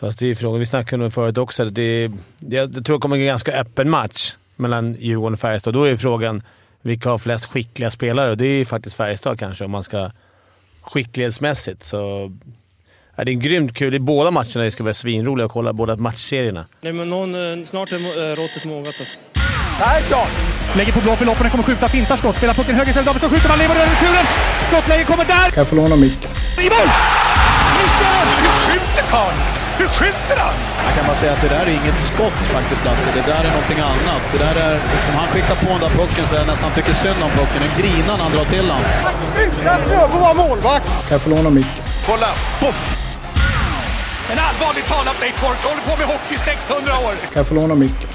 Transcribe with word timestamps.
Fast 0.00 0.18
det 0.18 0.26
är 0.26 0.34
frågan, 0.34 0.60
vi 0.60 0.66
snackade 0.66 0.96
om 0.96 1.08
det 1.08 1.14
förut 1.14 1.38
också, 1.38 1.64
det, 1.64 2.10
det, 2.38 2.56
jag 2.56 2.84
tror 2.84 2.96
det 2.96 3.00
kommer 3.00 3.16
en 3.16 3.26
ganska 3.26 3.52
öppen 3.52 3.90
match 3.90 4.36
mellan 4.56 4.96
Djurgården 4.98 5.32
och 5.32 5.38
Färjestad. 5.38 5.74
Då 5.74 5.84
är 5.84 5.96
frågan 5.96 6.42
vilka 6.82 7.10
har 7.10 7.18
flest 7.18 7.44
skickliga 7.44 7.90
spelare? 7.90 8.30
Och 8.30 8.36
det 8.36 8.46
är 8.46 8.64
faktiskt 8.64 8.96
Färjestad 8.96 9.38
kanske, 9.38 9.64
om 9.64 9.70
man 9.70 9.82
ska 9.82 10.10
skicklighetsmässigt. 10.82 11.82
Så, 11.84 12.32
ja, 13.16 13.24
det 13.24 13.32
är 13.32 13.34
grymt 13.34 13.76
kul. 13.76 13.94
I 13.94 13.98
båda 13.98 14.30
matcherna 14.30 14.64
det 14.64 14.70
ska 14.70 14.82
vara 14.84 14.94
svinroliga 14.94 15.46
att 15.46 15.52
kolla, 15.52 15.72
båda 15.72 15.96
matchserierna. 15.96 16.66
Nej, 16.80 16.92
men 16.92 17.10
någon, 17.10 17.34
eh, 17.34 17.64
snart 17.64 17.92
är 17.92 17.96
eh, 17.96 18.34
råttet 18.36 18.64
mogat 18.64 18.86
alltså. 18.86 19.18
Persson! 19.78 20.26
Lägger 20.76 20.92
på 20.92 21.00
blå 21.00 21.16
för 21.16 21.24
loppen, 21.24 21.50
kommer 21.50 21.64
skjuta, 21.64 21.88
fintar 21.88 22.16
skott, 22.16 22.36
spelar 22.36 22.54
pucken 22.54 22.74
höger 22.74 22.88
istället, 22.88 23.06
Davidsson 23.06 23.30
skjuter, 23.30 23.48
man 23.48 23.58
lever 23.58 23.74
över 23.74 23.86
returen! 23.86 24.26
Skottläge 24.62 25.04
kommer 25.04 25.24
där! 25.24 25.50
Kan 25.50 25.60
jag 25.60 25.68
få 25.68 25.76
låna 25.76 25.96
micken? 25.96 26.30
I 26.58 26.68
mål! 26.74 26.88
Missar! 27.76 28.24
Hur 28.42 28.72
skjuter 28.72 29.10
karln? 29.10 29.59
Hur 29.80 29.88
skjuter 29.88 30.36
han? 30.44 30.54
Jag 30.86 30.94
kan 30.96 31.04
bara 31.06 31.16
säga 31.16 31.32
att 31.32 31.42
det 31.42 31.48
där 31.56 31.64
är 31.66 31.74
inget 31.80 31.98
skott 32.10 32.40
faktiskt, 32.56 32.84
Lasse. 32.84 33.08
Det 33.14 33.24
där 33.32 33.42
är 33.48 33.52
någonting 33.56 33.80
annat. 33.92 34.22
Det 34.32 34.38
där 34.46 34.56
är 34.66 34.74
liksom, 34.94 35.14
han 35.14 35.28
skickar 35.32 35.54
på 35.54 35.68
den 35.74 35.80
där 35.80 35.92
pucken 36.00 36.24
så 36.26 36.34
jag 36.34 36.46
nästan 36.46 36.70
tycker 36.76 36.94
synd 36.94 37.22
om 37.26 37.30
pucken. 37.30 37.60
En 37.66 37.74
grinar 37.80 38.16
när 38.16 38.24
han 38.26 38.32
drar 38.36 38.44
till 38.44 38.66
den. 38.72 38.82
Utan 39.44 39.78
Fröbo 39.88 40.18
var 40.26 40.34
målvakt! 40.34 40.86
Kan 40.86 41.12
jag 41.16 41.22
få 41.22 41.30
låna 41.30 41.50
micken? 41.50 41.82
Kolla! 42.06 42.30
Poff! 42.60 42.78
Men 44.28 44.38
allvarligt 44.38 44.86
talat 44.86 45.16
Leif 45.20 45.40
Boork, 45.40 45.60
håller 45.64 45.82
på 45.90 45.96
med 46.00 46.06
hockey 46.06 46.34
i 46.34 46.38
600 46.38 46.92
år! 47.06 47.14
Kan 47.32 47.40
jag 47.40 47.46
få 47.46 47.54
låna 47.54 47.74
micken? 47.74 48.08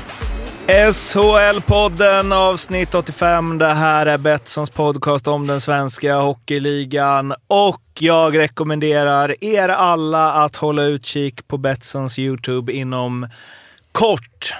SHL-podden 0.67 2.33
avsnitt 2.33 2.95
85. 2.95 3.57
Det 3.57 3.73
här 3.73 4.05
är 4.05 4.17
Betssons 4.17 4.69
podcast 4.69 5.27
om 5.27 5.47
den 5.47 5.61
svenska 5.61 6.15
hockeyligan 6.15 7.33
och 7.47 7.81
jag 7.99 8.37
rekommenderar 8.37 9.43
er 9.43 9.69
alla 9.69 10.33
att 10.33 10.55
hålla 10.55 10.83
utkik 10.83 11.47
på 11.47 11.57
Betssons 11.57 12.19
YouTube 12.19 12.73
inom 12.73 13.29
kort. 13.91 14.53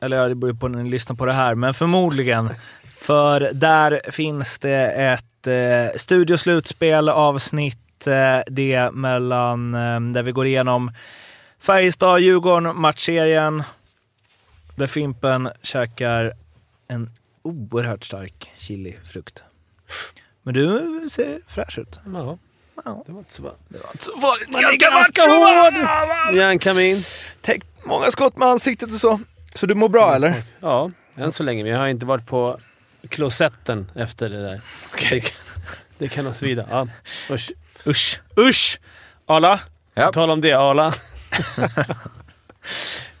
Eller 0.00 0.16
ja, 0.16 0.28
det 0.28 0.34
beror 0.34 0.52
på 0.52 0.68
när 0.68 0.82
ni 0.82 0.90
lyssnar 0.90 1.16
på 1.16 1.26
det 1.26 1.32
här, 1.32 1.54
men 1.54 1.74
förmodligen. 1.74 2.50
För 2.98 3.50
där 3.52 4.00
finns 4.10 4.58
det 4.58 4.90
ett 4.90 5.46
eh, 5.46 5.98
studioslutspel 5.98 7.08
avsnitt, 7.08 8.06
eh, 8.06 8.42
det 8.46 8.90
mellan, 8.92 9.74
eh, 9.74 10.00
där 10.00 10.22
vi 10.22 10.32
går 10.32 10.46
igenom 10.46 10.92
Färjestad, 11.60 12.20
Djurgården, 12.20 12.80
matchserien 12.80 13.62
där 14.78 14.86
Fimpen 14.86 15.50
käkar 15.62 16.32
en 16.88 17.10
oerhört 17.42 18.04
stark 18.04 18.50
chilifrukt. 18.58 19.42
Men 20.42 20.54
du 20.54 21.06
ser 21.10 21.40
fräsch 21.48 21.78
ut. 21.78 21.98
Ja, 22.12 22.38
Ja. 22.84 23.02
det 23.06 23.12
var 23.12 23.18
inte 23.18 23.32
så 23.32 23.42
bra. 23.42 23.54
Det 23.68 23.78
var 23.78 23.90
inte 23.92 24.04
så 24.04 24.12
farligt. 24.20 24.48
Man 24.52 24.62
är 24.62 24.90
ganska 24.90 25.22
hård! 25.22 26.36
Järnkamin. 26.36 27.02
Täckt 27.40 27.66
många 27.84 28.10
skott 28.10 28.36
med 28.36 28.48
ansiktet 28.48 28.92
och 28.92 28.98
så. 29.00 29.20
Så 29.54 29.66
du 29.66 29.74
mår 29.74 29.88
bra 29.88 30.14
eller? 30.14 30.42
Ja, 30.60 30.90
än 31.16 31.32
så 31.32 31.42
länge. 31.42 31.62
Men 31.62 31.72
jag 31.72 31.78
har 31.78 31.86
inte 31.88 32.06
varit 32.06 32.26
på 32.26 32.58
klosetten 33.08 33.90
efter 33.94 34.30
det 34.30 34.42
där. 34.42 34.60
Det, 35.10 35.20
kan- 35.20 35.30
det 35.98 36.08
kan 36.08 36.24
nog 36.24 36.34
svida. 36.34 36.66
Ja, 36.70 36.88
usch. 37.30 37.50
Usch. 37.86 38.20
Usch! 38.38 38.80
Arla, 39.26 39.60
På 39.94 40.12
tal 40.12 40.30
om 40.30 40.40
det, 40.40 40.52
Arla. 40.52 40.94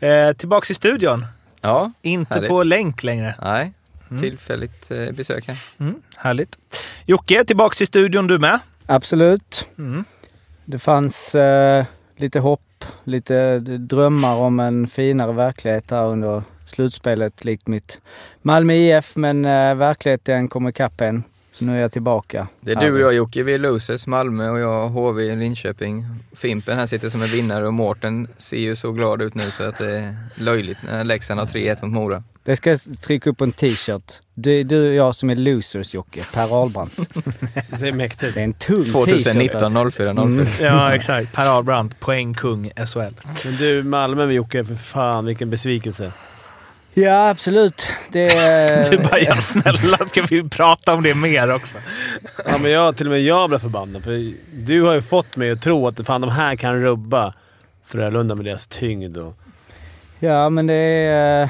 eh, 0.00 0.32
tillbaks 0.36 0.70
i 0.70 0.74
studion. 0.74 1.26
Ja, 1.68 1.92
Inte 2.02 2.34
Härligt. 2.34 2.48
på 2.48 2.62
länk 2.62 3.02
längre. 3.02 3.34
nej. 3.42 3.72
Tillfälligt 4.20 4.90
eh, 4.90 5.10
besök 5.12 5.48
här. 5.48 5.56
Mm, 5.78 5.94
härligt. 6.16 6.56
Jocke, 7.06 7.44
tillbaks 7.44 7.82
i 7.82 7.86
studion 7.86 8.26
du 8.26 8.38
med. 8.38 8.60
Absolut. 8.86 9.66
Mm. 9.78 10.04
Det 10.64 10.78
fanns 10.78 11.34
eh, 11.34 11.84
lite 12.16 12.40
hopp, 12.40 12.84
lite 13.04 13.58
drömmar 13.58 14.34
om 14.36 14.60
en 14.60 14.86
finare 14.86 15.32
verklighet 15.32 15.90
här 15.90 16.04
under 16.04 16.42
slutspelet 16.64 17.44
likt 17.44 17.66
mitt 17.66 18.00
Malmö 18.42 18.72
IF. 18.72 19.16
Men 19.16 19.44
eh, 19.44 19.74
verkligheten 19.74 20.48
kom 20.48 20.68
ikapp 20.68 21.00
en. 21.00 21.24
Så 21.58 21.64
nu 21.64 21.76
är 21.76 21.80
jag 21.80 21.92
tillbaka. 21.92 22.48
Det 22.60 22.72
är 22.72 22.80
du 22.80 22.92
och 22.92 23.00
jag 23.00 23.14
Jocke, 23.14 23.42
vi 23.42 23.54
är 23.54 23.58
losers, 23.58 24.06
Malmö 24.06 24.50
och 24.50 24.58
jag 24.58 24.88
HV 24.88 25.36
Linköping. 25.36 26.06
Fimpen 26.36 26.78
här 26.78 26.86
sitter 26.86 27.08
som 27.08 27.22
en 27.22 27.28
vinnare 27.28 27.66
och 27.66 27.74
Mårten 27.74 28.28
ser 28.36 28.56
ju 28.56 28.76
så 28.76 28.92
glad 28.92 29.22
ut 29.22 29.34
nu 29.34 29.50
så 29.50 29.62
att 29.62 29.78
det 29.78 29.98
är 29.98 30.16
löjligt 30.34 30.78
när 30.82 31.04
Leksand 31.04 31.40
har 31.40 31.46
3-1 31.46 31.78
mot 31.82 31.94
Mora. 31.94 32.22
Det 32.44 32.56
ska 32.56 32.76
trycka 33.00 33.30
upp 33.30 33.40
en 33.40 33.52
t-shirt. 33.52 34.12
Du, 34.34 34.62
du 34.62 34.88
och 34.88 34.94
jag 34.94 35.14
som 35.14 35.30
är 35.30 35.34
losers 35.34 35.94
Jocke. 35.94 36.20
Per 36.34 36.62
Ahlbrant. 36.62 36.96
Det 37.80 37.88
är 37.88 37.92
mäktigt. 37.92 38.34
Det 38.34 38.40
är 38.40 38.44
en 38.44 38.52
tung 38.52 38.84
t-shirt. 38.84 38.92
2019 38.92 39.76
alltså. 39.76 39.90
04 39.90 40.14
04. 40.14 40.22
Mm. 40.22 40.46
Ja, 40.60 40.94
exakt. 40.94 41.32
Per 41.32 41.46
Ahlbrant, 41.46 42.00
poängkung 42.00 42.70
SHL. 42.86 43.14
Men 43.44 43.56
du, 43.58 43.82
Malmö 43.82 44.26
med 44.26 44.34
Jocke, 44.34 44.64
för 44.64 44.74
fan 44.74 45.24
vilken 45.24 45.50
besvikelse. 45.50 46.12
Ja, 47.02 47.28
absolut. 47.30 47.86
Det 48.12 48.28
är... 48.36 48.90
Du 48.90 48.98
bara, 48.98 49.18
ja 49.20 49.34
snälla 49.34 49.96
ska 49.96 50.22
vi 50.22 50.48
prata 50.48 50.94
om 50.94 51.02
det 51.02 51.14
mer 51.14 51.54
också? 51.54 51.76
Ja, 52.46 52.58
men 52.58 52.70
jag, 52.70 52.96
till 52.96 53.06
och 53.06 53.10
med 53.10 53.20
jag 53.20 53.48
blev 53.48 53.58
förbannad. 53.58 54.04
För 54.04 54.32
du 54.52 54.82
har 54.82 54.94
ju 54.94 55.02
fått 55.02 55.36
mig 55.36 55.50
att 55.50 55.62
tro 55.62 55.86
att 55.86 56.06
fan, 56.06 56.20
de 56.20 56.30
här 56.30 56.56
kan 56.56 56.80
rubba 56.80 57.34
Frölunda 57.86 58.34
med 58.34 58.44
deras 58.44 58.66
tyngd. 58.66 59.16
Och... 59.18 59.34
Ja, 60.18 60.50
men 60.50 60.66
det 60.66 60.74
är... 60.74 61.48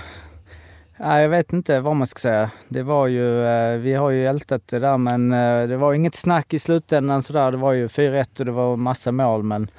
Ja, 1.01 1.21
jag 1.21 1.29
vet 1.29 1.53
inte 1.53 1.81
vad 1.81 1.97
man 1.97 2.07
ska 2.07 2.19
säga. 2.19 2.51
Det 2.69 2.83
var 2.83 3.07
ju... 3.07 3.47
eh, 3.47 3.79
Vi 3.79 3.95
har 3.95 4.11
ju 4.11 4.27
ältat 4.27 4.63
det 4.67 4.79
där, 4.79 4.99
men 4.99 5.33
eh, 5.33 5.69
det 5.69 5.77
var 5.77 5.93
inget 5.95 6.15
snack 6.15 6.55
i 6.55 6.59
slutändan 6.59 7.23
sådär. 7.23 7.51
Det 7.51 7.57
var 7.57 7.73
ju 7.73 7.87
4-1 7.87 8.39
och 8.39 8.45
det 8.47 8.53
var 8.53 8.77
massa 8.77 9.13
mål, 9.13 9.43
men... 9.43 9.71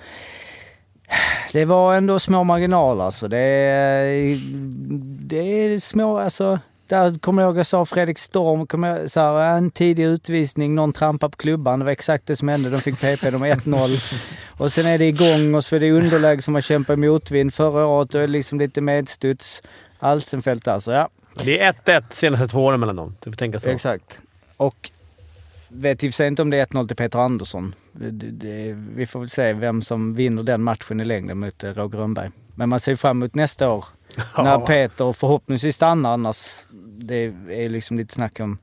Det 1.51 1.65
var 1.65 1.95
ändå 1.95 2.19
små 2.19 2.43
marginaler 2.43 3.03
alltså. 3.03 3.27
Det 3.27 3.37
är, 3.37 4.37
det 5.27 5.37
är 5.37 5.79
små, 5.79 6.19
alltså... 6.19 6.59
Där 6.87 7.19
kommer 7.19 7.41
jag 7.41 7.49
ihåg 7.49 7.57
jag 7.57 7.65
sa 7.65 7.85
Fredrik 7.85 8.17
Storm, 8.17 8.83
jag, 8.83 9.11
så 9.11 9.19
här, 9.19 9.57
en 9.57 9.71
tidig 9.71 10.03
utvisning, 10.03 10.75
någon 10.75 10.93
trampar 10.93 11.29
på 11.29 11.37
klubban. 11.37 11.79
Det 11.79 11.85
var 11.85 11.91
exakt 11.91 12.25
det 12.25 12.35
som 12.35 12.47
hände. 12.47 12.69
De 12.69 12.81
fick 12.81 12.99
PP, 13.01 13.29
de 13.31 13.41
var 13.41 13.47
1-0. 13.47 14.19
Och 14.57 14.71
sen 14.71 14.85
är 14.85 14.97
det 14.97 15.05
igång 15.05 15.55
och 15.55 15.63
så 15.63 15.75
är 15.75 15.79
det 15.79 15.91
underläge 15.91 16.41
som 16.41 16.51
man 16.53 16.61
kämpar 16.61 16.93
i 16.93 16.97
motvind. 16.97 17.53
Förra 17.53 17.85
året 17.85 18.15
och 18.15 18.29
liksom 18.29 18.59
lite 18.59 18.81
medstuds. 18.81 19.61
Alsenfelt 19.99 20.67
alltså, 20.67 20.91
ja. 20.91 21.09
Det 21.43 21.59
är 21.59 21.73
1-1 21.73 22.03
senaste 22.09 22.47
två 22.47 22.65
åren 22.65 22.79
mellan 22.79 22.95
dem. 22.95 23.15
Du 23.23 23.31
får 23.31 23.37
tänka 23.37 23.59
så. 23.59 23.69
Exakt. 23.69 24.19
Och 24.57 24.91
vet 25.69 26.03
i 26.03 26.09
och 26.09 26.19
inte 26.19 26.41
om 26.41 26.49
det 26.49 26.57
är 26.57 26.65
1-0 26.65 26.87
till 26.87 26.95
Peter 26.95 27.19
Andersson. 27.19 27.75
Det, 27.91 28.11
det, 28.11 28.73
vi 28.95 29.05
får 29.05 29.19
väl 29.19 29.29
se 29.29 29.53
vem 29.53 29.81
som 29.81 30.13
vinner 30.13 30.43
den 30.43 30.63
matchen 30.63 30.99
i 30.99 31.05
längden 31.05 31.37
mot 31.39 31.63
eh, 31.63 31.73
Roger 31.73 31.97
Rönnberg. 31.97 32.29
Men 32.55 32.69
man 32.69 32.79
ser 32.79 32.95
fram 32.95 33.17
emot 33.17 33.35
nästa 33.35 33.69
år 33.69 33.85
när 34.37 34.65
Peter 34.65 35.13
förhoppningsvis 35.13 35.75
stannar 35.75 36.13
annars. 36.13 36.67
Det 36.97 37.23
är 37.49 37.69
liksom 37.69 37.97
lite 37.97 38.13
snack 38.13 38.39
om... 38.39 38.57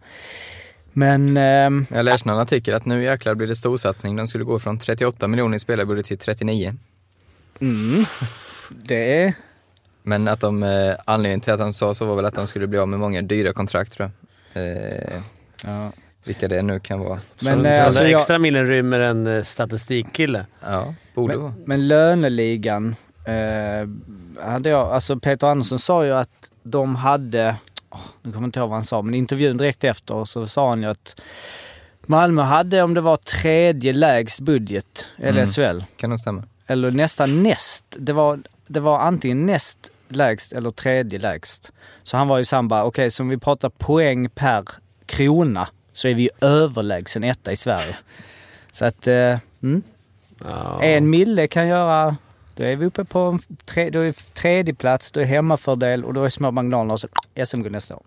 Men... 0.92 1.36
ehm, 1.36 1.86
Jag 1.90 2.04
läste 2.04 2.28
någon 2.28 2.38
artikel 2.38 2.74
att 2.74 2.84
nu 2.86 3.02
jäklar 3.04 3.34
blir 3.34 3.46
det 3.48 3.56
storsatsning. 3.56 4.16
De 4.16 4.28
skulle 4.28 4.44
gå 4.44 4.58
från 4.58 4.78
38 4.78 5.28
miljoner 5.28 5.56
i 5.56 5.60
spelarbudget 5.60 6.06
till 6.06 6.18
39. 6.18 6.74
mm, 7.60 7.74
det 8.70 9.22
är... 9.24 9.34
Men 10.02 10.28
att 10.28 10.40
de, 10.40 10.62
eh, 10.62 10.94
anledningen 11.04 11.40
till 11.40 11.52
att 11.52 11.58
de 11.58 11.74
sa 11.74 11.94
så 11.94 12.04
var 12.06 12.16
väl 12.16 12.24
att 12.24 12.34
de 12.34 12.46
skulle 12.46 12.66
bli 12.66 12.78
av 12.78 12.88
med 12.88 13.00
många 13.00 13.22
dyra 13.22 13.52
kontrakt 13.52 13.92
tror 13.92 14.10
jag. 14.52 14.62
Eh, 14.66 15.20
Ja. 15.64 15.92
Vilka 16.26 16.48
det 16.48 16.62
nu 16.62 16.80
kan 16.80 17.00
vara. 17.00 17.08
Men, 17.14 17.22
så 17.38 17.48
eh, 17.50 17.56
den 17.72 17.84
alltså, 17.84 18.00
där 18.02 18.08
jag- 18.08 18.18
extra 18.18 18.38
milen 18.38 18.66
rymmer 18.66 19.00
en 19.00 19.26
eh, 19.26 19.42
statistikkille. 19.42 20.46
Ja, 20.62 20.94
borde 21.14 21.36
vara. 21.36 21.50
Men, 21.50 21.62
men 21.66 21.88
löneligan 21.88 22.96
eh, 23.24 23.88
hade 24.50 24.68
jag, 24.70 24.88
alltså 24.92 25.16
Peter 25.20 25.46
Andersson 25.46 25.78
sa 25.78 26.04
ju 26.04 26.12
att 26.12 26.50
de 26.62 26.96
hade, 26.96 27.56
åh, 27.90 28.00
nu 28.22 28.32
kommer 28.32 28.42
jag 28.44 28.48
inte 28.48 28.58
ihåg 28.58 28.68
vad 28.68 28.76
han 28.76 28.84
sa, 28.84 29.02
men 29.02 29.14
i 29.14 29.18
intervjun 29.18 29.56
direkt 29.56 29.84
efter 29.84 30.24
så 30.24 30.46
sa 30.46 30.68
han 30.68 30.82
ju 30.82 30.88
att 30.88 31.20
Malmö 32.06 32.42
hade 32.42 32.82
om 32.82 32.94
det 32.94 33.00
var 33.00 33.16
tredje 33.16 33.92
lägst 33.92 34.40
budget, 34.40 35.06
eller 35.18 35.42
Mm. 35.42 35.46
SHL, 35.46 35.84
Kan 35.96 36.10
nog 36.10 36.20
stämma. 36.20 36.42
eller 36.66 36.90
nästan 36.90 37.42
näst. 37.42 37.84
Det 37.98 38.12
var, 38.12 38.40
det 38.66 38.80
var 38.80 38.98
antingen 38.98 39.46
näst 39.46 39.78
lägst 40.08 40.52
eller 40.52 40.70
tredje 40.70 41.18
lägst. 41.18 41.72
Så 42.02 42.16
han 42.16 42.28
var 42.28 42.38
ju 42.38 42.44
såhär 42.44 42.62
bara, 42.62 42.84
okej 42.84 43.10
så 43.10 43.22
om 43.22 43.28
vi 43.28 43.38
pratar 43.38 43.68
poäng 43.68 44.28
per 44.30 44.64
krona 45.06 45.68
så 45.96 46.08
är 46.08 46.14
vi 46.14 46.22
ju 46.22 46.28
överlägsen 46.40 47.24
etta 47.24 47.52
i 47.52 47.56
Sverige. 47.56 47.96
Så 48.70 48.84
att, 48.84 49.06
eh, 49.06 49.38
mm. 49.62 49.82
Ja. 50.44 50.82
En 50.82 51.10
mille 51.10 51.46
kan 51.46 51.68
göra... 51.68 52.16
Då 52.54 52.62
är 52.62 52.76
vi 52.76 52.86
uppe 52.86 53.04
på 53.04 53.18
en 53.18 53.38
tre, 53.64 53.90
då 53.90 54.00
är 54.00 54.32
tredje 54.34 54.74
plats, 54.74 55.10
då 55.10 55.20
är 55.20 55.24
hemmafördel 55.24 56.04
och 56.04 56.14
då 56.14 56.24
är 56.24 56.28
små 56.28 56.50
marginaler 56.50 56.92
och 56.92 57.00
så 57.00 57.08
SM-guld 57.46 57.72
nästa 57.72 57.94
år. 57.96 58.02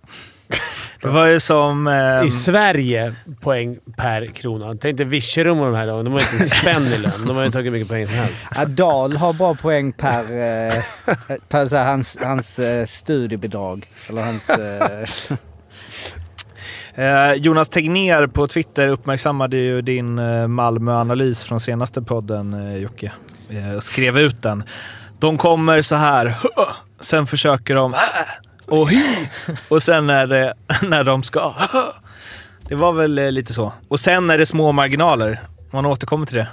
Det 1.01 1.07
var 1.07 1.25
ju 1.25 1.39
som... 1.39 1.87
ehm, 1.87 2.25
I 2.25 2.31
Sverige 2.31 3.15
poäng 3.41 3.79
per 3.97 4.25
krona. 4.25 4.75
Tänk 4.81 4.97
dig 4.97 5.05
Virserum 5.05 5.59
och 5.59 5.65
de 5.65 5.75
här 5.75 5.87
då. 5.87 6.03
De 6.03 6.13
har 6.13 6.19
inte 6.19 6.43
en 6.43 6.49
spänn 6.49 6.83
i 6.83 6.97
lön. 6.97 7.27
De 7.27 7.35
har 7.35 7.43
ju 7.43 7.51
tagit 7.51 7.71
mycket 7.73 7.87
poäng 7.87 8.07
som 8.07 8.15
helst. 8.15 8.45
Ja, 8.55 8.65
Dahl 8.65 9.17
har 9.17 9.33
bra 9.33 9.55
poäng 9.55 9.91
per, 9.91 10.19
eh, 10.19 10.73
per 11.49 11.65
så 11.65 11.75
här, 11.75 11.85
hans, 11.85 12.17
hans 12.21 12.59
eh, 12.59 12.85
studiebidrag. 12.85 13.87
Eller 14.09 14.21
hans... 14.21 14.49
Eh, 14.49 15.09
Eh, 16.95 17.33
Jonas 17.33 17.69
Tegnér 17.69 18.27
på 18.27 18.47
Twitter 18.47 18.87
uppmärksammade 18.87 19.57
ju 19.57 19.81
din 19.81 20.19
eh, 20.19 20.47
Malmö-analys 20.47 21.43
från 21.43 21.59
senaste 21.59 22.01
podden, 22.01 22.53
eh, 22.53 22.77
Jocke. 22.77 23.11
Eh, 23.49 23.79
skrev 23.79 24.17
ut 24.17 24.41
den. 24.41 24.63
De 25.19 25.37
kommer 25.37 25.81
så 25.81 25.95
här, 25.95 26.35
sen 26.99 27.27
försöker 27.27 27.75
de 27.75 27.95
och 28.67 28.89
hi, 28.89 29.03
och 29.67 29.83
sen 29.83 30.07
när, 30.07 30.27
det, 30.27 30.53
eh, 30.67 30.83
när 30.89 31.03
de 31.03 31.23
ska 31.23 31.53
Det 32.67 32.75
var 32.75 32.93
väl 32.93 33.17
eh, 33.17 33.31
lite 33.31 33.53
så. 33.53 33.73
Och 33.87 33.99
sen 33.99 34.29
är 34.29 34.37
det 34.37 34.45
små 34.45 34.71
marginaler. 34.71 35.41
Man 35.71 35.85
återkommer 35.85 36.25
till 36.25 36.37
det. 36.37 36.47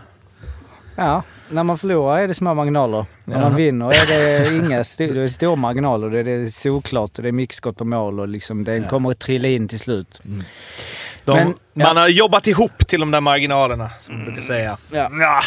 Ja, 0.96 1.22
när 1.50 1.62
man 1.64 1.78
förlorar 1.78 2.18
är 2.18 2.28
det 2.28 2.34
små 2.34 2.54
marginaler. 2.54 3.06
När 3.24 3.40
man 3.40 3.50
Ja. 3.50 3.56
vinner 3.56 3.86
är 3.92 4.06
det 4.06 4.56
inga 4.66 4.80
st- 4.80 5.06
det 5.12 5.20
är 5.22 5.28
stora 5.28 5.56
marginaler. 5.56 6.24
Det 6.24 6.30
är, 6.30 6.46
solklart 6.46 7.16
och 7.16 7.22
det 7.22 7.28
är 7.28 7.32
mycket 7.32 7.56
skott 7.56 7.76
på 7.78 7.84
mål 7.84 8.20
och 8.20 8.28
liksom, 8.28 8.64
den 8.64 8.84
kommer 8.84 9.10
att 9.10 9.18
trilla 9.18 9.48
in 9.48 9.68
till 9.68 9.78
slut. 9.78 10.20
De, 11.24 11.32
Men- 11.34 11.54
man 11.86 11.96
har 11.96 12.08
jobbat 12.08 12.46
ihop 12.46 12.86
till 12.88 13.00
de 13.00 13.10
där 13.10 13.20
marginalerna, 13.20 13.90
som 14.00 14.14
man 14.16 14.24
brukar 14.24 14.42
säga. 14.42 14.76
Ja. 14.90 15.10
Ja, 15.20 15.42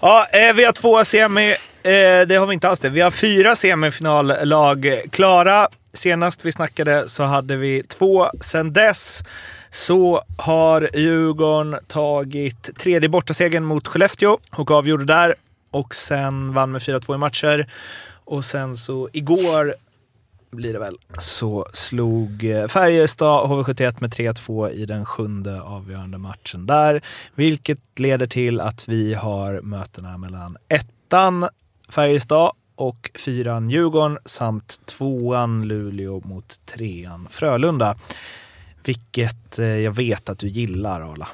ja 0.00 0.26
eh, 0.32 0.54
vi 0.54 0.64
har 0.64 0.72
två 0.72 1.04
semi... 1.04 1.54
Eh, 1.82 2.26
det 2.26 2.36
har 2.38 2.46
vi 2.46 2.54
inte 2.54 2.68
alls 2.68 2.80
det. 2.80 2.88
Vi 2.88 3.00
har 3.00 3.10
fyra 3.10 3.56
semifinallag 3.56 5.00
klara. 5.10 5.68
Senast 5.94 6.44
vi 6.44 6.52
snackade 6.52 7.08
så 7.08 7.22
hade 7.22 7.56
vi 7.56 7.82
två. 7.82 8.28
Sen 8.40 8.72
dess 8.72 9.22
så 9.70 10.22
har 10.36 10.90
Djurgården 10.94 11.78
tagit 11.86 12.78
tredje 12.78 13.08
bortasegern 13.08 13.64
mot 13.64 13.88
Skellefteå 13.88 14.38
och 14.50 14.70
avgjorde 14.70 15.04
där. 15.04 15.34
Och 15.70 15.94
sen 15.94 16.54
vann 16.54 16.72
med 16.72 16.80
4-2 16.80 17.14
i 17.14 17.18
matcher. 17.18 17.66
Och 18.24 18.44
sen 18.44 18.76
så 18.76 19.08
igår 19.12 19.74
blir 20.50 20.72
det 20.72 20.78
väl, 20.78 20.96
så 21.18 21.66
slog 21.72 22.44
eh, 22.44 22.66
Färjestad 22.66 23.50
HV71 23.50 23.96
med 23.98 24.12
3-2 24.14 24.70
i 24.70 24.86
den 24.86 25.06
sjunde 25.06 25.62
avgörande 25.62 26.18
matchen 26.18 26.66
där. 26.66 27.00
Vilket 27.34 27.98
leder 27.98 28.26
till 28.26 28.60
att 28.60 28.88
vi 28.88 29.14
har 29.14 29.60
mötena 29.60 30.18
mellan 30.18 30.56
ettan 30.68 31.48
Färjestad 31.88 32.52
och 32.74 33.10
fyran 33.14 33.70
Djurgården 33.70 34.18
samt 34.24 34.80
tvåan 34.86 35.68
Luleå 35.68 36.20
mot 36.24 36.60
trean 36.66 37.28
Frölunda. 37.30 37.96
Vilket 38.84 39.58
eh, 39.58 39.66
jag 39.66 39.92
vet 39.92 40.28
att 40.28 40.38
du 40.38 40.48
gillar 40.48 41.00
Arla. 41.00 41.28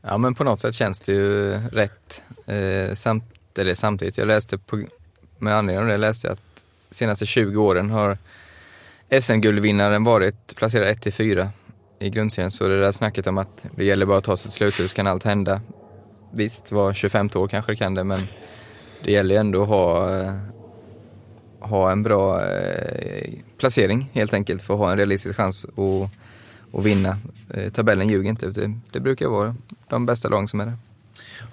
Ja, 0.00 0.18
men 0.18 0.34
på 0.34 0.44
något 0.44 0.60
sätt 0.60 0.74
känns 0.74 1.00
det 1.00 1.12
ju 1.12 1.52
rätt. 1.72 2.22
Eh, 2.46 2.94
samt, 2.94 3.24
eller 3.58 3.74
samtidigt, 3.74 4.18
jag 4.18 4.26
läste 4.26 4.58
på, 4.58 4.84
med 5.38 5.54
anledning 5.54 5.82
av 5.82 5.88
det 5.88 5.96
läste 5.96 6.26
jag 6.26 6.32
att 6.32 6.64
de 6.88 6.94
senaste 6.94 7.26
20 7.26 7.62
åren 7.62 7.90
har 7.90 8.18
SM-guldvinnaren 9.20 10.04
varit 10.04 10.56
placerad 10.56 10.96
1-4 10.96 11.48
i 11.98 12.10
grundserien. 12.10 12.50
Så 12.50 12.68
det 12.68 12.80
där 12.80 12.92
snacket 12.92 13.26
om 13.26 13.38
att 13.38 13.66
det 13.76 13.84
gäller 13.84 14.06
bara 14.06 14.18
att 14.18 14.24
ta 14.24 14.36
sig 14.36 14.42
till 14.42 14.56
slutspel 14.56 14.88
så 14.88 14.94
kan 14.94 15.06
allt 15.06 15.24
hända. 15.24 15.60
Visst, 16.32 16.72
var 16.72 16.94
25 16.94 17.30
år 17.34 17.48
kanske 17.48 17.72
det 17.72 17.76
kan 17.76 17.94
det, 17.94 18.04
men 18.04 18.20
det 19.04 19.12
gäller 19.12 19.34
ju 19.34 19.40
ändå 19.40 19.62
att 19.62 19.68
ha, 19.68 20.20
eh, 20.20 20.34
ha 21.60 21.92
en 21.92 22.02
bra 22.02 22.44
eh, 22.44 23.32
placering 23.58 24.10
helt 24.12 24.34
enkelt 24.34 24.62
för 24.62 24.74
att 24.74 24.80
ha 24.80 24.90
en 24.90 24.96
realistisk 24.96 25.36
chans 25.36 25.64
att, 25.64 26.10
att 26.72 26.84
vinna. 26.84 27.18
Eh, 27.54 27.72
tabellen 27.72 28.08
ljuger 28.08 28.30
inte, 28.30 28.46
det, 28.46 28.74
det 28.92 29.00
brukar 29.00 29.26
vara 29.26 29.54
de 29.88 30.06
bästa 30.06 30.28
lagen 30.28 30.48
som 30.48 30.60
är 30.60 30.66
där. 30.66 30.76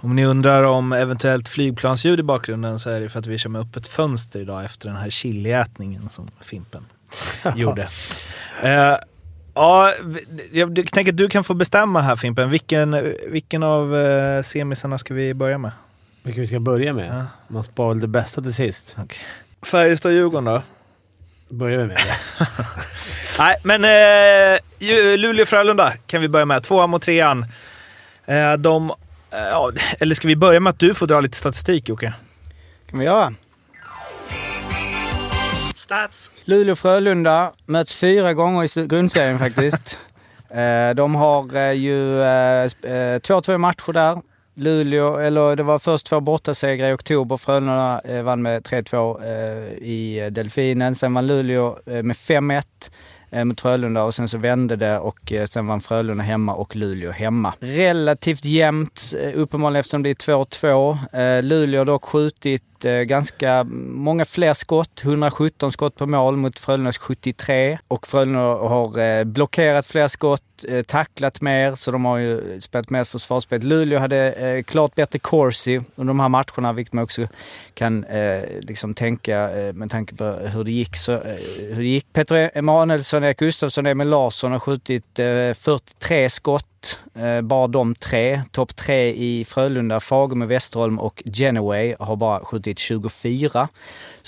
Om 0.02 0.16
ni 0.16 0.26
undrar 0.26 0.64
om 0.64 0.94
eventuellt 0.94 1.50
flygplansljud 1.50 2.20
i 2.20 2.24
bakgrunden 2.24 2.80
så 2.80 2.90
är 2.90 3.02
det 3.02 3.10
för 3.10 3.20
att 3.20 3.26
vi 3.26 3.38
kör 3.38 3.50
med 3.50 3.62
öppet 3.62 3.88
fönster 3.88 4.40
idag 4.40 4.66
efter 4.66 4.88
den 4.88 4.98
här 4.98 5.10
chiliätningen 5.10 6.10
som 6.10 6.28
Fimpen 6.42 6.86
gjorde. 7.56 7.90
Eh, 8.64 8.96
ja, 9.54 9.94
jag 10.52 10.92
tänker 10.92 11.12
att 11.12 11.18
du 11.18 11.30
kan 11.30 11.44
få 11.44 11.54
bestämma 11.54 12.02
här 12.02 12.16
Fimpen. 12.16 12.50
Vilken, 12.50 13.14
vilken 13.28 13.64
av 13.64 13.94
uh, 13.94 14.42
semisarna 14.42 14.98
ska 14.98 15.14
vi 15.14 15.34
börja 15.34 15.58
med? 15.58 15.72
Vilka 16.24 16.42
vi 16.42 16.48
ska 16.48 16.60
börja 16.60 16.94
med? 16.94 17.16
Ja. 17.16 17.26
Man 17.48 17.64
sparar 17.64 17.90
väl 17.90 18.00
det 18.00 18.08
bästa 18.08 18.42
till 18.42 18.54
sist. 18.54 18.98
Färjestad-Djurgården 19.62 20.46
då? 20.46 20.62
Börjar 21.50 21.78
vi 21.78 21.88
med 21.88 21.98
det. 21.98 22.46
Nej, 23.40 23.56
men 23.64 23.84
eh, 23.84 24.60
Luleå-Frölunda 25.18 25.92
kan 26.08 26.22
vi 26.22 26.30
börja 26.30 26.46
med. 26.46 26.64
Tvåan 26.64 26.90
mot 26.90 27.02
trean. 27.02 27.46
Eh, 28.26 28.54
de, 28.54 28.90
eh, 29.32 29.70
eller 30.00 30.16
ska 30.16 30.28
vi 30.28 30.36
börja 30.36 30.60
med 30.60 30.72
att 30.72 30.80
du 30.80 30.94
får 30.94 31.08
dra 31.08 31.20
lite 31.22 31.38
statistik 31.38 31.90
Jocke? 31.90 32.14
kan 32.90 33.00
vi 33.00 33.06
göra. 33.06 33.34
Stats. 35.76 36.32
Luleå-Frölunda 36.46 37.52
möts 37.66 38.00
fyra 38.00 38.34
gånger 38.34 38.80
i 38.80 38.88
grundserien 38.88 39.40
faktiskt. 39.46 40.00
Eh, 40.50 40.90
De 40.96 41.16
har 41.16 41.56
eh, 41.56 41.72
ju 41.72 42.22
eh, 42.22 42.64
eh, 42.64 43.20
2-2 43.20 43.58
matcher 43.58 43.94
där. 43.94 44.18
Luleå, 44.56 45.18
eller 45.18 45.56
det 45.56 45.64
var 45.64 45.80
först 45.80 46.06
två 46.06 46.20
bortasegrar 46.20 46.90
i 46.90 46.94
oktober. 46.94 47.38
Frölunda 47.38 48.02
eh, 48.06 48.22
vann 48.22 48.42
med 48.42 48.62
3-2 48.68 49.24
eh, 49.24 49.74
i 49.88 50.30
Delfinen. 50.32 50.96
Sen 50.96 51.14
vann 51.14 51.28
Luleå 51.28 51.80
eh, 51.86 52.04
med 52.04 52.16
5-1 52.16 52.56
eh, 52.56 52.62
Eh, 53.32 53.46
mot 53.46 53.62
Frölunda 53.62 54.04
och 54.04 54.16
sen 54.16 54.28
så 54.28 54.38
vände 54.38 54.76
det 54.76 55.00
och 55.00 55.32
eh, 55.32 55.46
sen 55.46 55.68
vann 55.68 55.82
Frölunda 55.82 56.24
hemma 56.24 56.54
och 56.54 56.76
Luleå 56.76 57.12
hemma. 57.12 57.54
Relativt 57.60 58.46
jämnt 58.46 59.14
eh, 59.20 59.32
uppenbarligen 59.42 59.80
eftersom 59.80 60.04
det 60.04 60.10
är 60.10 60.14
2-2. 60.14 61.42
Luleå 61.42 61.80
har 61.80 61.86
dock 61.86 62.06
skjutit 62.06 62.64
Eh, 62.86 63.02
ganska 63.02 63.64
många 63.64 64.26
fler 64.26 64.54
skott, 64.54 65.02
117 65.04 65.72
skott 65.72 65.96
på 65.96 66.06
mål 66.06 66.38
mot 66.38 66.60
Frölundas 66.60 66.98
73 66.98 67.80
och 67.88 68.08
Frölunda 68.08 68.40
har 68.40 69.00
eh, 69.00 69.24
blockerat 69.24 69.88
fler 69.88 70.08
skott, 70.08 70.42
eh, 70.68 70.82
tacklat 70.82 71.42
mer 71.42 71.76
så 71.76 71.92
de 71.92 72.06
har 72.06 72.18
ju 72.18 72.62
spelat 72.62 72.90
mer 72.90 73.04
försvarsspel. 73.04 73.62
Luleå 73.62 74.00
hade 74.00 74.64
klart 74.68 74.96
bättre 74.96 75.20
corsi 75.20 75.82
under 75.96 76.14
de 76.14 76.20
här 76.20 76.30
matcherna 76.30 76.74
vilket 76.74 76.94
man 76.94 77.04
också 77.04 77.28
kan 77.74 78.06
liksom 78.62 78.94
tänka 78.94 79.50
med 79.74 79.92
tanke 79.92 80.16
på 80.16 80.24
hur 80.24 80.64
det 80.64 80.72
gick. 80.72 80.96
Så, 80.96 81.12
hur 81.58 81.76
det 81.76 81.84
gick. 81.84 82.14
Peter 82.14 82.52
Emanuelsson, 82.54 83.24
Erik 83.24 83.38
Gustafsson 83.38 83.86
Emil 83.86 84.10
Larsson 84.10 84.52
har 84.52 84.60
skjutit 84.60 85.06
43 85.16 86.30
skott 86.30 86.79
Eh, 87.16 87.42
bara 87.42 87.68
de 87.68 87.96
tre. 87.96 88.42
Topp 88.52 88.76
tre 88.76 89.14
i 89.14 89.46
Frölunda, 89.46 90.00
Fagermo, 90.00 90.46
Westerholm 90.46 91.00
och 91.00 91.24
Genoway 91.26 91.96
har 92.00 92.16
bara 92.16 92.40
skjutit 92.40 92.80
24. 92.80 93.68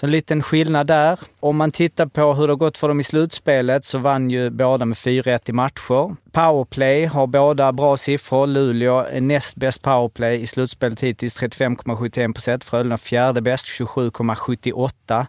Så 0.01 0.07
en 0.07 0.11
liten 0.11 0.43
skillnad 0.43 0.87
där. 0.87 1.19
Om 1.39 1.57
man 1.57 1.71
tittar 1.71 2.05
på 2.05 2.33
hur 2.33 2.47
det 2.47 2.53
har 2.53 2.57
gått 2.57 2.77
för 2.77 2.87
dem 2.87 2.99
i 2.99 3.03
slutspelet 3.03 3.85
så 3.85 3.97
vann 3.97 4.29
ju 4.31 4.49
båda 4.49 4.85
med 4.85 4.97
4-1 4.97 5.49
i 5.49 5.53
matcher. 5.53 6.15
Powerplay 6.31 7.05
har 7.05 7.27
båda 7.27 7.71
bra 7.71 7.97
siffror. 7.97 8.47
Luleå 8.47 8.99
är 8.99 9.21
näst 9.21 9.55
bäst 9.55 9.81
powerplay 9.81 10.41
i 10.41 10.47
slutspelet 10.47 10.99
hittills, 10.99 11.41
35,71 11.41 12.33
procent. 12.33 12.63
Frölunda 12.63 12.97
fjärde 12.97 13.41
bäst, 13.41 13.67
27,78. 13.67 15.25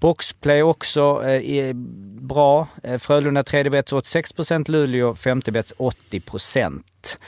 Boxplay 0.00 0.62
också 0.62 1.22
eh, 1.24 1.56
är 1.58 1.72
bra. 2.20 2.68
Eh, 2.82 2.98
Frölunda 2.98 3.42
tredje 3.42 3.70
bäst 3.70 3.92
86 3.92 4.32
procent, 4.32 4.68
Luleå 4.68 5.14
femte 5.14 5.52
bäst 5.52 5.72
80 5.76 6.20
procent. 6.20 7.18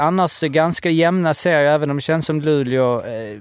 Annars 0.00 0.40
ganska 0.40 0.90
jämna 0.90 1.34
serier, 1.34 1.74
även 1.74 1.90
om 1.90 1.96
det 1.96 2.00
känns 2.00 2.26
som 2.26 2.40
Luleå 2.40 3.00
eh, 3.00 3.38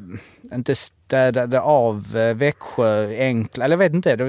inte 0.53 0.75
städade 0.75 1.62
av 1.62 2.17
eh, 2.17 2.34
Växjö 2.34 3.17
enkla, 3.17 3.65
eller 3.65 3.74
jag 3.74 3.79
vet 3.79 3.93
inte. 3.93 4.15
Det 4.15 4.24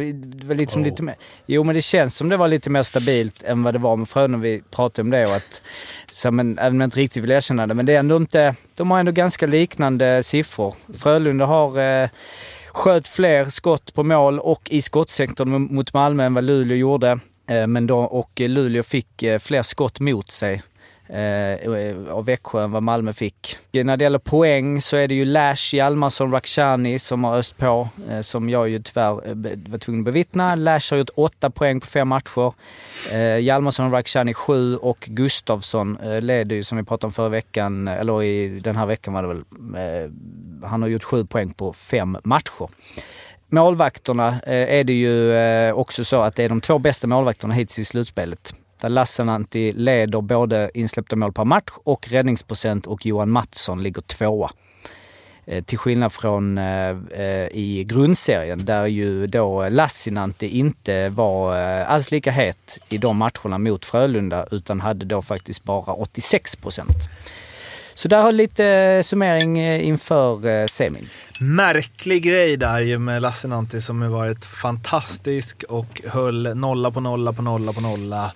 var, 0.47 0.55
liksom 0.55 0.83
Oh. 0.83 0.89
lite 0.89 1.03
mer, 1.03 1.15
jo 1.47 1.65
men 1.65 1.75
det 1.75 1.83
känns 1.83 2.17
som 2.17 2.29
det 2.29 2.37
var 2.37 2.49
lite 2.49 2.71
mer 2.71 2.83
stabilt 2.83 3.43
än 3.43 3.63
vad 3.63 3.75
det 3.75 3.79
var 3.79 3.97
med 3.97 4.09
Frölunda. 4.09 4.39
Vi 4.39 4.63
pratade 4.71 5.03
om 5.07 5.11
det 5.11 5.27
och 5.27 5.35
att, 5.35 5.63
så, 6.13 6.31
men, 6.31 6.59
även 6.59 6.73
om 6.73 6.81
jag 6.81 6.87
inte 6.87 6.99
riktigt 6.99 7.23
vill 7.23 7.31
erkänna 7.31 7.67
det, 7.67 7.75
men 7.75 7.87
det 7.87 7.95
är 7.95 7.99
ändå 7.99 8.17
inte, 8.17 8.55
de 8.75 8.91
har 8.91 9.01
ändå 9.01 9.13
ganska 9.13 9.47
liknande 9.47 10.23
siffror. 10.23 10.75
Frölunda 10.99 11.47
har 11.47 12.03
eh, 12.03 12.09
sköt 12.69 13.09
fler 13.09 13.45
skott 13.45 13.95
på 13.95 14.03
mål 14.03 14.39
och 14.39 14.71
i 14.71 14.83
skottsektorn 14.83 15.75
mot 15.75 15.93
Malmö 15.93 16.25
än 16.25 16.35
vad 16.35 16.45
Luleå 16.45 16.77
gjorde. 16.77 17.19
Eh, 17.51 17.67
Men 17.67 17.87
då, 17.87 17.99
och 17.99 18.31
Luleå 18.41 18.83
fick 18.83 19.23
eh, 19.23 19.39
fler 19.39 19.63
skott 19.63 20.01
mot 20.01 20.31
sig 20.31 20.63
eh, 21.13 22.13
av 22.13 22.19
eh, 22.19 22.25
Växjö 22.25 22.65
än 22.65 22.73
vad 22.73 22.83
Malmö 22.83 23.13
fick. 23.13 23.57
När 23.73 23.97
det 23.97 24.05
gäller 24.05 24.19
poäng 24.19 24.83
så 24.83 24.97
är 24.97 25.09
det 25.09 25.15
ju 25.15 25.25
Lash, 25.25 25.75
Hjalmarsson, 25.75 26.33
Rakhshani 26.33 26.99
som 26.99 27.25
har 27.25 27.37
öst 27.37 27.59
på, 27.59 27.89
eh, 28.11 28.21
som 28.21 28.49
jag 28.49 28.69
ju 28.69 28.79
tyvärr 28.79 29.29
eh, 29.29 29.35
var 29.71 29.79
tvungen 29.79 30.01
att 30.01 30.05
bevittna. 30.05 30.55
Lash 30.55 30.93
har 30.93 30.99
gjort 30.99 31.11
åtta 31.17 31.51
poäng 31.51 31.81
på 31.81 31.87
fem 31.87 32.09
matcher. 32.09 32.53
Eh, 33.13 33.39
Hjalmarsson 33.39 33.87
och 33.87 33.93
Rakhshani 33.93 34.35
sju 34.35 34.77
och 34.77 34.99
Gustavsson 35.01 35.97
eh, 35.97 36.21
leder 36.21 36.57
ju 36.57 36.65
som 36.65 36.79
vi 36.79 36.85
pratade 36.85 37.07
om 37.07 37.13
förra 37.13 37.29
veckan, 37.29 37.89
eh, 37.89 38.01
eller 38.01 38.23
i 38.23 38.61
den 38.61 38.77
här 38.77 38.87
veckan 38.87 39.15
var 39.15 39.23
det 39.23 39.29
väl, 39.29 39.43
eh, 39.77 40.11
han 40.69 40.83
har 40.83 40.89
gjort 40.89 41.05
sju 41.05 41.25
poäng 41.25 41.55
på 41.55 41.73
fem 41.73 42.19
matcher. 42.25 42.69
Målvakterna 43.49 44.29
eh, 44.29 44.79
är 44.79 44.85
det 44.85 44.93
ju 44.93 45.73
också 45.73 46.05
så 46.05 46.21
att 46.21 46.37
det 46.37 46.45
är 46.45 46.49
de 46.49 46.61
två 46.61 46.79
bästa 46.79 47.07
målvakterna 47.07 47.55
hittills 47.55 47.79
i 47.79 47.85
slutspelet. 47.85 48.55
Där 48.83 48.89
Lassinantti 48.89 49.73
leder 49.73 50.21
både 50.21 50.71
insläppta 50.75 51.17
mål 51.17 51.33
per 51.33 51.45
match 51.45 51.73
och 51.85 52.09
räddningsprocent 52.09 52.87
och 52.87 53.07
Johan 53.07 53.31
Mattsson 53.31 53.83
ligger 53.83 54.03
tvåa. 54.03 54.51
Eh, 55.47 55.65
till 55.65 55.79
skillnad 55.79 56.13
från 56.13 56.59
eh, 56.59 56.97
eh, 57.11 57.49
i 57.53 57.85
grundserien 57.89 58.65
där 58.65 58.87
ju 58.87 59.27
då 59.27 59.69
Lassinantti 59.69 60.49
inte 60.49 61.09
var 61.09 61.57
alls 61.83 62.11
lika 62.11 62.31
het 62.31 62.79
i 62.89 62.99
de 62.99 63.17
matcherna 63.17 63.59
mot 63.59 63.85
Frölunda 63.85 64.47
utan 64.51 64.81
hade 64.81 65.05
då 65.05 65.23
faktiskt 65.23 65.65
bara 65.65 65.93
86 65.93 66.57
procent. 66.57 67.09
Så 67.95 68.09
där 68.09 68.23
har 68.23 68.33
lite 68.33 69.01
summering 69.05 69.61
inför 69.81 70.67
semin. 70.67 71.09
Märklig 71.41 72.23
grej 72.23 72.57
där 72.57 72.81
ju 72.81 72.99
med 72.99 73.23
Lassinantti 73.23 73.81
som 73.81 74.03
har 74.03 74.09
varit 74.09 74.45
fantastisk 74.45 75.65
och 75.69 76.01
höll 76.05 76.57
nolla 76.57 76.91
på 76.91 77.01
nolla 77.01 77.33
på 77.33 77.43
nolla 77.43 77.73
på 77.73 77.81
nolla. 77.81 78.33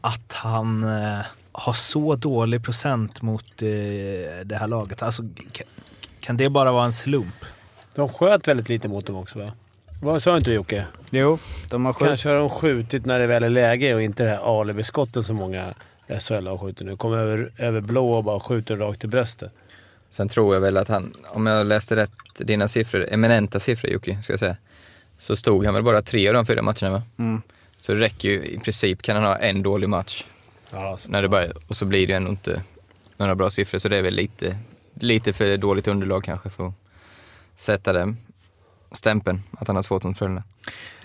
Att 0.00 0.32
han 0.32 0.84
eh, 0.84 1.26
har 1.52 1.72
så 1.72 2.16
dålig 2.16 2.64
procent 2.64 3.22
mot 3.22 3.62
eh, 3.62 3.68
det 4.44 4.56
här 4.60 4.66
laget. 4.68 5.02
Alltså, 5.02 5.22
kan, 5.52 5.66
kan 6.20 6.36
det 6.36 6.48
bara 6.48 6.72
vara 6.72 6.84
en 6.84 6.92
slump? 6.92 7.44
De 7.94 8.08
sköt 8.08 8.48
väldigt 8.48 8.68
lite 8.68 8.88
mot 8.88 9.06
dem 9.06 9.16
också 9.16 9.38
va? 9.38 9.52
Vad 10.02 10.22
sa 10.22 10.36
inte 10.36 10.50
du 10.50 10.54
Jocke? 10.54 10.86
Jo, 11.10 11.38
de 11.68 11.84
har 11.84 11.92
skjutit. 11.92 12.08
Kanske 12.08 12.28
har 12.28 12.36
de 12.36 12.50
skjutit 12.50 13.06
när 13.06 13.18
det 13.18 13.26
väl 13.26 13.44
är 13.44 13.50
läge 13.50 13.94
och 13.94 14.02
inte 14.02 14.22
det 14.24 14.30
här 14.30 14.60
alibi-skottet 14.60 15.26
som 15.26 15.36
många 15.36 15.74
SHL 16.20 16.46
har 16.46 16.58
skjutit 16.58 16.86
nu. 16.86 16.96
Kommer 16.96 17.16
över, 17.18 17.52
över 17.56 17.80
blå 17.80 18.12
och 18.12 18.24
bara 18.24 18.40
skjuter 18.40 18.76
rakt 18.76 19.04
i 19.04 19.06
bröstet. 19.06 19.52
Sen 20.10 20.28
tror 20.28 20.54
jag 20.54 20.60
väl 20.60 20.76
att 20.76 20.88
han, 20.88 21.14
om 21.26 21.46
jag 21.46 21.66
läste 21.66 21.96
rätt 21.96 22.12
dina 22.38 22.68
siffror, 22.68 23.06
eminenta 23.10 23.60
siffror 23.60 23.90
Jocke, 23.90 24.22
ska 24.22 24.32
jag 24.32 24.40
säga, 24.40 24.56
så 25.18 25.36
stod 25.36 25.64
han 25.64 25.74
väl 25.74 25.82
bara 25.82 26.02
tre 26.02 26.28
av 26.28 26.34
de 26.34 26.46
fyra 26.46 26.62
matcherna 26.62 26.90
va? 26.90 27.02
Mm. 27.18 27.42
Så 27.80 27.94
det 27.94 28.00
räcker 28.00 28.28
ju, 28.28 28.44
i 28.44 28.58
princip 28.58 29.02
kan 29.02 29.16
han 29.16 29.24
ha 29.24 29.36
en 29.36 29.62
dålig 29.62 29.88
match. 29.88 30.24
Ja. 30.70 30.98
När 31.08 31.22
det 31.22 31.28
bara, 31.28 31.46
och 31.68 31.76
så 31.76 31.84
blir 31.84 32.06
det 32.06 32.14
ändå 32.14 32.30
inte 32.30 32.62
några 33.16 33.34
bra 33.34 33.50
siffror, 33.50 33.78
så 33.78 33.88
det 33.88 33.96
är 33.96 34.02
väl 34.02 34.14
lite, 34.14 34.56
lite 34.94 35.32
för 35.32 35.56
dåligt 35.56 35.88
underlag 35.88 36.24
kanske 36.24 36.50
för 36.50 36.66
att 36.66 36.74
sätta 37.56 37.92
den 37.92 38.16
stämpeln, 38.92 39.42
att 39.58 39.66
han 39.66 39.76
har 39.76 39.82
svårt 39.82 40.02
mot 40.02 40.18
Frölunda. 40.18 40.42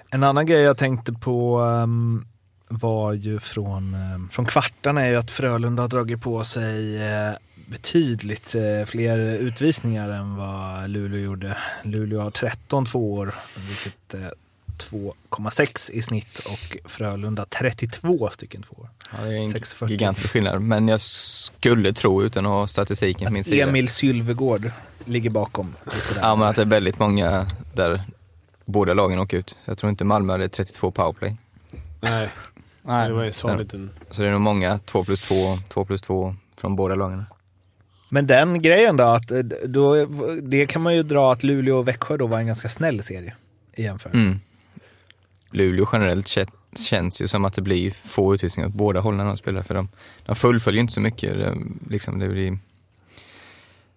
En 0.10 0.24
annan 0.24 0.46
grej 0.46 0.62
jag 0.62 0.77
tänkte 0.77 1.13
på 1.13 1.60
ehm, 1.60 2.25
var 2.67 3.13
ju 3.13 3.39
från, 3.39 3.94
ehm, 3.94 4.29
från 4.29 4.46
kvartarna 4.46 5.05
är 5.05 5.10
ju 5.10 5.15
att 5.15 5.32
Frölunda 5.32 5.84
har 5.84 5.88
dragit 5.88 6.22
på 6.22 6.44
sig 6.44 7.08
eh, 7.08 7.34
betydligt 7.67 8.55
eh, 8.55 8.86
fler 8.86 9.17
utvisningar 9.17 10.10
än 10.10 10.36
vad 10.36 10.89
Luleå 10.89 11.20
gjorde. 11.20 11.58
Luleå 11.84 12.22
har 12.22 12.32
13 12.32 12.86
tvåor, 12.86 13.36
vilket 13.67 14.13
är 14.13 14.34
2,6 14.77 15.91
i 15.91 16.01
snitt 16.01 16.39
och 16.39 16.77
Frölunda 16.89 17.46
32 17.46 18.29
stycken 18.29 18.63
tvåor. 18.63 18.89
Ja, 19.12 19.24
det 19.24 19.34
är 19.34 19.38
en 19.38 19.53
6,40. 19.53 19.89
gigantisk 19.89 20.29
skillnad, 20.29 20.62
men 20.62 20.88
jag 20.88 21.01
skulle 21.01 21.94
tro, 21.94 22.24
utan 22.24 22.46
att 22.46 22.51
ha 22.51 22.67
statistiken 22.67 23.27
på 23.27 23.34
min 23.34 23.44
sida, 23.44 23.67
Emil 23.67 23.89
Sylvegård 23.89 24.72
ligger 25.05 25.29
bakom. 25.29 25.75
Lite 25.86 26.13
där. 26.13 26.22
ja, 26.22 26.36
men 26.36 26.48
att 26.48 26.55
det 26.55 26.62
är 26.62 26.65
väldigt 26.65 27.00
många 27.00 27.48
där 27.74 28.03
båda 28.65 28.94
lagen 28.94 29.20
åker 29.20 29.38
ut. 29.38 29.55
Jag 29.65 29.77
tror 29.77 29.89
inte 29.89 30.03
Malmö 30.03 30.34
hade 30.34 30.50
32 30.50 30.91
powerplay. 30.91 31.38
Nej, 32.01 32.29
Nej. 32.82 33.08
det 33.08 33.13
var 33.13 33.24
ju 33.24 33.32
så 33.32 33.58
liten... 33.58 33.89
Så 34.12 34.22
det 34.22 34.27
är 34.27 34.32
nog 34.32 34.41
många 34.41 34.79
2 34.86 35.03
plus 35.03 35.22
2, 35.22 35.36
2 35.70 35.86
plus 35.86 36.01
2 36.01 36.36
från 36.58 36.75
båda 36.75 36.96
lagen. 36.96 37.25
Men 38.10 38.27
den 38.27 38.62
grejen 38.62 38.98
då, 38.98 39.03
att 39.03 39.32
eh, 39.32 39.39
då, 39.65 40.05
det 40.41 40.65
kan 40.65 40.82
man 40.82 40.96
ju 40.96 41.03
dra 41.03 41.32
att 41.32 41.44
Luleå 41.44 41.77
och 41.77 41.88
Växjö 41.88 42.17
då 42.17 42.27
var 42.27 42.39
en 42.39 42.48
ganska 42.48 42.70
snäll 42.70 43.03
serie 43.03 43.36
i 43.75 43.84
jämförelse. 43.84 44.20
Mm. 44.20 44.39
Luleå 45.55 45.88
generellt 45.93 46.25
kä- 46.27 46.51
känns 46.89 47.21
ju 47.21 47.27
som 47.27 47.45
att 47.45 47.53
det 47.53 47.62
blir 47.62 47.91
få 47.91 48.33
utvisningar 48.35 48.67
åt 48.69 48.74
båda 48.75 49.00
hållen 49.00 49.17
när 49.17 49.25
de 49.25 49.38
spelar, 49.38 49.62
för 49.63 49.74
de, 49.74 49.89
de 50.25 50.35
fullföljer 50.35 50.81
inte 50.81 50.93
så 50.93 51.01
mycket. 51.01 51.33
Det, 51.38 51.57
liksom, 51.89 52.19
det 52.19 52.29
blir, 52.29 52.57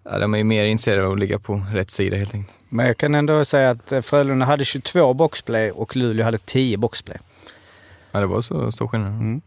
ja, 0.04 0.18
de 0.18 0.34
är 0.34 0.38
ju 0.38 0.44
mer 0.44 0.64
intresserade 0.66 1.06
av 1.06 1.12
att 1.12 1.18
ligga 1.18 1.38
på 1.38 1.62
rätt 1.72 1.90
sida 1.90 2.16
helt 2.16 2.34
enkelt. 2.34 2.56
Men 2.68 2.86
jag 2.86 2.96
kan 2.96 3.14
ändå 3.14 3.44
säga 3.44 3.70
att 3.70 3.92
eh, 3.92 4.00
Frölunda 4.00 4.46
hade 4.46 4.64
22 4.64 5.14
boxplay 5.14 5.70
och 5.70 5.96
Luleå 5.96 6.24
hade 6.24 6.38
10 6.38 6.76
boxplay. 6.76 7.16
Ja, 8.12 8.20
det 8.20 8.26
var 8.26 8.40
så 8.40 8.72
stor 8.72 8.88
skillnad. 8.88 9.12
Mm. 9.12 9.40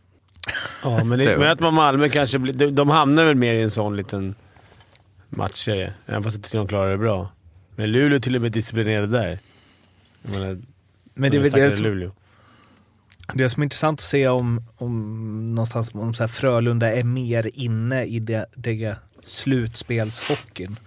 Ja, 0.84 1.04
men 1.04 1.20
Det 1.20 1.26
det, 1.26 1.38
var- 1.38 1.46
möter 1.46 1.64
man 1.64 1.74
Malmö 1.74 2.10
kanske 2.10 2.38
blir... 2.40 2.54
De, 2.54 2.72
de 2.72 2.90
hamnar 2.90 3.26
väl 3.26 3.36
mer 3.36 3.54
i 3.54 3.62
en 3.62 3.72
sån 3.72 3.96
liten 3.98 4.36
matchserie, 5.30 5.94
även 6.06 6.24
fast 6.24 6.36
jag 6.36 6.44
tycker 6.44 6.58
de 6.58 6.68
klarar 6.68 6.92
det 6.92 6.98
bra. 6.98 7.30
Men 7.76 7.92
Luleå 7.92 8.16
är 8.16 8.20
till 8.20 8.36
och 8.36 8.42
med 8.42 8.52
disciplinerade 8.52 9.08
där. 9.08 9.40
Jag 10.22 10.32
menar, 10.32 10.58
Men 11.14 11.32
det 11.32 11.38
är 11.38 11.42
väl 11.42 11.52
det 11.52 11.72
som, 11.72 11.84
Luleå. 11.84 12.12
det 13.34 13.50
som 13.50 13.62
är 13.62 13.66
intressant 13.66 14.00
att 14.00 14.04
se 14.06 14.28
om, 14.28 14.64
om 14.78 15.56
någonstans 15.56 15.94
om 15.94 16.14
så 16.14 16.24
här 16.24 16.28
Frölunda 16.28 16.94
är 16.94 17.04
mer 17.04 17.50
inne 17.54 18.04
i 18.06 18.20
det, 18.20 18.46
det 18.56 18.96
slutspelshockeyn. 19.22 20.80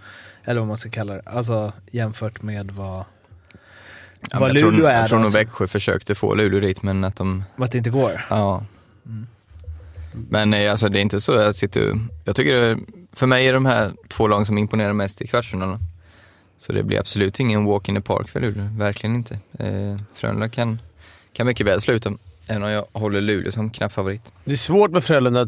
Eller 0.44 0.60
vad 0.60 0.68
man 0.68 0.76
ska 0.76 0.90
kalla 0.90 1.14
det. 1.14 1.22
Alltså 1.26 1.72
jämfört 1.90 2.42
med 2.42 2.70
vad, 2.70 3.04
Ja, 4.30 4.40
vad 4.40 4.54
Luleå 4.54 4.70
tror, 4.70 4.88
är. 4.88 4.98
Jag 5.00 5.08
tror 5.08 5.18
nog 5.18 5.32
så- 5.32 5.38
Växjö 5.38 5.66
försökte 5.66 6.14
få 6.14 6.34
Luleå 6.34 6.60
dit, 6.60 6.82
men 6.82 7.04
att 7.04 7.16
de, 7.16 7.44
Vad 7.56 7.70
det 7.70 7.78
inte 7.78 7.90
går. 7.90 8.26
ja. 8.30 8.64
Mm. 9.06 9.26
Men 10.30 10.70
alltså 10.70 10.88
det 10.88 10.98
är 10.98 11.02
inte 11.02 11.20
så 11.20 11.32
att 11.34 11.42
jag 11.44 11.54
sitter 11.56 11.98
Jag 12.24 12.36
tycker 12.36 12.54
det, 12.54 12.78
för 13.12 13.26
mig 13.26 13.46
är 13.48 13.52
de 13.52 13.66
här 13.66 13.92
två 14.08 14.28
lagen 14.28 14.46
som 14.46 14.58
imponerar 14.58 14.92
mest 14.92 15.22
i 15.22 15.26
kvartsfinalen. 15.26 15.78
Så 16.58 16.72
det 16.72 16.82
blir 16.82 16.98
absolut 16.98 17.40
ingen 17.40 17.64
walk 17.64 17.88
in 17.88 17.94
the 17.94 18.00
park 18.00 18.28
för 18.28 18.40
Luleå, 18.40 18.68
verkligen 18.78 19.14
inte. 19.14 19.38
Eh, 19.58 19.96
Frölunda 20.14 20.48
kan, 20.48 20.78
kan 21.32 21.46
mycket 21.46 21.66
väl 21.66 21.80
sluta, 21.80 22.12
även 22.46 22.62
om 22.62 22.70
jag 22.70 22.84
håller 22.92 23.20
Luleå 23.20 23.52
som 23.52 23.70
knapp 23.70 23.92
favorit. 23.92 24.32
Det 24.44 24.52
är 24.52 24.56
svårt 24.56 24.90
med 24.90 25.04
Frölunda. 25.04 25.46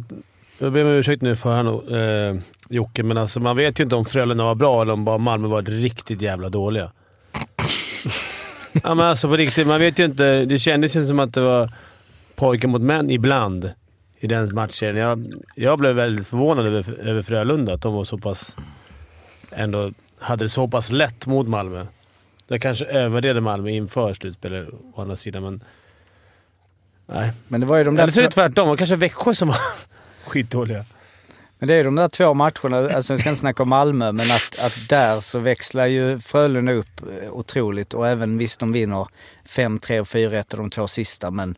Jag 0.59 0.73
ber 0.73 0.85
om 0.85 0.91
ursäkt 0.91 1.23
nu 1.23 1.37
för 1.37 1.55
han, 1.55 1.67
eh, 1.67 2.43
Jocke, 2.69 3.03
men 3.03 3.19
alltså 3.19 3.41
man 3.41 3.57
vet 3.57 3.81
ju 3.81 3.85
inte 3.85 3.97
om 3.97 4.05
Frölunda 4.05 4.45
var 4.45 4.55
bra 4.55 4.83
eller 4.83 4.93
om 4.93 5.05
bara 5.05 5.19
Malmö 5.19 5.49
var 5.49 5.63
riktigt 5.63 6.23
jävla 6.23 6.49
dåliga. 6.49 6.93
ja, 8.83 8.95
men 8.95 9.01
alltså 9.01 9.29
på 9.29 9.37
riktigt, 9.37 9.67
man 9.67 9.81
vet 9.81 9.99
ju 9.99 10.05
inte. 10.05 10.45
Det 10.45 10.59
kändes 10.59 10.97
ju 10.97 11.07
som 11.07 11.21
att 11.21 11.35
det 11.35 11.41
var 11.41 11.73
pojkar 12.35 12.69
mot 12.69 12.83
män 12.83 13.11
ibland 13.11 13.71
i 14.21 14.27
den 14.27 14.55
matchen. 14.55 14.97
Jag, 14.97 15.27
jag 15.55 15.79
blev 15.79 15.95
väldigt 15.95 16.27
förvånad 16.27 16.67
över, 16.67 17.01
över 17.01 17.23
Frölunda, 17.23 17.75
att 17.75 17.83
de 17.83 17.95
var 17.95 18.05
så 18.05 18.19
pass... 18.19 18.57
Ändå 19.51 19.91
hade 20.19 20.45
det 20.45 20.49
så 20.49 20.69
pass 20.69 20.91
lätt 20.91 21.27
mot 21.27 21.49
Malmö. 21.49 21.87
Jag 22.49 22.63
kanske 22.63 22.85
överdrev 22.85 23.43
Malmö 23.43 23.71
inför 23.71 24.15
slutspelet 24.15 24.69
å 24.95 25.01
andra 25.01 25.17
sidan, 25.17 25.43
men... 25.43 25.65
Nej. 27.07 27.33
Men 27.49 27.61
det 27.61 27.67
var 27.67 27.77
ju 27.77 27.85
de 27.85 27.95
där 27.95 28.03
Eller 28.03 28.13
så 28.13 28.21
är 28.21 28.25
det 28.25 28.31
tvärtom. 28.31 28.65
Det 28.65 28.71
var 28.71 28.77
kanske 28.77 28.97
Växjö 28.97 29.35
som 29.35 29.49
var 29.49 29.59
skitdåliga. 30.27 30.85
Men 31.59 31.69
det 31.69 31.75
är 31.75 31.85
de 31.85 31.95
där 31.95 32.09
två 32.09 32.35
matcherna, 32.35 32.95
alltså 32.95 33.13
jag 33.13 33.21
ska 33.21 33.29
inte 33.29 33.41
snacka 33.41 33.63
om 33.63 33.69
Malmö, 33.69 34.13
men 34.13 34.31
att, 34.31 34.59
att 34.65 34.89
där 34.89 35.21
så 35.21 35.39
växlar 35.39 35.87
ju 35.87 36.19
Frölunda 36.19 36.73
upp 36.73 37.01
eh, 37.23 37.31
otroligt 37.33 37.95
och 37.95 38.09
även 38.09 38.39
visst 38.39 38.61
de 38.61 38.73
vinner 38.73 39.07
5-3 39.49 40.01
och 40.01 40.07
4-1 40.07 40.39
av 40.39 40.59
de 40.59 40.71
två 40.71 40.89
sista, 40.89 41.31
men 41.31 41.57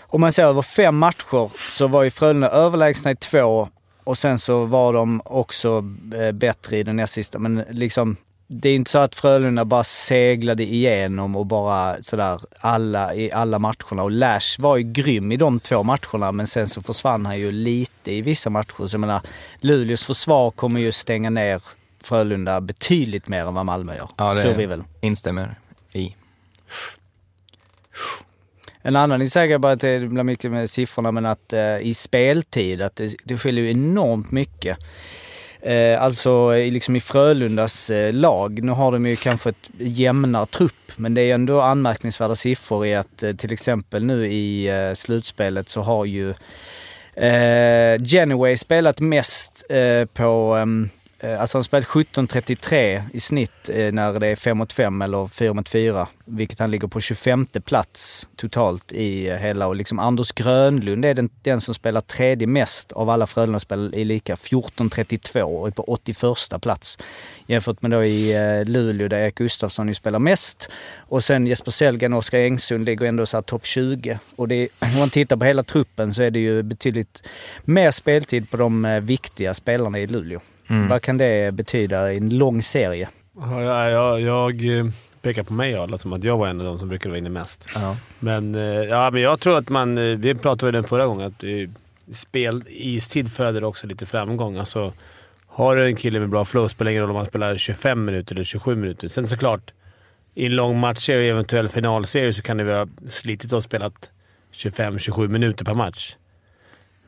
om 0.00 0.20
man 0.20 0.32
ser 0.32 0.44
över 0.44 0.62
fem 0.62 0.96
matcher 0.96 1.70
så 1.70 1.86
var 1.86 2.02
ju 2.02 2.10
Frölunda 2.10 2.50
överlägsna 2.50 3.10
i 3.10 3.16
två 3.16 3.68
och 4.04 4.18
sen 4.18 4.38
så 4.38 4.64
var 4.64 4.92
de 4.92 5.22
också 5.24 5.84
eh, 6.14 6.32
bättre 6.32 6.76
i 6.76 6.82
den 6.82 6.96
näst 6.96 7.12
sista. 7.12 7.38
Men 7.38 7.64
liksom, 7.70 8.16
det 8.46 8.68
är 8.68 8.74
inte 8.74 8.90
så 8.90 8.98
att 8.98 9.14
Frölunda 9.14 9.64
bara 9.64 9.84
seglade 9.84 10.62
igenom 10.62 11.36
och 11.36 11.46
bara 11.46 12.02
sådär 12.02 12.40
alla 12.60 13.14
i 13.14 13.32
alla 13.32 13.58
matcherna. 13.58 14.02
Och 14.02 14.10
Lash 14.10 14.60
var 14.60 14.76
ju 14.76 14.92
grym 14.92 15.32
i 15.32 15.36
de 15.36 15.60
två 15.60 15.82
matcherna 15.82 16.32
men 16.32 16.46
sen 16.46 16.68
så 16.68 16.82
försvann 16.82 17.26
han 17.26 17.38
ju 17.38 17.52
lite 17.52 18.12
i 18.12 18.22
vissa 18.22 18.50
matcher. 18.50 18.86
Så 18.86 18.94
jag 18.94 19.00
menar, 19.00 19.20
Luleås 19.60 20.04
försvar 20.04 20.50
kommer 20.50 20.80
ju 20.80 20.92
stänga 20.92 21.30
ner 21.30 21.62
Frölunda 22.02 22.60
betydligt 22.60 23.28
mer 23.28 23.46
än 23.46 23.54
vad 23.54 23.66
Malmö 23.66 23.96
gör. 23.96 24.08
Ja, 24.16 24.34
det 24.34 24.42
tror 24.42 24.54
vi 24.54 24.66
väl. 24.66 24.84
instämmer 25.00 25.58
i. 25.92 26.16
En 28.82 28.96
annan 28.96 29.26
säger 29.30 29.58
bara 29.58 29.72
att 29.72 29.80
det 29.80 29.98
blir 30.08 30.22
mycket 30.22 30.50
med 30.50 30.70
siffrorna, 30.70 31.12
men 31.12 31.26
att 31.26 31.52
eh, 31.52 31.78
i 31.78 31.94
speltid, 31.94 32.82
att 32.82 32.96
det, 32.96 33.14
det 33.24 33.38
skiljer 33.38 33.64
ju 33.64 33.70
enormt 33.70 34.30
mycket. 34.30 34.78
Eh, 35.60 36.02
alltså 36.02 36.56
i- 36.56 36.70
liksom 36.70 36.96
i 36.96 37.00
Frölundas 37.00 37.90
eh, 37.90 38.12
lag, 38.12 38.62
nu 38.62 38.72
har 38.72 38.92
de 38.92 39.06
ju 39.06 39.16
kanske 39.16 39.50
ett 39.50 39.70
jämnare 39.78 40.46
trupp, 40.46 40.92
men 40.96 41.14
det 41.14 41.20
är 41.22 41.34
ändå 41.34 41.60
anmärkningsvärda 41.60 42.34
siffror 42.36 42.86
i 42.86 42.94
att 42.94 43.22
eh, 43.22 43.32
till 43.32 43.52
exempel 43.52 44.04
nu 44.04 44.26
i 44.32 44.66
eh, 44.68 44.94
slutspelet 44.94 45.68
så 45.68 45.80
har 45.80 46.04
ju 46.04 46.30
eh, 47.16 48.02
Genoway 48.04 48.56
spelat 48.56 49.00
mest 49.00 49.64
eh, 49.68 50.04
på 50.04 50.56
Eh, 50.56 50.88
Eh, 51.22 51.40
alltså 51.40 51.58
han 51.58 51.64
spelat 51.64 51.86
17.33 51.86 53.02
i 53.12 53.20
snitt 53.20 53.68
eh, 53.68 53.92
när 53.92 54.20
det 54.20 54.26
är 54.26 54.36
5 54.36 54.58
mot 54.58 54.72
5 54.72 55.02
eller 55.02 55.26
4 55.26 55.52
mot 55.54 55.68
4. 55.68 56.08
Vilket 56.24 56.58
han 56.58 56.70
ligger 56.70 56.88
på 56.88 57.00
25 57.00 57.46
plats 57.64 58.28
totalt 58.36 58.92
i 58.92 59.28
eh, 59.28 59.36
hela. 59.36 59.66
Och 59.66 59.76
liksom 59.76 59.98
Anders 59.98 60.32
Grönlund 60.32 61.04
är 61.04 61.14
den, 61.14 61.28
den 61.42 61.60
som 61.60 61.74
spelar 61.74 62.00
tredje 62.00 62.46
mest 62.46 62.92
av 62.92 63.10
alla 63.10 63.26
Frölunda-spelare 63.26 63.96
i 63.96 64.04
lika. 64.04 64.34
14.32 64.34 65.40
och 65.40 65.66
är 65.66 65.70
på 65.70 65.82
81 65.82 66.62
plats. 66.62 66.98
Jämfört 67.46 67.82
med 67.82 67.90
då 67.90 68.04
i 68.04 68.34
Luleå 68.64 69.08
där 69.08 69.18
Erik 69.18 69.34
Gustafsson 69.34 69.88
ju 69.88 69.94
spelar 69.94 70.18
mest. 70.18 70.70
Och 70.96 71.24
sen 71.24 71.46
Jesper 71.46 71.70
Sellgren 71.70 72.12
och 72.12 72.18
Oskar 72.18 72.38
Engsund 72.38 72.86
ligger 72.86 73.06
ändå 73.06 73.26
så 73.26 73.36
här 73.36 73.42
topp 73.42 73.66
20. 73.66 74.18
Och 74.36 74.48
det 74.48 74.68
om 74.78 74.98
man 74.98 75.10
tittar 75.10 75.36
på 75.36 75.44
hela 75.44 75.62
truppen 75.62 76.14
så 76.14 76.22
är 76.22 76.30
det 76.30 76.38
ju 76.38 76.62
betydligt 76.62 77.28
mer 77.64 77.90
speltid 77.90 78.50
på 78.50 78.56
de 78.56 79.00
viktiga 79.02 79.54
spelarna 79.54 79.98
i 79.98 80.06
Luleå. 80.06 80.40
Mm. 80.70 80.88
Vad 80.88 81.02
kan 81.02 81.18
det 81.18 81.54
betyda 81.54 82.12
i 82.12 82.16
en 82.16 82.38
lång 82.38 82.62
serie? 82.62 83.08
Ja, 83.36 83.62
jag, 83.62 83.90
jag, 83.90 84.20
jag 84.20 84.78
eh, 84.78 84.86
pekar 85.22 85.42
på 85.42 85.52
mig 85.52 85.74
alla 85.74 85.98
som 85.98 86.12
att 86.12 86.24
jag 86.24 86.38
var 86.38 86.48
en 86.48 86.60
av 86.60 86.66
de 86.66 86.78
som 86.78 86.88
brukade 86.88 87.08
vara 87.08 87.18
inne 87.18 87.30
mest. 87.30 87.68
Ja. 87.74 87.96
Men, 88.18 88.54
eh, 88.54 88.64
ja, 88.66 89.10
men 89.10 89.22
jag 89.22 89.40
tror 89.40 89.58
att 89.58 89.68
man... 89.68 89.98
eh, 89.98 90.04
Vi 90.18 90.34
pratade 90.34 90.76
om 90.78 90.82
det 90.82 90.88
förra 90.88 91.06
gången, 91.06 91.26
att 91.26 91.44
spel, 92.16 92.64
istid 92.68 93.32
föder 93.32 93.64
också 93.64 93.86
lite 93.86 94.06
framgång. 94.06 94.56
Alltså, 94.56 94.92
har 95.46 95.76
du 95.76 95.86
en 95.86 95.96
kille 95.96 96.20
med 96.20 96.28
bra 96.28 96.44
flow 96.44 96.68
spelar 96.68 96.90
ingen 96.90 97.02
roll 97.02 97.10
om 97.10 97.16
han 97.16 97.26
spelar 97.26 97.56
25 97.56 98.04
minuter 98.04 98.34
eller 98.34 98.44
27 98.44 98.76
minuter. 98.76 99.08
Sen 99.08 99.26
såklart, 99.26 99.72
i 100.34 100.46
en 100.46 100.56
lång 100.56 100.78
matchserie 100.80 101.30
och 101.30 101.34
eventuell 101.34 101.68
finalserie 101.68 102.32
så 102.32 102.42
kan 102.42 102.56
det 102.56 102.64
ha 102.74 102.86
slitit 103.08 103.52
och 103.52 103.64
spelat 103.64 104.10
25-27 104.54 105.28
minuter 105.28 105.64
per 105.64 105.74
match. 105.74 106.16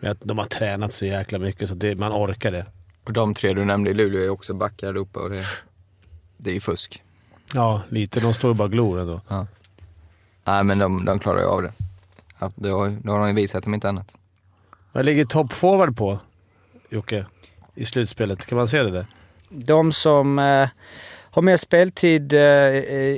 Men 0.01 0.11
att 0.11 0.21
de 0.21 0.39
har 0.39 0.45
tränat 0.45 0.93
så 0.93 1.07
jäkla 1.07 1.39
mycket 1.39 1.69
så 1.69 1.75
det, 1.75 1.95
man 1.95 2.13
orkar 2.13 2.51
det. 2.53 2.67
Och 3.05 3.13
de 3.13 3.35
tre 3.35 3.53
du 3.53 3.65
nämnde 3.65 3.91
i 3.91 3.95
Luleå 3.95 4.23
är 4.23 4.29
också 4.29 4.55
backar 4.55 4.89
allihopa 4.89 5.21
och 5.21 5.31
det, 5.31 5.45
det 6.37 6.51
är 6.51 6.55
ju 6.55 6.61
fusk. 6.61 7.03
Ja, 7.55 7.83
lite. 7.89 8.21
De 8.21 8.35
står 8.35 8.51
ju 8.51 8.55
bara 8.55 8.65
och 8.65 8.73
glor 8.73 9.01
ändå. 9.01 9.21
Ja. 9.29 9.47
Nej, 10.45 10.65
men 10.65 10.79
de, 10.79 11.05
de 11.05 11.19
klarar 11.19 11.41
ju 11.41 11.47
av 11.47 11.63
det. 11.63 11.73
Ja, 12.39 12.53
det 12.55 12.69
har, 12.69 12.89
det 12.89 13.11
har 13.11 13.19
de 13.19 13.29
ju 13.29 13.35
visat 13.35 13.67
om 13.67 13.75
inte 13.75 13.89
annat. 13.89 14.17
Vad 14.93 15.05
ligger 15.05 15.25
toppforward 15.25 15.97
på, 15.97 16.19
Jocke? 16.91 17.27
I 17.75 17.85
slutspelet? 17.85 18.47
Kan 18.47 18.59
man 18.59 18.69
se 18.69 18.83
det 18.83 18.91
där? 18.91 19.07
De 19.49 19.93
som 19.93 20.39
eh, 20.39 20.69
har 21.31 21.43
mest 21.43 21.65
speltid 21.65 22.33
eh, 22.33 22.41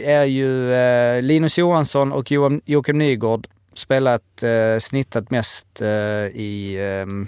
är 0.09 0.25
ju 0.25 0.73
eh, 0.75 1.23
Linus 1.23 1.59
Johansson 1.59 2.13
och 2.13 2.31
Joakim 2.65 2.99
Nygård. 2.99 3.47
Spelat, 3.75 4.43
eh, 4.43 4.79
snittat 4.81 5.31
mest 5.31 5.81
eh, 5.81 5.89
i 6.35 6.77
eh, 6.77 7.27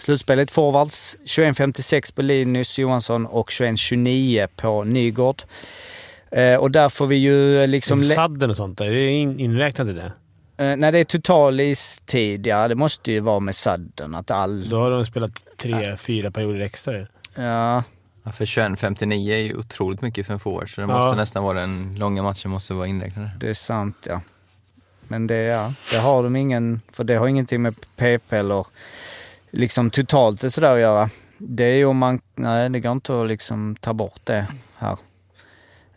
slutspelet. 0.00 0.50
Forwards 0.50 1.16
21.56 1.24 2.14
på 2.14 2.22
Linus 2.22 2.78
Johansson 2.78 3.26
och 3.26 3.48
21.29 3.48 4.48
på 4.56 4.84
Nygård. 4.84 5.42
Eh, 6.30 6.56
och 6.56 6.70
där 6.70 6.88
får 6.88 7.06
vi 7.06 7.16
ju 7.16 7.66
liksom... 7.66 8.02
Sadden 8.02 8.50
och 8.50 8.56
sånt, 8.56 8.80
är 8.80 8.90
det 8.90 9.10
in, 9.10 9.40
inräknat 9.40 9.88
i 9.88 9.92
det? 9.92 10.12
Eh, 10.58 10.76
när 10.76 10.92
det 10.92 10.98
är 10.98 11.04
total 11.04 11.60
istid, 11.60 12.46
ja 12.46 12.68
det 12.68 12.74
måste 12.74 13.12
ju 13.12 13.20
vara 13.20 13.40
med 13.40 13.54
sadden. 13.54 14.14
Att 14.14 14.30
all... 14.30 14.68
Då 14.68 14.76
har 14.78 14.90
de 14.90 15.04
spelat 15.06 15.44
tre, 15.56 15.96
fyra 15.96 16.30
perioder 16.30 16.60
extra. 16.60 17.06
Ja. 17.34 17.84
Ja, 18.24 18.32
för 18.32 18.44
21.59 18.44 19.32
är 19.32 19.38
ju 19.38 19.56
otroligt 19.56 20.02
mycket 20.02 20.26
för 20.26 20.32
en 20.34 20.40
forward, 20.40 20.74
så 20.74 20.80
det 20.80 20.86
måste 20.86 21.00
Ja. 21.00 21.14
nästan 21.14 21.44
vara 21.44 21.60
den 21.60 21.94
långa 21.98 22.22
matchen 22.22 22.50
måste 22.50 22.74
vara 22.74 22.86
inräknad. 22.86 23.28
Det 23.40 23.50
är 23.50 23.54
sant 23.54 24.06
ja. 24.08 24.20
Men 25.08 25.26
det, 25.26 25.36
ja, 25.42 25.72
det 25.90 25.98
har 25.98 26.22
de 26.22 26.36
ingen, 26.36 26.80
för 26.92 27.04
det 27.04 27.14
har 27.14 27.28
ingenting 27.28 27.62
med 27.62 27.74
PP 27.96 28.32
eller 28.36 28.66
liksom 29.50 29.90
totalt 29.90 30.40
det 30.40 30.50
sådär 30.50 30.74
att 30.74 30.80
göra. 30.80 31.10
Det 31.38 31.64
är 31.64 31.74
ju 31.76 31.84
om 31.84 31.96
man, 31.98 32.20
nej 32.34 32.70
det 32.70 32.80
går 32.80 32.92
inte 32.92 33.20
att 33.22 33.28
liksom 33.28 33.76
ta 33.80 33.92
bort 33.92 34.20
det 34.24 34.46
här. 34.76 34.96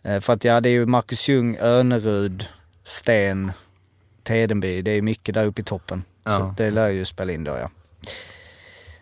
Eh, 0.02 0.20
För 0.20 0.32
att 0.32 0.44
ja, 0.44 0.60
det 0.60 0.68
är 0.68 0.72
ju 0.72 0.86
Marcus 0.86 1.28
Ljung, 1.28 1.56
Önerud, 1.60 2.48
Sten, 2.84 3.52
Tedenby. 4.22 4.82
Det 4.82 4.90
är 4.90 5.02
mycket 5.02 5.34
där 5.34 5.44
uppe 5.44 5.60
i 5.60 5.64
toppen. 5.64 6.04
Så 6.24 6.30
Ja. 6.30 6.54
det 6.56 6.70
lär 6.70 6.88
ju 6.90 7.04
spela 7.04 7.32
in 7.32 7.44
då 7.44 7.52
ja. 7.56 7.70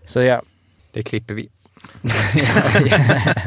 Så 0.07 0.23
ja. 0.23 0.43
Det 0.93 1.03
klipper 1.03 1.35
vi. 1.35 1.49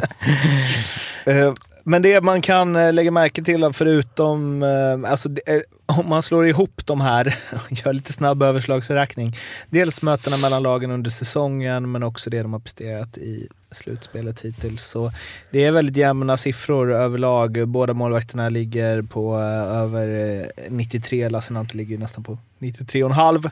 Eh, 1.26 1.54
Men 1.84 2.02
det 2.02 2.22
man 2.22 2.42
kan 2.42 2.76
eh, 2.76 2.94
lägga 2.94 3.12
märke 3.12 3.44
till 3.44 3.70
förutom, 3.74 4.64
alltså 5.08 5.30
är- 5.46 5.64
om 5.86 6.10
man 6.10 6.24
slår 6.24 6.48
ihop 6.48 6.82
de 6.86 7.02
här 7.02 7.36
gör 7.70 7.94
lite 7.94 8.14
snabb 8.14 8.44
överslagsräkning. 8.44 9.36
Dels 9.70 10.02
mötena 10.02 10.38
mellan 10.38 10.64
lagen 10.64 10.92
under 10.92 11.12
säsongen 11.12 11.92
men 11.92 12.04
också 12.04 12.30
det 12.30 12.42
de 12.42 12.54
har 12.54 12.60
presterat 12.60 13.18
i 13.18 13.48
slutspelet 13.72 14.42
hittills. 14.42 14.84
Så 14.84 15.12
det 15.52 15.66
är 15.66 15.72
väldigt 15.72 15.98
jämna 15.98 16.38
siffror 16.38 16.94
överlag. 16.94 17.68
Båda 17.68 17.94
målvakterna 17.94 18.50
ligger 18.50 19.02
på 19.02 19.36
eh, 19.36 19.78
över 19.78 20.40
eh, 20.40 20.70
93, 20.70 21.30
Lassinantti 21.30 21.78
ligger 21.78 21.98
nästan 21.98 22.24
på 22.24 22.38
93,5 22.60 23.52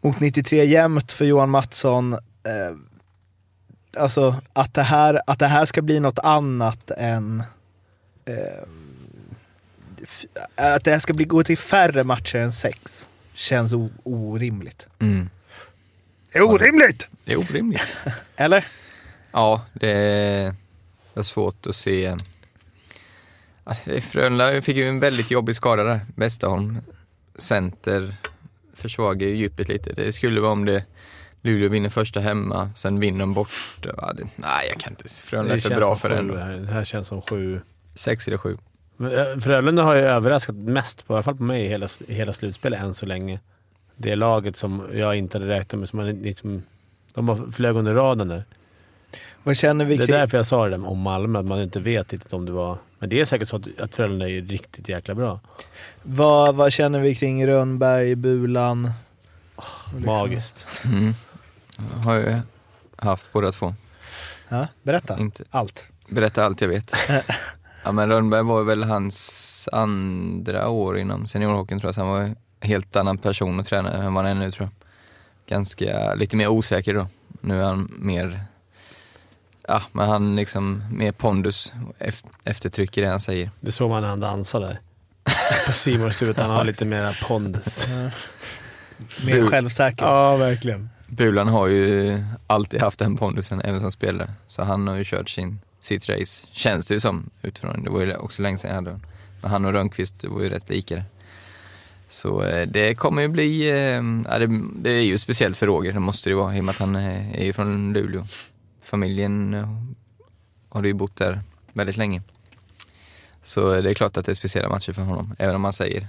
mot 0.00 0.20
93 0.20 0.64
jämnt 0.64 1.12
för 1.12 1.24
Johan 1.24 1.50
Mattsson. 1.50 2.12
Eh, 2.12 2.76
alltså 3.96 4.36
att 4.52 4.74
det, 4.74 4.82
här, 4.82 5.20
att 5.26 5.38
det 5.38 5.46
här 5.46 5.64
ska 5.64 5.82
bli 5.82 6.00
något 6.00 6.18
annat 6.18 6.90
än 6.90 7.42
eh, 8.24 8.68
att 10.54 10.84
det 10.84 10.90
här 10.90 10.98
ska 10.98 11.14
bli, 11.14 11.24
gå 11.24 11.44
till 11.44 11.58
färre 11.58 12.04
matcher 12.04 12.36
än 12.36 12.52
sex 12.52 13.08
känns 13.34 13.72
orimligt. 14.02 14.88
Mm. 14.98 15.30
Det 16.32 16.38
är 16.38 16.42
orimligt! 16.42 17.08
Det 17.24 17.32
är 17.32 17.38
orimligt. 17.38 17.96
Eller? 18.36 18.66
Ja, 19.32 19.64
det 19.72 19.92
är 21.14 21.22
svårt 21.22 21.66
att 21.66 21.76
se. 21.76 22.16
Är 23.64 24.00
Frölunda 24.00 24.62
fick 24.62 24.76
ju 24.76 24.88
en 24.88 25.00
väldigt 25.00 25.30
jobbig 25.30 25.56
skada 25.56 25.84
där, 25.84 26.00
Westerholm. 26.16 26.78
Center 27.38 28.14
försvagar 28.74 29.28
ju 29.28 29.36
djupet 29.36 29.68
lite. 29.68 29.92
Det 29.92 30.12
skulle 30.12 30.40
vara 30.40 30.52
om 30.52 30.64
det 30.64 30.84
Luleå 31.42 31.68
vinner 31.68 31.88
första 31.88 32.20
hemma, 32.20 32.70
sen 32.76 33.00
vinner 33.00 33.20
de 33.20 33.34
bort. 33.34 33.50
Nej, 34.36 34.68
jag 34.70 34.80
kan 34.80 34.92
inte. 34.92 35.08
Frölunda 35.08 35.54
är 35.54 35.58
för 35.58 35.76
bra 35.76 35.96
för 35.96 36.08
det 36.10 36.16
ändå. 36.16 36.34
Det 36.34 36.72
här 36.72 36.84
känns 36.84 37.08
som 37.08 37.22
sju. 37.22 37.60
Sex 37.94 38.28
eller 38.28 38.38
sju. 38.38 38.58
Eh, 39.00 39.40
Frölunda 39.40 39.82
har 39.82 39.94
ju 39.94 40.00
överraskat 40.00 40.56
mest, 40.56 41.06
på, 41.06 41.12
i 41.12 41.14
alla 41.14 41.22
fall 41.22 41.36
på 41.36 41.42
mig, 41.42 41.64
i 41.64 41.68
hela, 41.68 41.88
hela 42.08 42.32
slutspelet 42.32 42.80
än 42.80 42.94
så 42.94 43.06
länge. 43.06 43.40
Det 43.96 44.16
laget 44.16 44.56
som 44.56 44.88
jag 44.92 45.16
inte 45.16 45.38
hade 45.38 45.50
räknat 45.50 45.80
med. 45.80 45.88
Som 45.88 45.96
man, 45.96 46.22
liksom, 46.22 46.62
de 47.14 47.26
bara 47.26 47.50
flög 47.50 47.76
under 47.76 47.94
radarn 47.94 48.28
där. 48.28 48.44
Vad 49.42 49.56
känner 49.56 49.84
vi 49.84 49.96
Det 49.96 50.02
är 50.02 50.06
därför 50.06 50.36
jag 50.38 50.46
sa 50.46 50.64
det 50.64 50.76
där 50.76 50.88
om 50.88 50.98
Malmö, 50.98 51.38
att 51.38 51.44
man 51.44 51.62
inte 51.62 51.80
vet 51.80 52.12
riktigt 52.12 52.32
om 52.32 52.46
det 52.46 52.52
var... 52.52 52.78
Men 52.98 53.08
det 53.08 53.20
är 53.20 53.24
säkert 53.24 53.48
så 53.48 53.56
att, 53.56 53.80
att 53.80 53.94
Frölunda 53.94 54.28
är 54.28 54.42
riktigt 54.42 54.88
jäkla 54.88 55.14
bra. 55.14 55.40
Vad, 56.02 56.54
vad 56.54 56.72
känner 56.72 57.00
vi 57.00 57.14
kring 57.14 57.46
Rönnberg, 57.46 58.14
Bulan? 58.14 58.90
Liksom- 59.96 60.04
Magiskt. 60.04 60.66
Mm. 60.84 61.14
Har 62.04 62.14
ju 62.14 62.38
haft 62.96 63.32
båda 63.32 63.52
två. 63.52 63.74
Ja, 64.48 64.66
berätta. 64.82 65.18
Inte. 65.18 65.44
Allt. 65.50 65.86
Berätta 66.08 66.44
allt 66.44 66.60
jag 66.60 66.68
vet. 66.68 66.94
ja, 67.86 67.92
men 67.92 68.08
Rönnberg 68.08 68.42
var 68.42 68.62
väl 68.64 68.84
hans 68.84 69.68
andra 69.72 70.68
år 70.68 70.98
inom 70.98 71.26
seniorhockeyn 71.26 71.78
tror 71.80 71.88
jag, 71.88 71.94
så 71.94 72.00
han 72.00 72.10
var 72.10 72.20
en 72.20 72.36
helt 72.60 72.96
annan 72.96 73.18
person 73.18 73.58
och 73.60 73.66
tränare 73.66 74.02
än 74.04 74.14
vad 74.14 74.24
han 74.24 74.36
är 74.36 74.44
nu 74.44 74.50
tror 74.52 74.68
jag. 74.68 74.72
Ganska, 75.56 76.14
lite 76.14 76.36
mer 76.36 76.48
osäker 76.48 76.94
då. 76.94 77.06
Nu 77.40 77.60
är 77.60 77.64
han 77.64 77.92
mer, 77.98 78.40
ja 79.68 79.82
men 79.92 80.08
han 80.08 80.36
liksom 80.36 80.84
mer 80.92 81.12
pondus, 81.12 81.72
ef- 81.98 82.24
eftertryck 82.44 82.98
i 82.98 83.00
det 83.00 83.08
han 83.08 83.20
säger. 83.20 83.50
Det 83.60 83.72
såg 83.72 83.90
man 83.90 84.02
när 84.02 84.08
han 84.08 84.20
dansade 84.20 84.66
där. 84.66 84.80
På 85.66 85.72
Simon 85.72 86.12
slutet. 86.12 86.38
Han 86.38 86.50
har 86.50 86.64
lite 86.64 86.84
mera 86.84 87.12
pondus. 87.28 87.86
Mer 89.26 89.46
självsäker. 89.50 90.06
Ja, 90.06 90.36
verkligen. 90.36 90.90
Bulan 91.06 91.48
har 91.48 91.66
ju 91.66 92.18
alltid 92.46 92.80
haft 92.80 92.98
den 92.98 93.16
pondusen 93.16 93.60
även 93.60 93.80
som 93.80 93.92
spelare. 93.92 94.30
Så 94.48 94.62
han 94.62 94.88
har 94.88 94.96
ju 94.96 95.04
kört 95.04 95.28
sin, 95.28 95.60
sitt 95.86 96.08
race, 96.08 96.46
känns 96.52 96.86
det 96.86 96.94
ju 96.94 97.00
som 97.00 97.30
utifrån. 97.42 97.84
Det 97.84 97.90
var 97.90 98.00
ju 98.00 98.16
också 98.16 98.42
länge 98.42 98.58
sedan 98.58 98.68
jag 98.68 98.74
hade 98.74 98.90
honom. 98.90 99.06
Men 99.40 99.50
han 99.50 99.64
och 99.64 99.72
Rönnqvist 99.72 100.24
var 100.24 100.42
ju 100.42 100.48
rätt 100.48 100.68
lika. 100.68 101.04
Så 102.08 102.42
eh, 102.42 102.68
det 102.68 102.94
kommer 102.94 103.22
ju 103.22 103.28
bli, 103.28 103.70
eh, 103.70 104.02
ja, 104.30 104.38
det, 104.38 104.62
det 104.74 104.90
är 104.90 105.02
ju 105.02 105.18
speciellt 105.18 105.56
för 105.56 105.66
Roger, 105.66 105.92
det 105.92 106.00
måste 106.00 106.28
det 106.28 106.32
ju 106.32 106.36
vara 106.36 106.56
i 106.56 106.60
och 106.60 106.64
med 106.64 106.72
att 106.72 106.78
han 106.78 106.96
är, 106.96 107.36
är 107.36 107.44
ju 107.44 107.52
från 107.52 107.92
Luleå. 107.92 108.26
Familjen 108.82 109.54
eh, 109.54 109.68
har 110.68 110.84
ju 110.84 110.94
bott 110.94 111.16
där 111.16 111.40
väldigt 111.72 111.96
länge. 111.96 112.22
Så 113.42 113.74
eh, 113.74 113.82
det 113.82 113.90
är 113.90 113.94
klart 113.94 114.16
att 114.16 114.26
det 114.26 114.32
är 114.32 114.34
speciella 114.34 114.68
matcher 114.68 114.92
för 114.92 115.02
honom, 115.02 115.34
även 115.38 115.54
om 115.54 115.60
man 115.60 115.72
säger 115.72 116.08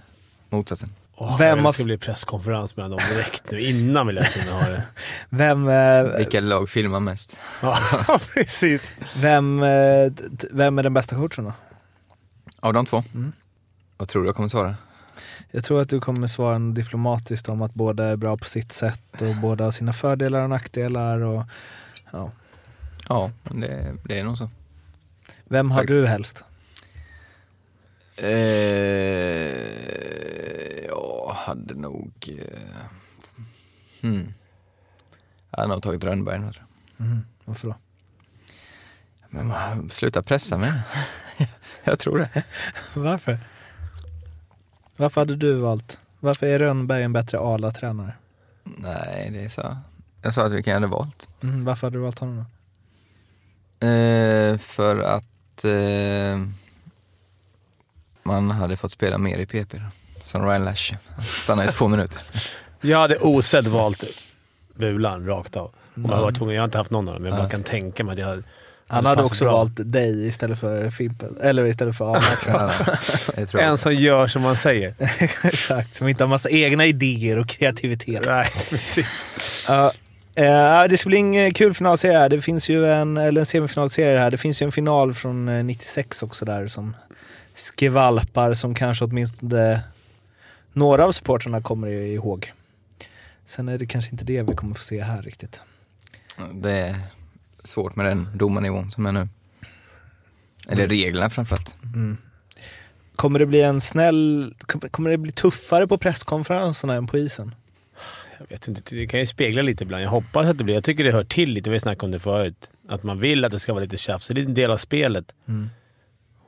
motsatsen. 0.50 0.90
Oh, 1.20 1.38
Vem 1.38 1.64
det 1.64 1.74
ska 1.74 1.84
bli 1.84 1.98
presskonferens 1.98 2.76
mellan 2.78 2.92
dem 2.92 3.00
direkt 3.10 3.52
nu. 3.52 3.62
Innan 3.62 4.08
vill 4.08 4.16
jag 4.16 4.34
kunna 4.34 4.52
ha 4.52 4.70
det. 4.70 4.84
Vem, 5.30 5.68
eh, 5.68 6.18
Vilka 6.18 6.40
lag 6.42 6.70
filmar 6.70 7.00
mest? 7.00 7.38
Ja, 7.62 7.78
precis. 8.34 8.94
vem, 9.16 9.64
eh, 9.64 10.12
t- 10.14 10.48
vem 10.52 10.80
är 10.80 10.84
den 10.84 10.94
bästa 10.94 11.16
coachen 11.16 11.44
då? 11.46 11.54
Av 12.60 12.74
de 12.74 12.86
två? 12.86 13.04
Mm. 13.14 13.32
Vad 13.98 14.08
tror 14.08 14.22
du 14.24 14.28
jag 14.30 14.36
kommer 14.36 14.50
svara? 14.50 14.76
Jag 15.52 15.64
tror 15.64 15.82
att 15.82 15.90
du 15.90 16.00
kommer 16.02 16.28
svara 16.28 16.60
diplomatiskt 16.60 17.50
om 17.50 17.62
att 17.62 17.74
båda 17.74 18.06
är 18.06 18.16
bra 18.16 18.38
på 18.38 18.46
sitt 18.46 18.72
sätt 18.72 19.22
och 19.22 19.36
båda 19.42 19.64
har 19.64 19.72
sina 19.72 19.94
fördelar 19.94 20.42
och 20.44 20.50
nackdelar. 20.50 21.22
Och, 21.22 21.44
ja. 22.12 22.32
Ja, 23.10 23.32
men 23.44 23.62
det, 23.62 23.96
det 24.04 24.20
är 24.20 24.24
nog 24.24 24.38
så. 24.38 24.50
Vem 25.46 25.72
har 25.72 25.80
Faktiskt. 25.82 26.02
du 26.04 26.08
helst? 26.08 26.44
Eh, 28.18 28.24
hade 31.48 31.74
nog... 31.74 32.12
Eh, 32.28 32.86
hmm. 34.02 34.34
Jag 35.50 35.60
hade 35.60 35.74
nog 35.74 35.84
tagit 35.84 36.04
Rönnberg. 36.04 36.52
Mm. 37.00 37.26
Varför 37.46 37.68
då? 37.68 37.76
Men 39.30 39.48
man, 39.48 39.90
sluta 39.90 40.24
pressa 40.24 40.58
mig. 40.58 40.74
jag 41.84 42.00
tror 42.00 42.18
det. 42.18 42.44
Varför? 42.94 43.40
Varför 44.96 45.22
hade 45.22 45.36
du 45.36 45.54
valt? 45.54 46.00
Varför 46.20 46.46
är 46.46 46.60
Rönnberg 46.60 47.04
en 47.04 47.14
bättre 47.14 47.40
ALA-tränare? 47.40 48.14
Nej, 48.64 49.30
det 49.32 49.44
är 49.44 49.50
så. 49.50 49.78
Jag 50.22 50.34
sa 50.34 50.46
att 50.46 50.52
vilken 50.52 50.72
jag 50.72 50.80
hade 50.80 50.92
valt. 50.92 51.28
Mm, 51.44 51.66
varför 51.66 51.88
hade 51.88 51.98
du 51.98 52.02
valt 52.02 52.20
honom 52.20 52.46
då? 53.80 53.88
Eh, 53.88 54.58
för 54.58 55.00
att 55.00 55.64
eh, 55.66 56.48
man 58.24 58.52
hade 58.52 58.78
fått 58.78 58.92
spela 58.92 59.18
mer 59.18 59.38
i 59.38 59.46
PP. 59.46 59.78
Då. 59.78 60.07
Som 60.28 60.46
Ryan 60.46 60.66
Lash. 60.66 60.94
Han 61.16 61.24
stannade 61.26 61.70
i 61.70 61.72
två 61.72 61.88
minuter. 61.88 62.22
Jag 62.82 63.00
hade 63.00 63.16
osedd 63.16 63.68
valt 63.68 64.04
Bulan 64.76 65.26
rakt 65.26 65.56
av. 65.56 65.72
Om 65.96 66.06
jag 66.10 66.22
var 66.22 66.32
tvungen. 66.32 66.56
Jag 66.56 66.62
har 66.62 66.66
inte 66.68 66.78
haft 66.78 66.92
någon 66.92 67.08
av 67.08 67.14
dem, 67.14 67.24
men 67.24 67.32
jag 67.32 67.42
bara 67.42 67.50
kan 67.50 67.64
tänka 67.64 68.04
mig 68.04 68.14
att 68.14 68.20
jag 68.20 68.44
Han 68.88 69.06
hade 69.06 69.24
också 69.24 69.44
bra. 69.44 69.54
valt 69.54 69.74
dig 69.76 70.28
istället 70.28 70.60
för 70.60 70.92
Fimpen. 70.92 71.38
Eller 71.42 71.66
istället 71.66 71.98
för 71.98 72.16
Arne. 72.16 73.60
En 73.68 73.78
som 73.78 73.96
gör 73.96 74.28
som 74.28 74.42
man 74.42 74.56
säger. 74.56 74.94
Exakt, 75.44 75.96
som 75.96 76.08
inte 76.08 76.24
har 76.24 76.30
massa 76.30 76.50
egna 76.50 76.86
idéer 76.86 77.40
och 77.40 77.48
kreativitet. 77.48 78.24
Nej, 78.26 78.48
precis. 78.70 79.34
Ja, 79.68 79.92
eh, 80.36 80.88
det 80.90 80.98
ska 80.98 81.10
bli 81.10 81.18
en 81.18 81.54
kul 81.54 81.74
finalserie 81.74 82.18
här. 82.18 82.30
Det 82.30 82.42
finns 82.42 82.70
ju 82.70 82.92
en, 82.92 83.18
eller 83.18 83.42
en 83.42 83.46
semifinalserie 83.46 84.20
här. 84.20 84.32
Det 84.32 84.38
finns 84.38 84.62
ju 84.62 84.66
en 84.66 84.72
final 84.72 85.14
från 85.14 85.50
eh, 85.50 85.64
96 85.64 86.24
också 86.24 86.46
där 86.46 86.68
som 86.68 86.96
skvalpar 87.54 88.54
som 88.54 88.76
kanske 88.76 89.06
åtminstone 89.06 89.82
några 90.78 91.06
av 91.06 91.12
supportrarna 91.12 91.62
kommer 91.62 91.88
ihåg. 91.88 92.54
Sen 93.46 93.70
är 93.70 93.78
det 93.78 93.86
kanske 93.86 94.12
inte 94.12 94.26
det 94.26 94.42
vi 94.42 94.54
kommer 94.56 94.76
få 94.76 94.84
se 94.84 95.02
här 95.02 95.22
riktigt. 95.22 95.62
Det 96.54 96.72
är 96.72 96.96
svårt 97.64 97.96
med 97.96 98.06
den 98.06 98.28
domarnivån 98.38 98.92
som 98.92 99.06
är 99.06 99.12
nu. 99.12 99.28
Eller 100.70 100.88
reglerna 100.88 101.30
framförallt. 101.30 101.76
Mm. 101.96 102.18
Kommer 103.16 103.40
det 103.40 103.46
bli 103.46 103.62
en 103.62 103.82
snäll... 103.82 104.54
kom- 104.60 104.82
Kommer 104.82 105.10
det 105.10 105.18
bli 105.18 105.32
tuffare 105.32 105.88
på 105.88 105.98
presskonferenserna 105.98 106.94
än 106.94 107.08
på 107.08 107.18
isen? 107.18 107.56
Jag 108.40 108.48
vet 108.50 108.68
inte, 108.68 108.96
det 108.96 109.08
kan 109.08 109.20
ju 109.20 109.26
spegla 109.26 109.62
lite 109.62 109.84
ibland. 109.84 110.04
Jag 110.04 110.10
hoppas 110.10 110.48
att 110.48 110.58
det 110.58 110.64
blir. 110.64 110.76
Jag 110.76 110.84
tycker 110.84 111.04
det 111.04 111.12
hör 111.12 111.24
till 111.24 111.52
lite. 111.54 111.70
Vi 111.70 111.76
har 111.76 111.80
snackat 111.80 112.04
om 112.04 112.12
det 112.12 112.20
förut. 112.20 112.70
Att 112.88 113.04
man 113.04 113.20
vill 113.20 113.46
att 113.46 113.52
det 113.52 113.60
ska 113.60 113.74
vara 113.74 113.84
lite 113.84 113.98
tjafs. 113.98 114.28
Det 114.28 114.42
är 114.42 114.46
en 114.46 114.54
del 114.54 114.72
av 114.72 114.78
spelet. 114.78 115.36
Mm. 115.48 115.70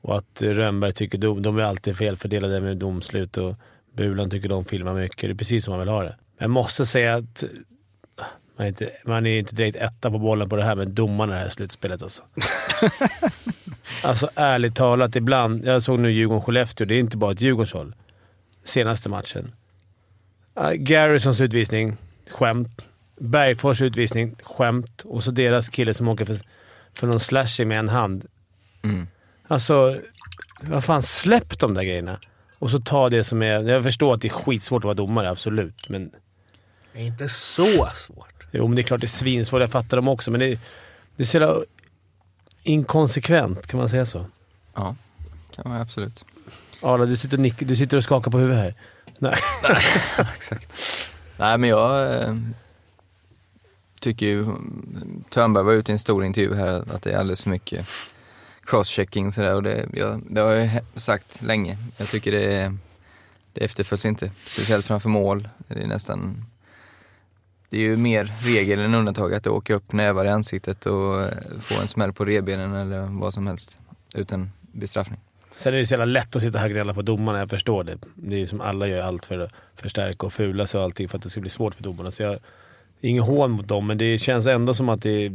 Och 0.02 0.18
att 0.18 0.42
Rönnberg 0.42 0.94
tycker 0.94 1.18
dom, 1.18 1.42
de 1.42 1.58
är 1.58 1.64
alltid 1.64 1.98
felfördelade 1.98 2.62
med 2.62 2.78
domslut 2.78 3.38
och 3.38 3.56
Bulan 4.00 4.30
tycker 4.30 4.50
de 4.50 4.66
filmar 4.66 4.94
mycket. 4.94 5.22
Det 5.22 5.28
är 5.28 5.34
precis 5.34 5.66
som 5.66 5.72
man 5.72 5.80
vill 5.80 5.90
ha 5.90 6.04
det. 6.04 6.16
Jag 6.38 6.50
måste 6.50 6.86
säga 6.86 7.16
att 7.16 7.44
man 8.58 8.66
är 8.66 8.68
inte, 8.68 8.90
man 9.06 9.26
är 9.26 9.40
inte 9.40 9.56
direkt 9.56 9.78
etta 9.78 10.12
på 10.12 10.20
bollen 10.20 10.50
på 10.50 10.56
det 10.56 10.64
här 10.64 10.76
med 10.76 10.88
domarna 10.88 11.34
i 11.34 11.38
det 11.38 11.44
här 11.44 11.50
slutspelet 11.50 12.02
alltså. 12.02 12.24
alltså 14.04 14.30
ärligt 14.36 14.76
talat, 14.76 15.16
ibland. 15.16 15.66
Jag 15.66 15.84
såg 15.84 16.00
nu 16.00 16.10
Djurgården-Skellefteå. 16.12 16.86
Det 16.86 16.96
är 16.96 17.00
inte 17.00 17.18
bara 17.18 17.32
ett 17.32 17.42
Djurgårdshåll. 17.42 17.96
Senaste 18.64 19.10
matchen. 19.10 19.56
Garrisons 20.76 21.42
utvisning, 21.42 21.98
skämt. 22.30 22.88
Bergfors 23.18 23.82
utvisning, 23.82 24.36
skämt. 24.44 25.04
Och 25.06 25.24
så 25.24 25.32
deras 25.32 25.70
kille 25.70 25.94
som 25.94 26.08
åker 26.08 26.26
för, 26.26 26.38
för 26.94 27.08
någon 27.08 27.20
slashing 27.20 27.68
med 27.68 27.80
en 27.80 27.90
hand. 27.90 28.26
Mm. 28.84 29.08
Alltså, 29.48 29.98
vad 30.62 30.84
fan, 30.84 31.02
släpp 31.02 31.60
de 31.60 31.74
där 31.74 31.84
grejerna. 31.84 32.20
Och 32.60 32.72
så 32.72 32.80
ta 32.80 33.10
det 33.10 33.24
som 33.24 33.42
är... 33.42 33.64
Jag 33.70 33.84
förstår 33.84 34.14
att 34.14 34.22
det 34.22 34.28
är 34.28 34.30
skitsvårt 34.30 34.80
att 34.82 34.84
vara 34.86 34.94
domare, 34.94 35.30
absolut. 35.30 35.90
Men 35.90 36.12
Det 36.94 37.00
är 37.00 37.04
inte 37.04 37.30
så 37.30 37.90
svårt. 37.96 38.46
jo, 38.52 38.68
men 38.68 38.76
det 38.76 38.82
är 38.82 38.84
klart 38.84 39.02
det 39.02 39.06
är 39.06 39.08
svinsvårt. 39.08 39.62
Jag 39.62 39.72
fattar 39.72 39.98
dem 39.98 40.08
också, 40.08 40.32
men 40.32 40.40
det, 40.40 40.60
det 41.16 41.24
är 41.24 41.26
så 41.26 41.38
jävla 41.38 41.62
inkonsekvent, 42.64 43.68
kan 43.68 43.80
man 43.80 43.90
säga 43.90 44.06
så? 44.06 44.26
Ja, 44.76 44.96
kan 45.56 45.72
man 45.72 45.82
absolut. 45.82 46.26
Arla, 46.82 47.06
du 47.06 47.18
sitter 47.18 47.38
och, 47.38 47.42
nick, 47.42 47.60
du 47.60 47.76
sitter 47.76 47.98
och 47.98 48.04
skakar 48.04 48.32
på 48.32 48.38
huvudet 48.38 48.64
här. 48.64 48.76
Nej. 49.18 49.36
Exakt. 50.36 50.74
Nej, 51.38 51.58
men 51.58 51.70
jag 51.70 52.14
eh, 52.24 52.36
tycker 54.00 54.26
ju, 54.26 54.46
Törnberg 55.30 55.64
var 55.64 55.74
ute 55.74 55.92
i 55.92 55.94
en 55.94 56.00
stor 56.00 56.26
intervju 56.26 56.56
här, 56.56 56.84
att 56.94 57.02
det 57.04 57.12
är 57.12 57.18
alldeles 57.18 57.42
för 57.42 57.50
mycket 57.50 57.88
crosschecking 58.70 59.28
och 59.28 59.34
sådär. 59.34 59.56
Och 59.56 59.64
det, 59.64 59.86
jag, 59.94 60.22
det 60.30 60.42
har 60.42 60.52
jag 60.54 60.70
sagt 60.96 61.42
länge. 61.42 61.78
Jag 61.98 62.08
tycker 62.08 62.32
det, 62.32 62.54
är- 62.54 62.78
det 63.54 63.62
efterföljs 63.66 64.06
inte. 64.06 64.32
Speciellt 64.48 64.86
framför 64.86 65.10
mål. 65.10 65.50
Det 65.68 65.84
är 65.84 65.88
nästan, 65.88 66.46
det 67.70 67.78
är 67.78 67.82
ju 67.82 67.98
mer 67.98 68.32
regel 68.42 68.80
än 68.80 68.96
undantag 68.96 69.34
att 69.34 69.44
det 69.44 69.50
åker 69.50 69.74
upp 69.74 69.92
nävar 69.94 70.26
i 70.26 70.30
ansiktet 70.30 70.86
och 70.86 71.22
eh, 71.22 71.30
få 71.60 71.82
en 71.82 71.88
smäll 71.88 72.14
på 72.14 72.26
revbenen 72.26 72.74
eller 72.76 73.02
vad 73.02 73.34
som 73.34 73.48
helst 73.48 73.80
utan 74.14 74.52
bestraffning. 74.72 75.20
Sen 75.56 75.74
är 75.74 75.78
det 75.78 75.86
så 75.86 75.94
jävla 75.94 76.06
lätt 76.06 76.36
att 76.36 76.42
sitta 76.42 76.58
här 76.60 76.66
och 76.66 76.72
gnälla 76.72 76.94
på 76.94 77.02
domarna, 77.02 77.40
jag 77.40 77.50
förstår 77.50 77.84
det. 77.84 77.98
Det 78.16 78.42
är 78.42 78.46
som 78.46 78.62
alla 78.62 78.88
gör 78.88 79.00
allt 79.02 79.26
för 79.26 79.40
att 79.40 79.52
förstärka 79.76 80.26
och 80.26 80.34
fula 80.34 80.68
sig 80.68 80.78
och 80.78 80.84
allting 80.84 81.10
för 81.10 81.18
att 81.18 81.24
det 81.24 81.30
ska 81.30 81.42
bli 81.42 81.50
svårt 81.50 81.76
för 81.76 81.84
domarna. 81.84 82.12
Så 82.12 82.24
jag, 82.24 82.40
ingen 83.02 83.24
hån 83.24 83.52
mot 83.52 83.68
dem, 83.68 83.88
men 83.88 83.98
det 83.98 84.18
känns 84.20 84.48
ändå 84.48 84.74
som 84.74 84.90
att 84.90 85.02
det, 85.02 85.30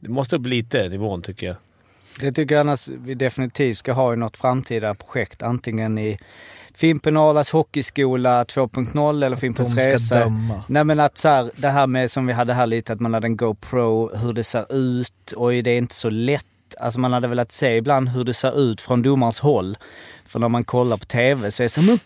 det 0.00 0.08
måste 0.08 0.36
upp 0.36 0.46
lite, 0.46 0.88
nivån 0.88 1.22
tycker 1.22 1.46
jag. 1.46 1.56
Det 2.20 2.32
tycker 2.32 2.54
jag 2.54 2.60
annars 2.60 2.88
vi 2.88 3.14
definitivt 3.14 3.78
ska 3.78 3.92
ha 3.92 4.12
i 4.12 4.16
något 4.16 4.36
framtida 4.36 4.94
projekt. 4.94 5.42
Antingen 5.42 5.98
i 5.98 6.18
Fimpen 6.74 7.16
Arlas 7.16 7.50
hockeyskola 7.50 8.44
2.0 8.44 9.24
eller 9.24 9.36
Fimpens 9.36 9.74
De 9.74 9.80
ska 9.80 9.90
resa. 9.90 10.20
döma. 10.20 10.62
Nej 10.66 10.84
men 10.84 11.00
att 11.00 11.18
så 11.18 11.28
här, 11.28 11.50
det 11.56 11.68
här 11.68 11.86
med 11.86 12.10
som 12.10 12.26
vi 12.26 12.32
hade 12.32 12.54
här 12.54 12.66
lite, 12.66 12.92
att 12.92 13.00
man 13.00 13.14
hade 13.14 13.26
en 13.26 13.36
GoPro, 13.36 14.16
hur 14.16 14.32
det 14.32 14.44
ser 14.44 14.74
ut 14.74 15.32
och 15.36 15.50
det 15.50 15.70
är 15.70 15.78
inte 15.78 15.94
så 15.94 16.10
lätt. 16.10 16.44
Alltså 16.80 17.00
man 17.00 17.12
hade 17.12 17.28
velat 17.28 17.52
se 17.52 17.76
ibland 17.76 18.08
hur 18.08 18.24
det 18.24 18.34
ser 18.34 18.60
ut 18.60 18.80
från 18.80 19.02
domarens 19.02 19.40
håll. 19.40 19.76
För 20.26 20.38
när 20.38 20.48
man 20.48 20.64
kollar 20.64 20.96
på 20.96 21.04
TV 21.04 21.50
så 21.50 21.62
är 21.62 21.64
det 21.64 21.68
så 21.68 21.82
men 21.82 21.98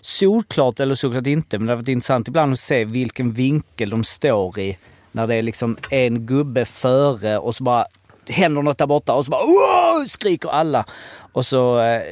solklart 0.00 0.80
eller 0.80 0.94
såklart 0.94 1.26
inte, 1.26 1.58
men 1.58 1.66
det 1.66 1.72
har 1.72 1.76
varit 1.76 1.88
intressant 1.88 2.28
ibland 2.28 2.52
att 2.52 2.58
se 2.58 2.84
vilken 2.84 3.32
vinkel 3.32 3.90
de 3.90 4.04
står 4.04 4.58
i. 4.58 4.78
När 5.12 5.26
det 5.26 5.34
är 5.34 5.42
liksom 5.42 5.76
en 5.90 6.26
gubbe 6.26 6.64
före 6.64 7.38
och 7.38 7.54
så 7.54 7.64
bara 7.64 7.84
händer 8.30 8.62
något 8.62 8.78
där 8.78 8.86
borta 8.86 9.14
och 9.14 9.24
så 9.24 9.30
bara 9.30 9.42
wow! 9.42 10.06
skriker 10.06 10.48
alla. 10.48 10.84
Och 11.32 11.46
så, 11.46 11.80
eh, 11.80 12.02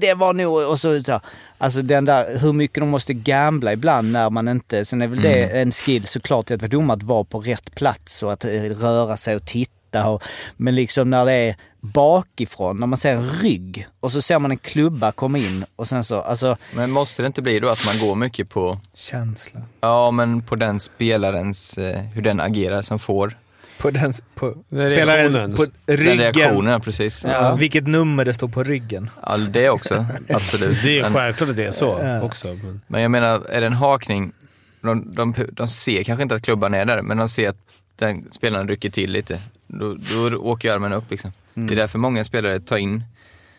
det 0.00 0.14
var 0.14 0.32
nog, 0.32 0.58
och 0.58 0.78
så, 0.78 1.02
så 1.02 1.20
Alltså 1.58 1.82
den 1.82 2.04
där, 2.04 2.38
hur 2.38 2.52
mycket 2.52 2.82
de 2.82 2.88
måste 2.88 3.14
gambla 3.14 3.72
ibland 3.72 4.12
när 4.12 4.30
man 4.30 4.48
inte, 4.48 4.84
sen 4.84 5.02
är 5.02 5.06
väl 5.06 5.22
det 5.22 5.60
en 5.60 5.72
skill 5.72 6.06
såklart 6.06 6.50
att 6.50 6.62
vara 6.62 6.68
domare 6.68 6.96
att 6.96 7.02
vara 7.02 7.24
på 7.24 7.40
rätt 7.40 7.74
plats 7.74 8.22
och 8.22 8.32
att 8.32 8.44
eh, 8.44 8.50
röra 8.50 9.16
sig 9.16 9.36
och 9.36 9.44
titta. 9.44 10.08
Och, 10.08 10.22
men 10.56 10.74
liksom 10.74 11.10
när 11.10 11.24
det 11.24 11.32
är 11.32 11.56
bakifrån, 11.80 12.80
när 12.80 12.86
man 12.86 12.98
ser 12.98 13.10
en 13.10 13.30
rygg 13.30 13.86
och 14.00 14.12
så 14.12 14.22
ser 14.22 14.38
man 14.38 14.50
en 14.50 14.58
klubba 14.58 15.12
komma 15.12 15.38
in 15.38 15.64
och 15.76 15.88
sen 15.88 16.04
så, 16.04 16.20
alltså 16.20 16.56
Men 16.74 16.90
måste 16.90 17.22
det 17.22 17.26
inte 17.26 17.42
bli 17.42 17.58
då 17.60 17.68
att 17.68 17.86
man 17.86 18.08
går 18.08 18.14
mycket 18.14 18.48
på, 18.48 18.80
Känsla. 18.94 19.60
ja 19.80 20.10
men 20.10 20.42
på 20.42 20.56
den 20.56 20.80
spelarens, 20.80 21.78
eh, 21.78 22.00
hur 22.00 22.22
den 22.22 22.40
agerar 22.40 22.82
som 22.82 22.98
får 22.98 23.38
På 23.78 23.90
den... 23.90 24.12
På, 24.34 24.54
Den 24.68 24.90
spelarens- 24.90 25.56
på 25.56 25.64
den 25.86 25.96
ryggen. 25.96 26.18
reaktionen, 26.18 26.80
precis. 26.80 27.24
Ja. 27.24 27.30
Ja. 27.32 27.54
Vilket 27.56 27.86
nummer 27.86 28.24
det 28.24 28.34
står 28.34 28.48
på 28.48 28.62
ryggen. 28.62 29.10
det 29.48 29.70
också, 29.70 30.06
absolut. 30.28 30.82
Det 30.82 30.98
är 30.98 31.12
självklart 31.12 31.50
att 31.50 31.56
det 31.56 31.64
är 31.64 31.72
så 31.72 31.98
Ja. 32.02 32.22
också. 32.22 32.48
Men, 32.54 32.80
men 32.86 33.02
jag 33.02 33.10
menar, 33.10 33.42
är 33.50 33.60
det 33.60 33.66
en 33.66 33.72
hakning, 33.72 34.32
de, 34.80 35.14
de, 35.14 35.34
de 35.52 35.68
ser 35.68 36.02
kanske 36.02 36.22
inte 36.22 36.34
att 36.34 36.42
klubban 36.42 36.74
är 36.74 36.84
där, 36.84 37.02
men 37.02 37.16
de 37.16 37.28
ser 37.28 37.48
att 37.48 37.56
den 37.98 38.24
spelaren 38.32 38.68
rycker 38.68 38.90
till 38.90 39.10
lite. 39.12 39.38
Då, 39.66 39.94
då 39.94 40.36
åker 40.36 40.68
ju 40.68 40.74
armen 40.74 40.92
upp 40.92 41.10
liksom. 41.10 41.32
Det 41.54 41.74
är 41.74 41.76
därför 41.76 41.98
många 41.98 42.24
spelare 42.24 42.60
tar 42.60 42.76
in 42.76 43.04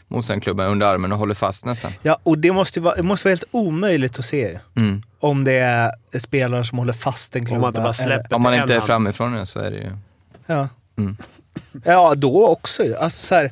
motståndarklubban 0.08 0.68
under 0.68 0.88
armen 0.88 1.12
och 1.12 1.18
håller 1.18 1.34
fast 1.34 1.66
nästan. 1.66 1.92
Ja, 2.02 2.20
och 2.24 2.38
det 2.38 2.52
måste, 2.52 2.80
vara, 2.80 2.96
det 2.96 3.04
måste 3.04 3.28
vara 3.28 3.32
helt 3.32 3.44
omöjligt 3.52 4.20
att 4.20 4.26
se 4.26 4.60
Mm. 4.76 5.02
om 5.20 5.44
det 5.44 5.54
är 5.54 5.92
spelare 6.20 6.66
som 6.66 6.78
håller 6.78 6.94
fast 6.94 7.36
en 7.36 7.46
klubba. 7.46 7.56
om 7.56 7.62
man 7.62 7.70
inte 7.70 7.80
bara 7.82 7.84
eller- 7.84 7.94
släpper 8.18 8.36
Om 8.36 8.42
man 8.42 8.54
inte 8.54 8.76
är 8.76 8.80
framifrån 8.82 9.34
nu 9.34 9.46
så 9.46 9.60
är 9.60 9.72
det 9.72 9.78
ju... 9.78 9.92
Ja. 10.48 10.70
Mm. 10.98 11.18
ja, 11.84 12.16
då 12.16 12.48
också. 12.48 12.96
Alltså 12.96 13.26
så 13.26 13.36
här, 13.36 13.52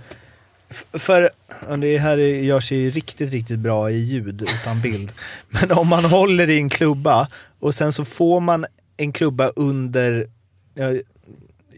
för 0.93 1.29
det 1.77 1.97
här 1.97 2.17
är- 2.17 2.43
görs 2.43 2.71
ju 2.71 2.89
riktigt, 2.89 3.31
riktigt 3.31 3.59
bra 3.59 3.91
i 3.91 3.97
ljud 3.97 4.41
utan 4.41 4.81
bild. 4.81 5.11
Men 5.49 5.71
om 5.71 5.87
man 5.87 6.05
håller 6.05 6.49
i 6.49 6.57
en 6.57 6.69
klubba 6.69 7.27
och 7.59 7.75
sen 7.75 7.93
så 7.93 8.05
får 8.05 8.39
man 8.39 8.65
en 8.97 9.11
klubba 9.13 9.47
under, 9.55 10.27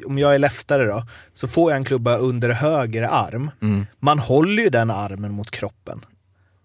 om 0.05 0.17
jag 0.17 0.35
är 0.35 0.39
leftare 0.39 0.85
då, 0.85 1.05
så 1.33 1.47
får 1.47 1.71
jag 1.71 1.77
en 1.77 1.85
klubba 1.85 2.17
under 2.17 2.49
höger 2.49 3.03
arm. 3.03 3.51
Mm. 3.61 3.85
Man 3.99 4.19
håller 4.19 4.63
ju 4.63 4.69
den 4.69 4.89
armen 4.91 5.31
mot 5.31 5.51
kroppen. 5.51 6.05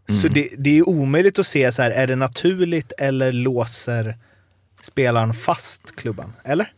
Så 0.08 0.26
Mm. 0.26 0.32
det, 0.34 0.48
det 0.58 0.78
är 0.78 0.88
omöjligt 0.88 1.38
att 1.38 1.46
se 1.46 1.72
så 1.72 1.82
här, 1.82 1.90
är 1.90 2.06
det 2.06 2.16
naturligt 2.16 2.92
eller 2.98 3.32
låser 3.32 4.16
spelaren 4.82 5.34
fast 5.34 5.96
klubban? 5.96 6.32
Eller? 6.44 6.72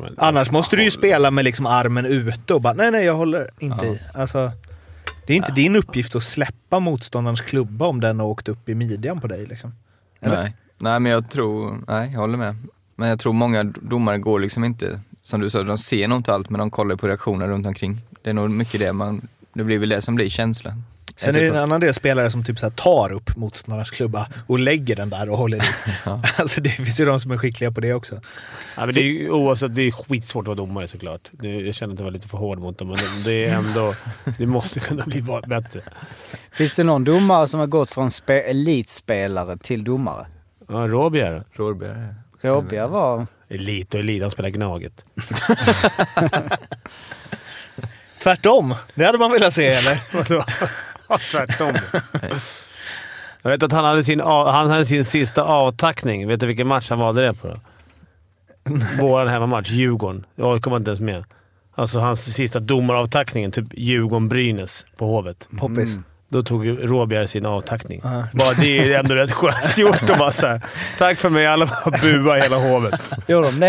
Man, 0.00 0.14
Annars 0.18 0.50
måste 0.50 0.76
du 0.76 0.84
ju 0.84 0.90
spela 0.90 1.30
med 1.30 1.44
liksom 1.44 1.66
armen 1.66 2.06
ute 2.06 2.54
och 2.54 2.60
bara 2.62 2.74
nej, 2.74 2.90
nej, 2.90 3.04
jag 3.04 3.14
håller 3.14 3.50
inte 3.58 3.86
Ja. 3.86 3.92
i. 3.92 4.00
Alltså, 4.14 4.52
det 5.26 5.32
är 5.32 5.36
inte 5.36 5.52
din 5.52 5.76
uppgift 5.76 6.16
att 6.16 6.22
släppa 6.22 6.78
motståndarens 6.80 7.40
klubba 7.40 7.86
om 7.86 8.00
den 8.00 8.20
har 8.20 8.26
åkt 8.26 8.48
upp 8.48 8.68
i 8.68 8.74
midjan 8.74 9.20
på 9.20 9.26
dig. 9.26 9.46
Liksom. 9.46 9.74
Eller? 10.20 10.42
Nej. 10.42 10.56
nej, 10.78 11.00
men 11.00 11.12
jag 11.12 11.30
tror, 11.30 11.78
nej 11.88 12.10
jag 12.12 12.20
håller 12.20 12.38
med. 12.38 12.56
Men 12.96 13.08
jag 13.08 13.20
tror 13.20 13.32
många 13.32 13.62
domare 13.64 14.18
går 14.18 14.40
liksom 14.40 14.64
inte, 14.64 15.00
som 15.22 15.40
du 15.40 15.50
sa, 15.50 15.62
de 15.62 15.78
ser 15.78 16.08
nog 16.08 16.18
inte 16.18 16.32
allt 16.34 16.50
men 16.50 16.58
de 16.58 16.70
kollar 16.70 16.96
på 16.96 17.08
reaktioner 17.08 17.48
runt 17.48 17.66
omkring. 17.66 18.00
Det 18.22 18.30
är 18.30 18.34
nog 18.34 18.50
mycket 18.50 18.80
det 18.80 18.92
man, 18.92 19.28
det 19.52 19.64
blir 19.64 19.78
väl 19.78 19.88
det 19.88 20.00
som 20.00 20.14
blir 20.14 20.28
känslan. 20.28 20.84
Sen 21.18 21.36
är 21.36 21.40
det 21.40 21.46
en 21.46 21.56
annan 21.56 21.80
del 21.80 21.94
spelare 21.94 22.30
som 22.30 22.44
typ 22.44 22.58
så 22.58 22.66
här 22.66 22.70
tar 22.70 23.12
upp 23.12 23.36
motståndarens 23.36 23.90
klubba 23.90 24.28
och 24.46 24.58
lägger 24.58 24.96
den 24.96 25.10
där 25.10 25.28
och 25.28 25.38
håller 25.38 25.56
i. 25.56 25.60
Ja. 26.04 26.22
Alltså 26.36 26.60
det 26.60 26.70
finns 26.70 27.00
ju 27.00 27.04
de 27.04 27.20
som 27.20 27.30
är 27.30 27.38
skickliga 27.38 27.72
på 27.72 27.80
det 27.80 27.94
också. 27.94 28.20
Ja, 28.76 28.86
men 28.86 28.94
det 28.94 29.00
är 29.00 29.04
ju 29.04 29.30
oavsett, 29.30 29.74
det 29.74 29.82
är 29.82 29.90
skitsvårt 29.90 30.42
att 30.42 30.46
vara 30.46 30.56
domare 30.56 30.88
såklart. 30.88 31.28
Det, 31.30 31.48
jag 31.48 31.74
känner 31.74 31.94
att 31.94 32.00
jag 32.00 32.04
var 32.04 32.10
lite 32.10 32.28
för 32.28 32.38
hård 32.38 32.58
mot 32.58 32.78
dem, 32.78 32.88
men 32.88 32.98
det 33.24 33.44
är 33.44 33.54
ändå... 33.54 33.94
Det 34.38 34.46
måste 34.46 34.80
kunna 34.80 35.04
bli 35.04 35.22
bättre. 35.46 35.80
finns 36.52 36.76
det 36.76 36.84
någon 36.84 37.04
domare 37.04 37.46
som 37.46 37.60
har 37.60 37.66
gått 37.66 37.90
från 37.90 38.10
spe, 38.10 38.40
elitspelare 38.40 39.56
till 39.56 39.84
domare? 39.84 40.26
Ja, 40.68 40.74
Robier. 40.74 41.44
Rårberg. 41.52 42.14
Råbjer 42.40 42.86
var... 42.88 43.26
Elit 43.48 43.94
och 43.94 44.00
elit, 44.00 44.22
han 44.22 44.30
spelar 44.30 44.48
Gnaget. 44.48 45.04
Tvärtom. 48.22 48.74
Det 48.94 49.04
hade 49.04 49.18
man 49.18 49.32
velat 49.32 49.54
se, 49.54 49.66
eller? 49.66 50.00
Tvärtom. 51.30 51.74
Jag 53.42 53.50
vet 53.50 53.62
att 53.62 53.72
han 53.72 53.84
hade 53.84 54.04
sin, 54.04 54.20
han 54.20 54.70
hade 54.70 54.84
sin 54.84 55.04
sista 55.04 55.42
avtackning. 55.42 56.28
Vet 56.28 56.40
du 56.40 56.46
vilken 56.46 56.66
match 56.66 56.90
han 56.90 56.98
valde 56.98 57.22
det 57.22 57.34
på? 57.34 57.48
Då? 57.48 57.56
Våran 58.98 59.28
hemmamatch, 59.28 59.70
Djurgården. 59.70 60.26
AIK 60.42 60.66
var 60.66 60.76
inte 60.76 60.90
ens 60.90 61.00
med. 61.00 61.24
Alltså 61.74 61.98
hans 61.98 62.34
sista 62.34 62.60
domaravtackningen, 62.60 63.50
typ 63.52 63.74
Djurgården-Brynäs 63.74 64.86
på 64.96 65.06
Hovet. 65.06 65.48
Poppis. 65.58 65.98
Då 66.28 66.42
tog 66.42 66.68
Råbjer 66.90 67.26
sin 67.26 67.46
avtackning. 67.46 68.00
Bara 68.32 68.54
det 68.60 68.92
är 68.92 68.98
ändå 68.98 69.14
rätt 69.14 69.32
skönt 69.32 69.78
gjort 69.78 70.02
att 70.10 70.18
bara 70.18 70.32
så 70.32 70.46
här, 70.46 70.62
Tack 70.98 71.18
för 71.18 71.30
mig. 71.30 71.46
Alla 71.46 71.66
bara 71.66 71.98
buade 72.02 72.42
hela 72.42 72.56
Hovet. 72.56 73.12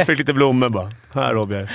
Fick 0.07 0.19
lite 0.19 0.33
blommor 0.33 0.69
bara. 0.69 0.91
Här 1.13 1.33
Råbjer. 1.33 1.71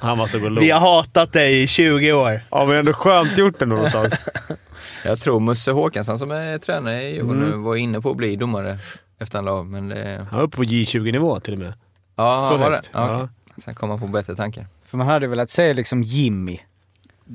Han 0.00 0.18
måste 0.18 0.38
gå 0.38 0.48
log. 0.48 0.64
Vi 0.64 0.70
har 0.70 0.80
hatat 0.80 1.32
dig 1.32 1.62
i 1.62 1.66
20 1.66 2.12
år. 2.12 2.40
Ja, 2.50 2.66
men 2.66 2.76
ändå 2.76 2.92
skönt 2.92 3.38
gjort 3.38 3.62
ändå 3.62 3.76
någonstans. 3.76 4.14
Jag 5.04 5.20
tror 5.20 5.40
Musse 5.40 5.70
Håkansson 5.70 6.18
som 6.18 6.30
är 6.30 6.58
tränare 6.58 7.02
i 7.02 7.18
Mm. 7.20 7.40
nu 7.40 7.56
var 7.56 7.76
inne 7.76 8.00
på 8.00 8.10
att 8.10 8.16
bli 8.16 8.36
domare 8.36 8.78
efter 9.18 9.38
han 9.38 9.44
la 9.44 9.50
av, 9.52 9.66
men 9.66 9.88
det... 9.88 10.26
Han 10.30 10.38
var 10.38 10.46
uppe 10.46 10.56
på 10.56 10.64
J20-nivå 10.64 11.40
till 11.40 11.52
och 11.54 11.58
med. 11.60 11.72
Ja, 12.16 12.48
Så 12.50 12.56
var 12.56 12.70
det? 12.70 12.80
Ja, 12.92 13.04
okej. 13.14 13.28
Ja. 13.56 13.62
Sen 13.62 13.74
kom 13.74 13.90
han 13.90 14.00
på 14.00 14.06
bättre 14.06 14.36
tankar. 14.36 14.66
För 14.84 14.96
man 14.96 15.06
hade 15.06 15.26
velat 15.26 15.50
se 15.50 15.74
liksom 15.74 16.02
Jimmy 16.02 16.58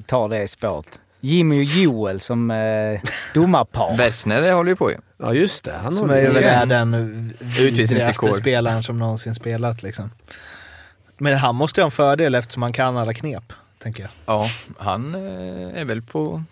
ta 0.05 0.27
det 0.27 0.47
spåret. 0.47 0.99
Jimmy 1.19 1.59
och 1.59 1.63
Joel 1.63 2.19
som 2.19 2.51
eh, 2.51 3.01
domarpar. 3.33 3.97
Wessner 3.97 4.41
det 4.41 4.51
håller 4.51 4.69
ju 4.69 4.75
på 4.75 4.91
ju. 4.91 4.97
Ja, 5.17 5.33
just 5.33 5.63
det. 5.63 5.73
Han 5.83 5.93
Som 5.93 6.09
är 6.09 6.29
väl 6.31 6.69
den 6.69 6.91
vidrigaste 7.39 7.63
Utvisningsrekord. 7.63 8.35
spelaren 8.35 8.83
som 8.83 8.99
någonsin 8.99 9.35
spelat 9.35 9.83
liksom. 9.83 10.11
Men 11.21 11.37
han 11.37 11.55
måste 11.55 11.79
ju 11.79 11.83
ha 11.83 11.87
en 11.87 11.91
fördel 11.91 12.35
eftersom 12.35 12.63
han 12.63 12.73
kan 12.73 12.97
alla 12.97 13.13
knep, 13.13 13.53
tänker 13.77 14.03
jag. 14.03 14.11
Ja, 14.25 14.47
han 14.77 15.15
eh, 15.15 15.81
är 15.81 15.85
väl 15.85 16.01
på 16.01 16.43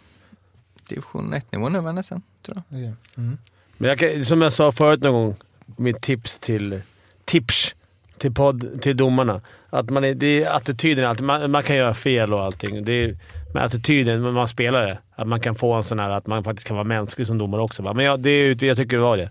division 0.90 1.34
1-nivå 1.34 1.70
nu 1.70 1.82
nästan, 1.82 2.22
tror 2.46 2.62
jag. 2.70 2.78
Mm. 3.18 3.38
Men 3.78 3.90
jag 3.90 4.00
kan, 4.00 4.26
som 4.26 4.42
jag 4.42 4.54
sa 4.54 4.72
förut 4.72 5.02
någon 5.04 5.14
gång, 5.14 5.36
mitt 5.66 6.02
tips 6.02 6.40
till 6.40 6.82
tips 7.26 7.76
till, 8.18 8.34
podd, 8.34 8.82
till 8.82 8.98
domarna. 8.98 9.42
Att 9.70 9.90
man 9.90 10.04
är, 10.06 10.14
det 10.14 10.44
är 10.44 10.56
attityden. 10.56 11.06
Alltid. 11.06 11.26
Man, 11.26 11.52
man 11.52 11.64
kan 11.64 11.76
göra 11.76 11.94
fel 11.94 12.34
och 12.34 12.42
allting. 12.44 12.86
Det 12.86 12.94
är, 13.04 13.18
men 13.54 13.64
attityden 13.64 14.24
när 14.24 14.32
man 14.32 14.48
spelar 14.48 14.82
det. 14.82 14.98
Att 15.16 15.28
man 15.28 15.40
kan 15.40 15.56
få 15.56 15.74
en 15.74 15.84
sån 15.84 16.00
här 16.00 16.10
att 16.10 16.28
man 16.28 16.44
faktiskt 16.44 16.68
kan 16.68 16.76
vara 16.78 16.84
mänsklig 16.84 17.28
som 17.28 17.38
domare 17.38 17.62
också. 17.62 17.84
Va? 17.84 17.94
Men 17.94 18.06
jag, 18.06 18.20
det 18.20 18.30
är, 18.30 18.44
ut- 18.46 18.62
jag 18.62 18.78
tycker 18.78 18.98
det 18.98 19.04
var 19.04 19.18
det. 19.18 19.30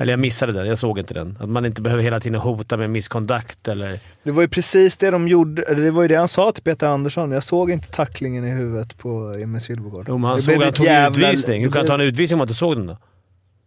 Eller 0.00 0.12
jag 0.12 0.20
missade 0.20 0.52
den. 0.52 0.66
Jag 0.66 0.78
såg 0.78 0.98
inte 0.98 1.14
den. 1.14 1.38
Att 1.40 1.48
man 1.48 1.66
inte 1.66 1.82
behöver 1.82 2.02
hela 2.02 2.20
tiden 2.20 2.40
hota 2.40 2.76
med 2.76 2.90
misconduct 2.90 3.68
eller... 3.68 4.00
Det 4.22 4.30
var 4.30 4.42
ju 4.42 4.48
precis 4.48 4.96
det 4.96 5.10
de 5.10 5.28
gjorde, 5.28 5.62
eller 5.62 5.82
det 5.82 5.90
var 5.90 6.02
ju 6.02 6.08
det 6.08 6.14
han 6.14 6.28
sa 6.28 6.52
till 6.52 6.62
Peter 6.62 6.86
Andersson. 6.86 7.30
Jag 7.32 7.42
såg 7.42 7.70
inte 7.70 7.88
tacklingen 7.88 8.44
i 8.44 8.50
huvudet 8.50 8.98
på 8.98 9.38
Emil 9.42 9.60
Sylvegård. 9.60 10.04
Jo, 10.08 10.18
men 10.18 10.28
han 10.28 10.36
Det 10.36 10.42
såg 10.42 10.54
att 10.54 10.62
han 10.64 10.72
tog 10.72 10.86
jävla- 10.86 11.28
utvisning. 11.30 11.62
Hur 11.62 11.70
kan 11.70 11.78
han 11.78 11.86
ta 11.86 11.94
en 11.94 12.00
utvisning 12.00 12.34
om 12.34 12.38
man 12.38 12.44
inte 12.48 12.54
såg 12.58 12.76
den 12.76 12.86
då? 12.86 12.96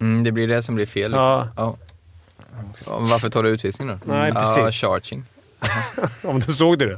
Mm, 0.02 0.24
det 0.24 0.32
blir 0.32 0.48
det 0.48 0.64
som 0.64 0.76
blir 0.76 0.86
fel. 0.86 1.12
Liksom. 1.12 1.22
Ja. 1.24 1.48
Ja. 1.58 1.78
Varför 2.86 3.30
tar 3.30 3.44
du 3.44 3.50
utvisning 3.50 3.88
då? 3.88 3.98
Nej, 4.06 4.32
Ja, 4.36 4.56
precis. 4.56 4.82
charging. 4.82 5.24
Om 6.24 6.40
du 6.40 6.52
såg 6.52 6.80
det 6.80 6.86
då. 6.86 6.98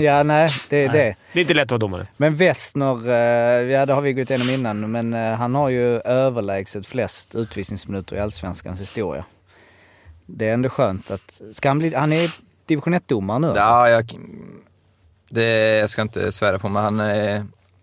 Ja, 0.00 0.22
nej, 0.22 0.50
det 0.68 0.76
är 0.84 0.88
det. 0.92 1.16
Det 1.32 1.38
är 1.38 1.42
inte 1.42 1.54
lätt 1.54 1.62
att 1.62 1.70
vara 1.70 1.78
domare. 1.78 2.06
Men 2.16 2.36
Westner, 2.36 3.08
eh, 3.08 3.70
ja 3.72 3.86
det 3.86 3.92
har 3.92 4.00
vi 4.00 4.12
gått 4.12 4.30
igenom 4.30 4.50
innan, 4.50 4.90
men 4.90 5.14
eh, 5.14 5.32
han 5.34 5.54
har 5.54 5.68
ju 5.68 6.00
överlägset 6.00 6.86
flest 6.86 7.34
utvisningsminuter 7.34 8.16
i 8.16 8.20
Allsvenskans 8.20 8.80
historia. 8.80 9.24
Det 10.26 10.48
är 10.48 10.54
ändå 10.54 10.68
skönt 10.68 11.10
att... 11.10 11.40
Ska 11.52 11.68
han 11.68 11.78
bli... 11.78 11.94
Han 11.94 12.12
är 12.12 12.30
division 12.66 12.94
1-domare 12.94 13.38
nu 13.38 13.46
alltså? 13.48 13.62
Ja, 13.62 13.88
jag, 13.88 14.18
det, 15.28 15.44
jag 15.78 15.90
ska 15.90 16.02
inte 16.02 16.32
svära 16.32 16.58
på 16.58 16.68
men 16.68 16.82
han, 16.82 17.00
eh, 17.00 17.42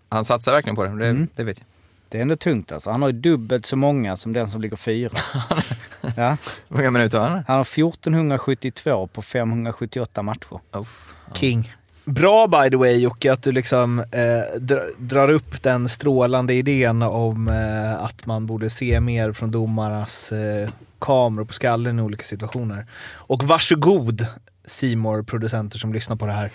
han 0.10 0.26
satsar 0.26 0.52
verkligen 0.52 0.76
på 0.76 0.84
det. 0.84 0.90
Det, 0.90 1.08
Mm. 1.08 1.28
det 1.36 1.44
vet 1.44 1.58
jag. 1.58 1.66
Det 2.10 2.18
är 2.18 2.22
ändå 2.22 2.36
tungt 2.36 2.72
alltså. 2.72 2.92
Han 2.92 3.02
har 3.02 3.10
ju 3.10 3.20
dubbelt 3.20 3.66
så 3.66 3.76
många 3.76 4.18
som 4.18 4.34
den 4.34 4.48
som 4.48 4.62
ligger 4.62 4.78
fyra. 4.78 5.12
ja. 6.16 6.38
Hur 6.70 6.78
många 6.78 6.92
minuter 6.92 7.20
har 7.20 7.28
han? 7.28 7.44
Han 7.48 7.58
har 7.58 7.62
1472 7.66 9.08
på 9.08 9.22
578 9.22 10.22
matcher. 10.22 10.60
Uff. 10.72 11.14
King. 11.34 11.74
Bra 12.10 12.48
by 12.48 12.70
the 12.70 12.78
way 12.78 12.98
Jocke 12.98 13.34
att 13.34 13.44
du 13.44 13.52
liksom 13.52 14.00
eh, 14.00 14.60
dra, 14.60 14.80
drar 14.98 15.30
upp 15.30 15.64
den 15.64 15.90
strålande 15.90 16.54
idén 16.54 17.02
om 17.02 17.48
eh, 17.48 18.04
att 18.04 18.26
man 18.26 18.46
borde 18.46 18.70
se 18.70 19.00
mer 19.00 19.32
från 19.32 19.52
domarnas 19.52 20.32
eh, 20.32 20.70
kameror 21.00 21.46
på 21.46 21.54
skallen 21.54 22.00
i 22.00 22.02
olika 22.02 22.24
situationer. 22.24 22.86
Och 23.14 23.44
varsågod 23.44 24.26
simor 24.66 25.24
producenter 25.24 25.80
som 25.80 25.94
lyssnar 25.94 26.16
på 26.16 26.26
det 26.26 26.32
här. 26.32 26.52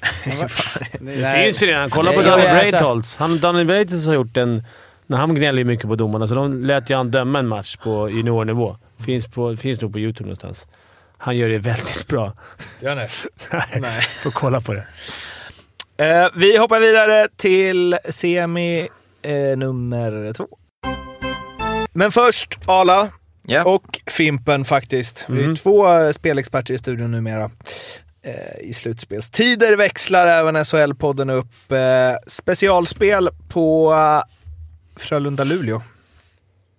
Det 1.00 1.44
finns 1.44 1.62
ju 1.62 1.66
redan. 1.66 1.90
Kolla 1.90 2.12
på 2.12 2.22
Daniel 2.22 2.46
ja, 2.46 2.52
alltså- 2.52 2.70
Breitholtz. 2.70 3.16
Han, 3.16 3.40
Daniel 3.40 3.66
Breitholtz 3.66 4.06
har 4.06 4.14
gjort 4.14 4.36
en... 4.36 4.64
När 5.06 5.18
han 5.18 5.34
gnäller 5.34 5.58
ju 5.58 5.64
mycket 5.64 5.86
på 5.86 5.96
domarna, 5.96 6.26
så 6.26 6.34
de 6.34 6.64
lät 6.64 6.90
ju 6.90 6.96
han 6.96 7.10
döma 7.10 7.38
en 7.38 7.48
match 7.48 7.76
på 7.76 8.10
juniornivå. 8.10 8.76
Finns, 8.98 9.26
på, 9.26 9.56
finns 9.56 9.80
nog 9.80 9.92
på 9.92 9.98
YouTube 9.98 10.26
någonstans. 10.26 10.66
Han 11.22 11.36
gör 11.36 11.48
det 11.48 11.58
väldigt 11.58 12.06
bra. 12.08 12.32
Gör 12.80 12.94
ni? 12.94 13.06
Nej. 13.80 14.02
Får 14.22 14.30
kolla 14.30 14.60
på 14.60 14.72
det. 14.74 14.86
Eh, 16.04 16.28
vi 16.34 16.56
hoppar 16.58 16.80
vidare 16.80 17.28
till 17.36 17.96
semi 18.08 18.88
eh, 19.22 19.58
nummer 19.58 20.32
två. 20.32 20.48
Men 21.92 22.12
först 22.12 22.58
Ala 22.66 23.08
Ja. 23.42 23.64
och 23.64 24.00
Fimpen 24.06 24.64
faktiskt. 24.64 25.24
Vi 25.28 25.38
är 25.38 25.44
Mm. 25.44 25.56
två 25.56 25.86
spelexperter 26.12 26.74
i 26.74 26.78
studion 26.78 27.10
numera. 27.10 27.50
Eh, 28.22 28.60
I 28.68 28.72
slutspelstider 28.74 29.76
växlar 29.76 30.26
även 30.26 30.56
SHL-podden 30.56 31.30
upp 31.32 31.72
eh, 31.72 32.16
specialspel 32.26 33.28
på 33.48 33.92
eh, 33.92 34.22
Frölunda-Luleå. 34.96 35.82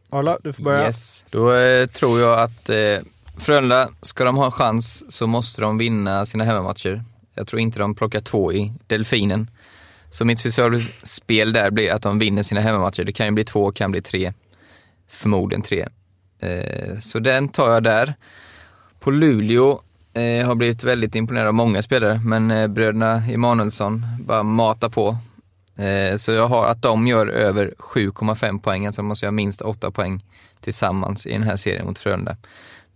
Arla, 0.09 0.37
du 0.43 0.53
får 0.53 0.63
börja. 0.63 0.85
Yes. 0.85 1.25
Då 1.29 1.53
eh, 1.53 1.87
tror 1.87 2.19
jag 2.19 2.39
att 2.39 2.69
eh, 2.69 2.75
Frölunda, 3.41 3.89
ska 4.01 4.23
de 4.23 4.37
ha 4.37 4.45
en 4.45 4.51
chans 4.51 5.11
så 5.13 5.27
måste 5.27 5.61
de 5.61 5.77
vinna 5.77 6.25
sina 6.25 6.43
hemmamatcher. 6.43 7.03
Jag 7.35 7.47
tror 7.47 7.59
inte 7.59 7.79
de 7.79 7.95
plockar 7.95 8.21
två 8.21 8.53
i 8.53 8.73
Delfinen. 8.87 9.49
Så 10.09 10.25
mitt 10.25 10.39
specialspel 10.39 11.53
där 11.53 11.71
blir 11.71 11.91
att 11.91 12.01
de 12.01 12.19
vinner 12.19 12.43
sina 12.43 12.61
hemmamatcher. 12.61 13.03
Det 13.03 13.11
kan 13.11 13.25
ju 13.25 13.31
bli 13.31 13.43
två, 13.43 13.71
kan 13.71 13.91
bli 13.91 14.01
tre. 14.01 14.33
Förmodligen 15.09 15.61
tre. 15.61 15.87
Eh, 16.39 16.99
så 16.99 17.19
den 17.19 17.49
tar 17.49 17.73
jag 17.73 17.83
där. 17.83 18.13
På 18.99 19.11
Luleå 19.11 19.79
eh, 20.13 20.47
har 20.47 20.55
blivit 20.55 20.83
väldigt 20.83 21.15
imponerad 21.15 21.47
av 21.47 21.53
många 21.53 21.81
spelare, 21.81 22.21
men 22.25 22.51
eh, 22.51 22.67
bröderna 22.67 23.23
Emanuelsson 23.27 24.05
bara 24.19 24.43
matar 24.43 24.89
på. 24.89 25.17
Eh, 25.83 26.17
så 26.17 26.31
jag 26.31 26.47
har 26.47 26.65
att 26.65 26.81
de 26.81 27.07
gör 27.07 27.27
över 27.27 27.73
7,5 27.77 28.59
poäng, 28.59 28.85
alltså 28.85 29.03
måste 29.03 29.25
jag 29.25 29.31
ha 29.31 29.35
minst 29.35 29.61
8 29.61 29.91
poäng 29.91 30.23
tillsammans 30.61 31.27
i 31.27 31.31
den 31.31 31.43
här 31.43 31.55
serien 31.55 31.85
mot 31.85 31.99
Frölunda. 31.99 32.37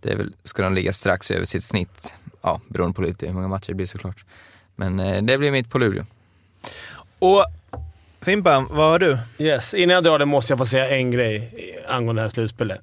Det 0.06 0.12
är 0.12 0.16
väl, 0.16 0.32
ska 0.44 0.62
de 0.62 0.74
ligga 0.74 0.92
strax 0.92 1.30
över 1.30 1.44
sitt 1.46 1.62
snitt, 1.64 2.12
ja, 2.42 2.60
beroende 2.68 2.94
på 2.96 3.02
lite 3.02 3.26
hur 3.26 3.32
många 3.32 3.48
matcher 3.48 3.68
det 3.68 3.74
blir 3.74 3.86
såklart. 3.86 4.24
Men 4.76 5.00
eh, 5.00 5.22
det 5.22 5.38
blir 5.38 5.50
mitt 5.50 5.70
på 5.70 5.78
Luleå. 5.78 6.04
Och 7.18 7.44
Fimpen, 8.20 8.66
vad 8.70 8.90
har 8.90 8.98
du? 8.98 9.18
Yes. 9.38 9.74
Innan 9.74 9.94
jag 9.94 10.04
drar 10.04 10.18
det 10.18 10.26
måste 10.26 10.52
jag 10.52 10.58
få 10.58 10.66
säga 10.66 10.88
en 10.88 11.10
grej 11.10 11.52
angående 11.88 12.22
det 12.22 12.26
här 12.26 12.30
slutspelet. 12.34 12.80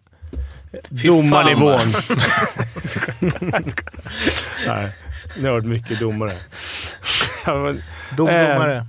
Fy 1.02 1.08
Domarnivån. 1.08 1.80
Nej, 4.68 4.92
det 5.38 5.46
har 5.48 5.52
varit 5.54 5.66
mycket 5.66 6.00
domare. 6.00 6.38
Ja, 7.46 7.56
men, 7.64 7.84
Domdomare. 8.18 8.86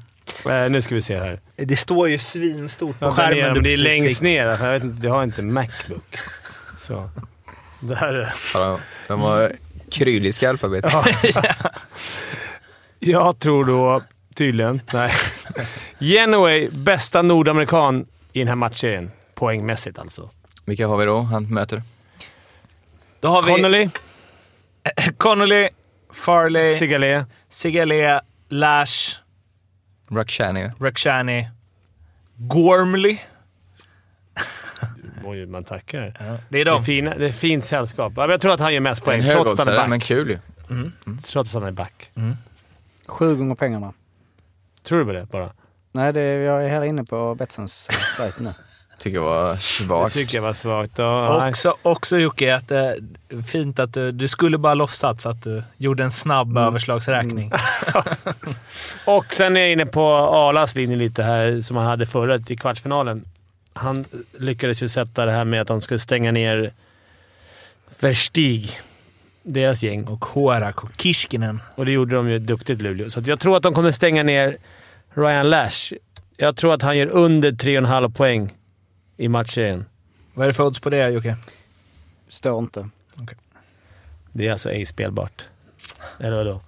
eh, 0.46 0.70
nu 0.70 0.80
ska 0.82 0.94
vi 0.94 1.02
se 1.02 1.16
här. 1.18 1.40
det 1.56 1.76
står 1.76 2.08
ju 2.08 2.18
svinstort 2.18 2.98
på 2.98 3.04
Ja, 3.04 3.10
skärmen. 3.10 3.52
men 3.52 3.62
det 3.62 3.72
är 3.72 3.76
längst 3.76 4.22
ner. 4.22 4.46
Alltså, 4.46 4.64
jag, 4.64 4.72
vet 4.72 4.82
inte, 4.82 5.06
jag 5.06 5.14
har 5.14 5.22
inte 5.24 5.42
Macbook. 5.42 6.16
Så. 6.78 7.10
Där 7.88 8.06
är 8.06 8.12
det. 8.12 8.32
Ja, 8.54 8.78
de, 9.08 9.20
har 9.20 9.52
kyrilliska 9.88 10.50
alfabet. 10.50 10.84
Jag 12.98 13.38
tror 13.38 13.64
då 13.64 14.02
tydligen... 14.36 14.80
Nej. 14.92 15.12
Genoway, 15.98 16.68
bästa 16.70 17.22
nordamerikan 17.22 18.06
i 18.32 18.38
den 18.38 18.48
här 18.48 18.54
matchserien. 18.54 19.10
Poängmässigt 19.34 19.98
alltså. 19.98 20.30
Vilka 20.64 20.86
har 20.86 20.96
vi 20.96 21.04
då 21.04 21.20
han 21.20 21.54
möter? 21.54 21.82
Då 23.20 23.28
har 23.28 23.42
vi 23.42 23.52
Connolly, 23.52 23.88
Connolly, 25.16 25.68
Farley, 26.12 26.74
Sigalé. 26.74 27.24
Sigalé, 27.48 28.20
Lash, 28.48 29.16
Rakhshani. 30.10 30.70
Rakhshani, 30.80 31.48
Gormley. 32.36 33.18
Oj, 35.24 35.46
man 35.46 35.64
tackar. 35.64 36.00
Det 36.00 36.24
är 36.24 36.38
Det 36.48 36.60
är, 36.60 36.64
de. 36.64 36.84
fina, 36.84 37.14
det 37.14 37.26
är 37.26 37.32
fint 37.32 37.64
sällskap. 37.64 38.12
Ja, 38.16 38.30
Jag 38.30 38.40
tror 38.40 38.54
att 38.54 38.60
han 38.60 38.74
gör 38.74 38.80
mest 38.80 39.00
En 39.00 39.04
poäng, 39.04 39.22
trots 39.30 39.52
att 39.52 39.58
han 39.58 39.68
är 39.68 39.76
back. 39.78 39.88
men 39.88 40.00
kul 40.00 40.28
ju. 40.30 40.38
Trots 41.26 41.48
att 41.54 41.62
han 41.62 41.68
är 41.68 41.72
back. 41.72 42.10
Sju 43.06 43.36
gånger 43.36 43.54
pengarna. 43.54 43.92
Tror 44.82 44.98
du 44.98 45.04
på 45.04 45.12
det 45.12 45.26
bara? 45.30 45.50
Nej, 45.92 46.12
det 46.12 46.20
är, 46.20 46.38
jag 46.38 46.64
är 46.64 46.68
här 46.68 46.84
inne 46.84 47.04
på 47.04 47.34
Betssons 47.34 47.88
sajt 48.16 48.38
nu. 48.38 48.52
Tycker 48.98 49.16
jag 49.16 49.24
var 49.24 49.52
Det 49.54 49.58
svagt. 49.60 50.14
tycker 50.14 50.38
jag 50.38 50.42
var 50.42 50.52
svagt. 50.52 50.98
Ja, 50.98 51.36
nej. 51.40 51.48
Också, 51.50 51.74
också 51.82 52.18
Jocke, 52.18 52.54
att, 52.56 52.70
eh, 52.70 52.90
fint 53.46 53.78
att 53.78 53.94
du, 53.94 54.12
du 54.12 54.28
skulle 54.28 54.58
bara 54.58 54.74
låtsats 54.74 55.26
att 55.26 55.42
du 55.44 55.62
gjorde 55.76 56.04
en 56.04 56.10
snabb 56.10 56.50
Mm. 56.50 56.62
överslagsräkning. 56.64 57.52
Och 59.04 59.24
sen 59.34 59.56
är 59.56 59.60
jag 59.60 59.72
inne 59.72 59.86
på 59.86 60.04
Arlas 60.14 60.74
linje 60.74 60.96
lite 60.96 61.22
här, 61.22 61.60
som 61.60 61.76
han 61.76 61.86
hade 61.86 62.06
förra 62.06 62.36
i 62.48 62.56
kvartsfinalen. 62.56 63.24
Han 63.74 64.04
lyckades 64.38 64.82
ju 64.82 64.88
sätta 64.88 65.26
det 65.26 65.32
här 65.32 65.44
med 65.44 65.60
att 65.60 65.68
de 65.68 65.80
skulle 65.80 65.98
stänga 66.00 66.32
ner 66.32 66.72
Verstig, 68.00 68.70
deras 69.42 69.82
gäng. 69.82 70.04
Och 70.04 70.20
Korak 70.20 70.84
och 70.84 70.90
Kiskinen. 70.96 71.62
Och 71.74 71.86
det 71.86 71.92
gjorde 71.92 72.16
de 72.16 72.28
ju 72.28 72.38
duktigt 72.38 72.82
Luleå. 72.82 73.10
Så 73.10 73.20
att 73.20 73.26
jag 73.26 73.40
tror 73.40 73.56
att 73.56 73.62
de 73.62 73.74
kommer 73.74 73.90
stänga 73.90 74.22
ner 74.22 74.58
Ryan 75.14 75.50
Lash. 75.50 75.92
Jag 76.36 76.56
tror 76.56 76.74
att 76.74 76.82
han 76.82 76.98
gör 76.98 77.06
under 77.06 77.52
3,5 77.52 78.14
poäng 78.14 78.54
i 79.16 79.28
matchserien. 79.28 79.84
Vad 80.34 80.44
är 80.44 80.48
det 80.48 80.54
för 80.54 80.64
odds 80.64 80.80
på 80.80 80.90
det 80.90 81.10
Jocke? 81.10 81.36
Står 82.28 82.58
inte. 82.58 82.88
Det 84.32 84.48
är 84.48 84.52
alltså 84.52 84.70
ej 84.70 84.86
spelbart. 84.86 85.44
Eller 86.20 86.36
vadå? 86.36 86.60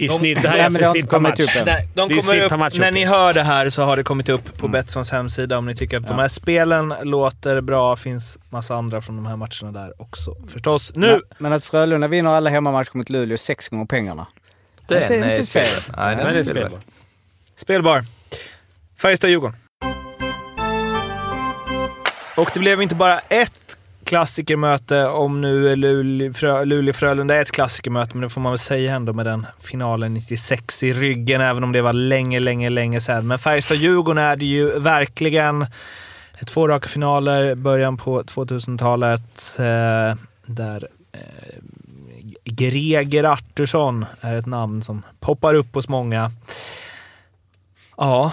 I 0.00 0.06
De- 0.06 0.12
snitt. 0.14 0.42
Det 0.42 0.48
här 0.48 0.58
är 0.58 0.64
alltså 0.64 0.84
snitt 0.84 1.10
per 1.10 1.18
match. 1.20 1.40
Nej, 1.66 1.88
de 1.94 2.08
kommer 2.08 2.42
upp, 2.42 2.58
match 2.58 2.78
när 2.78 2.88
upp. 2.88 2.94
ni 2.94 3.04
hör 3.04 3.32
det 3.32 3.42
här 3.42 3.70
så 3.70 3.82
har 3.82 3.96
det 3.96 4.02
kommit 4.02 4.28
upp 4.28 4.58
på 4.58 4.68
Betssons 4.68 5.10
hemsida 5.12 5.58
om 5.58 5.66
ni 5.66 5.76
tycker 5.76 5.96
att 5.96 6.08
de 6.08 6.18
här 6.18 6.28
spelen 6.28 6.94
låter 7.02 7.60
bra. 7.60 7.96
finns 7.96 8.38
massa 8.50 8.74
andra 8.74 9.00
från 9.00 9.16
de 9.16 9.26
här 9.26 9.36
matcherna 9.36 9.72
där 9.72 10.02
också 10.02 10.36
förstås. 10.48 10.92
Nu! 10.94 11.06
Men, 11.06 11.20
men 11.38 11.52
att 11.52 11.64
Frölunda 11.64 12.08
vinner 12.08 12.30
alla 12.30 12.50
hemmamatcher 12.50 12.90
mot 12.94 13.10
Luleå 13.10 13.38
sex 13.38 13.68
gånger 13.68 13.84
pengarna. 13.86 14.26
Den 14.86 14.98
Det 15.08 15.14
är 15.16 15.30
inte 15.30 15.46
spelbar. 15.46 15.96
Nej, 15.96 16.16
den 16.16 16.26
är 16.26 16.44
spelbar. 16.44 16.80
Spelbar. 17.56 18.04
Färjestad-Djurgården. 19.02 19.56
Och 22.36 22.50
det 22.54 22.60
blev 22.60 22.82
inte 22.82 22.94
bara 22.94 23.18
ett 23.18 23.77
klassikermöte, 24.08 25.06
om 25.06 25.40
nu 25.40 25.76
Luleå-Frölunda 25.76 27.34
är 27.34 27.42
ett 27.42 27.50
klassikermöte, 27.50 28.16
men 28.16 28.20
det 28.20 28.28
får 28.28 28.40
man 28.40 28.52
väl 28.52 28.58
säga 28.58 28.94
ändå 28.94 29.12
med 29.12 29.26
den 29.26 29.46
finalen 29.58 30.14
96 30.14 30.82
i 30.82 30.92
ryggen, 30.92 31.40
även 31.40 31.64
om 31.64 31.72
det 31.72 31.82
var 31.82 31.92
länge, 31.92 32.40
länge, 32.40 32.70
länge 32.70 33.00
sedan. 33.00 33.26
Men 33.26 33.38
Färjestad-Djurgården 33.38 34.18
är 34.18 34.36
det 34.36 34.46
ju 34.46 34.78
verkligen 34.78 35.66
två 36.46 36.68
raka 36.68 36.88
finaler, 36.88 37.54
början 37.54 37.96
på 37.96 38.22
2000-talet, 38.22 39.56
eh, 39.58 40.16
där 40.46 40.88
eh, 41.12 41.20
Greger 42.44 43.24
Artursson 43.24 44.04
är 44.20 44.34
ett 44.34 44.46
namn 44.46 44.82
som 44.82 45.02
poppar 45.20 45.54
upp 45.54 45.74
hos 45.74 45.88
många. 45.88 46.30
Ja, 47.96 48.32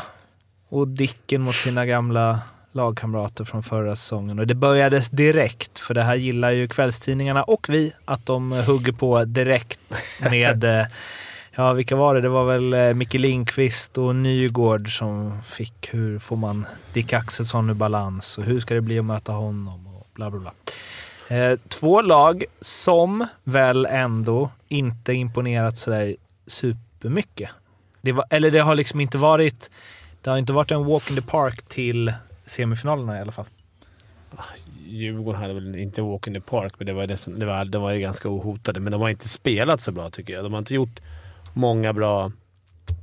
och 0.70 0.88
Dicken 0.88 1.42
mot 1.42 1.56
sina 1.56 1.86
gamla 1.86 2.40
lagkamrater 2.76 3.44
från 3.44 3.64
förra 3.64 3.96
säsongen. 3.96 4.40
Och 4.40 4.48
det 4.48 4.56
började 4.56 5.04
direkt, 5.12 5.80
för 5.80 5.94
det 5.94 6.04
här 6.04 6.16
gillar 6.16 6.52
ju 6.52 6.68
kvällstidningarna 6.68 7.44
och 7.44 7.70
vi, 7.70 7.94
att 8.06 8.26
de 8.26 8.52
hugger 8.52 8.92
på 8.92 9.26
direkt 9.26 9.80
med 10.30 10.64
eh, 10.64 10.86
Ja, 11.58 11.74
vilka 11.74 11.96
var 11.96 12.16
det? 12.16 12.22
Det 12.22 12.30
var 12.30 12.46
väl 12.46 12.74
eh, 12.74 12.94
Micke 12.94 13.14
Lindqvist 13.14 13.98
och 13.98 14.16
Nygård 14.16 14.98
som 14.98 15.42
fick 15.42 15.94
hur 15.94 16.20
får 16.20 16.36
man 16.36 16.66
Dick 16.94 17.14
Axelsson 17.14 17.70
ur 17.70 17.74
balans 17.74 18.38
och 18.38 18.44
hur 18.44 18.60
ska 18.60 18.74
det 18.74 18.82
bli 18.82 19.00
att 19.00 19.06
möta 19.06 19.32
honom 19.32 19.88
och 19.88 20.08
bla 20.14 20.32
bla 20.32 20.40
bla. 20.40 20.52
Eh, 21.38 21.60
två 21.68 22.02
lag 22.02 22.46
som 22.62 23.28
väl 23.44 23.86
ändå 23.86 24.50
inte 24.68 25.14
imponerat 25.14 25.78
sådär 25.78 26.16
supermycket. 26.48 27.50
Det 28.02 28.12
var, 28.12 28.26
eller 28.30 28.52
det 28.52 28.60
har 28.60 28.76
liksom 28.76 29.00
inte 29.00 29.18
varit 29.18 29.70
det 30.22 30.30
har 30.30 30.38
inte 30.38 30.54
varit 30.54 30.72
en 30.72 30.86
walk 30.86 31.10
in 31.10 31.16
the 31.16 31.22
park 31.22 31.62
till 31.68 32.14
semifinalerna 32.46 33.18
i 33.18 33.22
alla 33.22 33.32
fall. 33.32 33.46
Djurgården 34.88 35.42
hade 35.42 35.54
väl 35.54 35.76
inte 35.76 36.02
walk 36.02 36.28
in 36.28 36.34
the 36.34 36.42
park, 36.42 36.74
men 36.78 36.88
det 36.88 36.94
var, 36.94 37.08
det 37.08 37.18
som, 37.18 37.40
det 37.40 37.46
var, 37.46 37.66
de 37.66 37.82
var 37.82 37.92
ju 37.92 38.00
ganska 38.00 38.30
ohotade. 38.30 38.80
Men 38.80 38.92
de 38.92 39.02
har 39.02 39.10
inte 39.10 39.30
spelat 39.30 39.82
så 39.82 39.92
bra 39.92 40.10
tycker 40.10 40.34
jag. 40.34 40.44
De 40.44 40.54
har 40.54 40.60
inte 40.60 40.74
gjort 40.76 41.00
många 41.54 41.94
bra, 41.94 42.32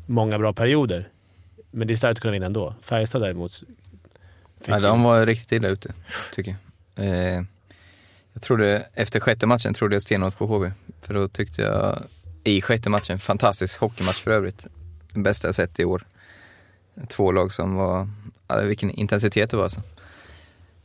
många 0.07 0.39
bra 0.39 0.53
perioder. 0.53 1.09
Men 1.71 1.89
det 1.89 1.95
är 1.95 1.97
starkt 1.97 2.19
att 2.19 2.23
kunna 2.23 2.33
vinna 2.33 2.47
ändå. 2.47 2.75
Färjestad 2.83 3.23
däremot... 3.23 3.63
Ja, 4.67 4.77
ju- 4.79 4.83
de 4.83 5.03
var 5.03 5.27
riktigt 5.27 5.53
illa 5.53 5.69
ute, 5.69 5.93
tycker 6.33 6.57
jag. 6.95 7.07
Eh, 7.07 7.43
jag 8.33 8.43
trodde, 8.43 8.87
efter 8.95 9.21
sjätte 9.21 9.47
matchen 9.47 9.75
trodde 9.75 9.95
jag 9.95 10.03
stenhårt 10.03 10.39
på 10.39 10.47
HV. 10.47 10.73
För 11.01 11.15
då 11.15 11.29
tyckte 11.29 11.63
jag, 11.63 11.99
i 12.45 12.61
sjätte 12.61 12.91
matchen, 12.91 13.19
fantastisk 13.19 13.81
hockeymatch 13.81 14.21
för 14.21 14.31
övrigt. 14.31 14.67
Den 15.13 15.23
bästa 15.23 15.49
jag 15.49 15.55
sett 15.55 15.81
i 15.81 15.85
år. 15.85 16.05
Två 17.09 17.33
lag 17.33 17.53
som 17.53 17.75
var, 17.77 18.09
alltså 18.47 18.67
vilken 18.67 18.91
intensitet 18.91 19.51
det 19.51 19.57
var 19.57 19.65
alltså. 19.65 19.83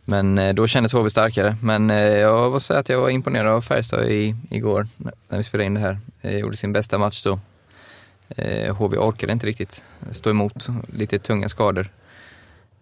Men 0.06 0.38
eh, 0.38 0.54
då 0.54 0.67
kändes 0.67 0.93
HV 0.93 1.10
starkare. 1.10 1.56
Men 1.62 1.89
eh, 1.89 1.98
jag 1.98 2.52
måste 2.52 2.67
säga 2.67 2.80
att 2.80 2.89
jag 2.89 3.02
var 3.02 3.10
imponerad 3.10 3.48
av 3.48 3.62
Färjestad 3.62 4.06
i, 4.10 4.36
igår 4.50 4.88
när- 4.98 5.38
vi 5.38 5.43
spelade 5.43 5.65
in 5.65 5.74
det 5.74 5.80
här. 5.80 6.00
Jag 6.22 6.39
gjorde 6.39 6.58
sin 6.58 6.74
bästa 6.74 6.98
match 6.98 7.24
då. 7.24 7.39
HV 8.78 8.98
orkade 8.98 9.34
inte 9.34 9.48
riktigt 9.48 9.84
stå 10.12 10.30
emot, 10.30 10.67
lite 10.93 11.20
tunga 11.20 11.50
skador. 11.50 11.89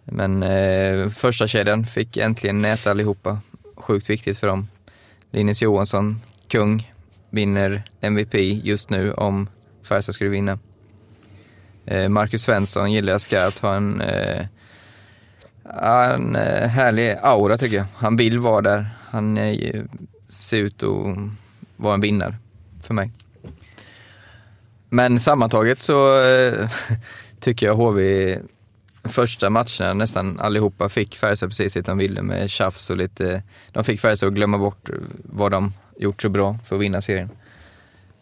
Men 0.04 0.44
eh, 0.44 1.10
första 1.10 1.48
kedjan 1.48 1.86
fick 1.86 2.18
äntligen 2.18 2.62
näta 2.62 2.92
allihopa. 2.92 3.40
Sjukt 3.76 4.10
viktigt 4.10 4.38
för 4.38 4.48
dem. 4.48 4.68
Linus 5.32 5.62
Johansson, 5.62 6.22
kung, 6.48 6.92
vinner 7.30 7.84
MVP 8.02 8.34
just 8.64 8.90
nu 8.90 9.14
om 9.14 9.50
Färjestad 9.84 10.16
skulle 10.16 10.30
vinna. 10.30 10.60
Eh, 11.86 12.10
Marcus 12.10 12.44
Svensson 12.44 12.92
gillar 12.92 13.12
jag 13.12 13.22
skarpt, 13.22 13.60
har 13.60 13.76
en, 13.76 14.02
eh, 14.02 14.46
en 16.14 16.36
eh, 16.36 16.68
härlig 16.68 17.18
aura 17.22 17.58
tycker 17.58 17.78
jag. 17.78 17.86
Han 17.96 18.18
vill 18.18 18.40
vara 18.40 18.62
där. 18.62 18.90
Han 19.10 19.38
ser 20.30 20.58
ut 20.58 20.84
att 20.84 21.18
vara 21.76 21.94
en 21.94 22.02
vinnare 22.02 22.36
för 22.84 22.94
mig. 22.94 23.12
Men 24.90 25.20
sammantaget 25.20 25.82
så 25.82 26.22
tycker 27.40 27.66
jag 27.66 27.76
HV 27.76 28.40
första 29.04 29.50
matcherna 29.50 29.94
nästan 29.94 30.40
allihopa 30.40 30.90
fick 30.90 31.16
Färjestad 31.16 31.50
precis 31.50 31.74
det 31.74 31.86
de 31.86 31.98
ville 31.98 32.22
med 32.22 32.50
tjafs 32.50 32.90
och 32.90 32.98
lite, 32.98 33.44
de 33.72 33.84
fick 33.84 34.00
Färjestad 34.00 34.30
att 34.30 34.36
glömma 34.36 34.58
bort 34.58 34.90
vad 35.24 35.52
de 35.52 35.74
gjort 35.98 36.22
så 36.22 36.30
bra 36.30 36.58
för 36.66 36.76
att 36.76 36.82
vinna 36.82 37.02
serien. 37.02 37.30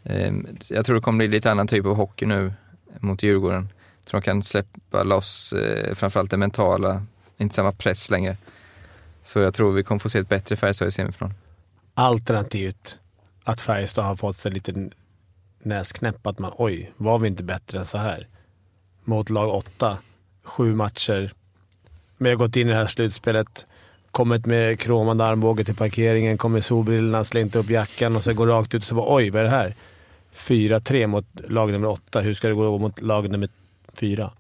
Ehm, 0.04 0.48
jag 0.70 0.86
tror 0.86 0.96
det 0.96 1.02
kommer 1.02 1.18
bli 1.18 1.28
lite 1.28 1.52
annan 1.52 1.68
typ 1.68 1.86
av 1.86 1.96
hockey 1.96 2.26
nu 2.26 2.54
mot 3.00 3.24
Djurgården. 3.24 3.70
Jag 4.00 4.06
tror 4.06 4.22
de 4.22 4.26
kan 4.26 4.44
släppa 4.44 5.04
loss 5.04 5.54
eh, 5.54 5.96
framförallt 5.96 6.32
det 6.32 6.38
mentala, 6.38 7.06
inte 7.38 7.56
samma 7.56 7.72
press 7.72 8.10
längre. 8.10 8.38
Så 9.24 9.40
jag 9.40 9.54
tror 9.54 9.72
vi 9.72 9.84
kommer 9.84 10.00
få 10.00 10.10
se 10.10 10.20
ett 10.20 10.30
bättre 10.30 10.56
Färjestad 10.56 10.88
i 10.88 10.92
semifinalen. 10.92 11.36
Alternativt 11.94 12.98
att 13.44 13.62
Färjestad 13.62 14.06
har 14.06 14.16
fått 14.16 14.38
sig 14.38 14.52
lite 14.52 14.90
näsknäpp 15.64 16.28
att 16.28 16.40
man 16.40 16.52
oj, 16.58 16.92
var 16.98 17.20
vi 17.20 17.28
inte 17.28 17.44
bättre 17.44 17.80
än 17.80 17.86
så 17.86 17.98
här? 17.98 18.28
Mot 19.04 19.30
lag 19.30 19.56
8, 19.56 19.98
sju 20.44 20.76
matcher. 20.76 21.32
Men 22.18 22.32
jag 22.32 22.38
har 22.38 22.46
gått 22.46 22.56
in 22.56 22.68
i 22.68 22.72
det 22.72 22.78
här 22.78 22.86
slutspelet, 22.86 23.66
kommit 24.12 24.46
med 24.46 24.80
kromande 24.80 25.26
armbåge 25.26 25.64
till 25.64 25.76
parkeringen, 25.76 26.38
kommit 26.38 26.54
med 26.54 26.64
solbrillorna, 26.64 27.24
slängt 27.24 27.56
upp 27.56 27.70
jackan 27.70 28.16
och 28.16 28.24
sen 28.24 28.36
går 28.36 28.48
rakt 28.48 28.76
ut 28.76 28.82
och 28.82 28.88
så 28.88 28.96
bara 28.96 29.16
oj, 29.16 29.30
vad 29.30 29.40
är 29.40 29.44
det 29.44 29.50
här? 29.50 29.76
4-3 30.34 31.08
mot 31.08 31.26
lag 31.48 31.72
nummer 31.72 31.88
åtta. 31.88 32.20
Hur 32.22 32.34
ska 32.34 32.48
det 32.48 32.54
gå 32.54 32.78
mot 32.78 33.02
lag 33.02 33.30
nummer 33.30 33.50
fyra? 33.94 34.32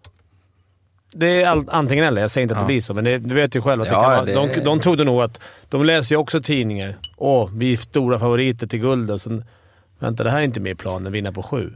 Det 1.15 1.41
är 1.41 1.47
all, 1.47 1.69
antingen 1.71 2.06
eller. 2.06 2.21
Jag 2.21 2.32
säger 2.32 2.43
inte 2.43 2.56
att 2.56 2.60
det 2.60 2.63
Ja. 2.63 2.67
blir 2.67 2.82
så, 2.82 2.93
men 2.93 3.03
det, 3.03 3.17
du 3.17 3.36
vet 3.36 3.56
ju 3.56 3.62
själv 3.62 3.82
att 3.82 3.88
det 3.88 3.93
Ja, 3.93 4.01
kan 4.01 4.12
vara, 4.12 4.25
det- 4.25 4.34
de, 4.56 4.63
de 4.63 4.79
trodde 4.79 5.03
nog 5.03 5.21
att... 5.21 5.41
De 5.69 5.86
läser 5.86 6.15
ju 6.15 6.19
också 6.19 6.41
tidningar. 6.41 6.97
Åh, 7.17 7.49
vi 7.53 7.73
är 7.73 7.77
stora 7.77 8.19
favoriter 8.19 8.67
till 8.67 8.79
guld 8.79 9.12
och 9.12 9.21
sen... 9.21 9.45
Vänta, 9.99 10.23
det 10.23 10.29
här 10.32 10.38
är 10.39 10.43
inte 10.43 10.60
med 10.60 10.71
i 10.71 10.75
planen. 10.75 11.12
Vinna 11.12 11.32
på 11.32 11.43
sju. 11.43 11.73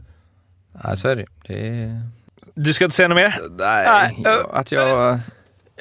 Ja, 0.84 0.96
så 0.96 1.08
är 1.08 1.16
det. 1.16 1.26
det 1.46 1.68
är... 1.68 2.02
Du 2.54 2.72
ska 2.72 2.84
inte 2.84 2.96
säga 2.96 3.08
något 3.08 3.16
mer? 3.16 3.34
Nej, 3.50 3.86
Nej, 3.86 4.14
jag, 4.24 4.50
att 4.52 4.72
jag, 4.72 5.18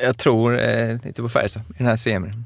jag 0.03 0.17
tror 0.17 0.59
eh, 0.59 0.97
lite 1.03 1.21
på 1.21 1.29
Färjestad 1.29 1.63
i 1.69 1.77
den 1.77 1.87
här 1.87 1.95
semin. 1.95 2.45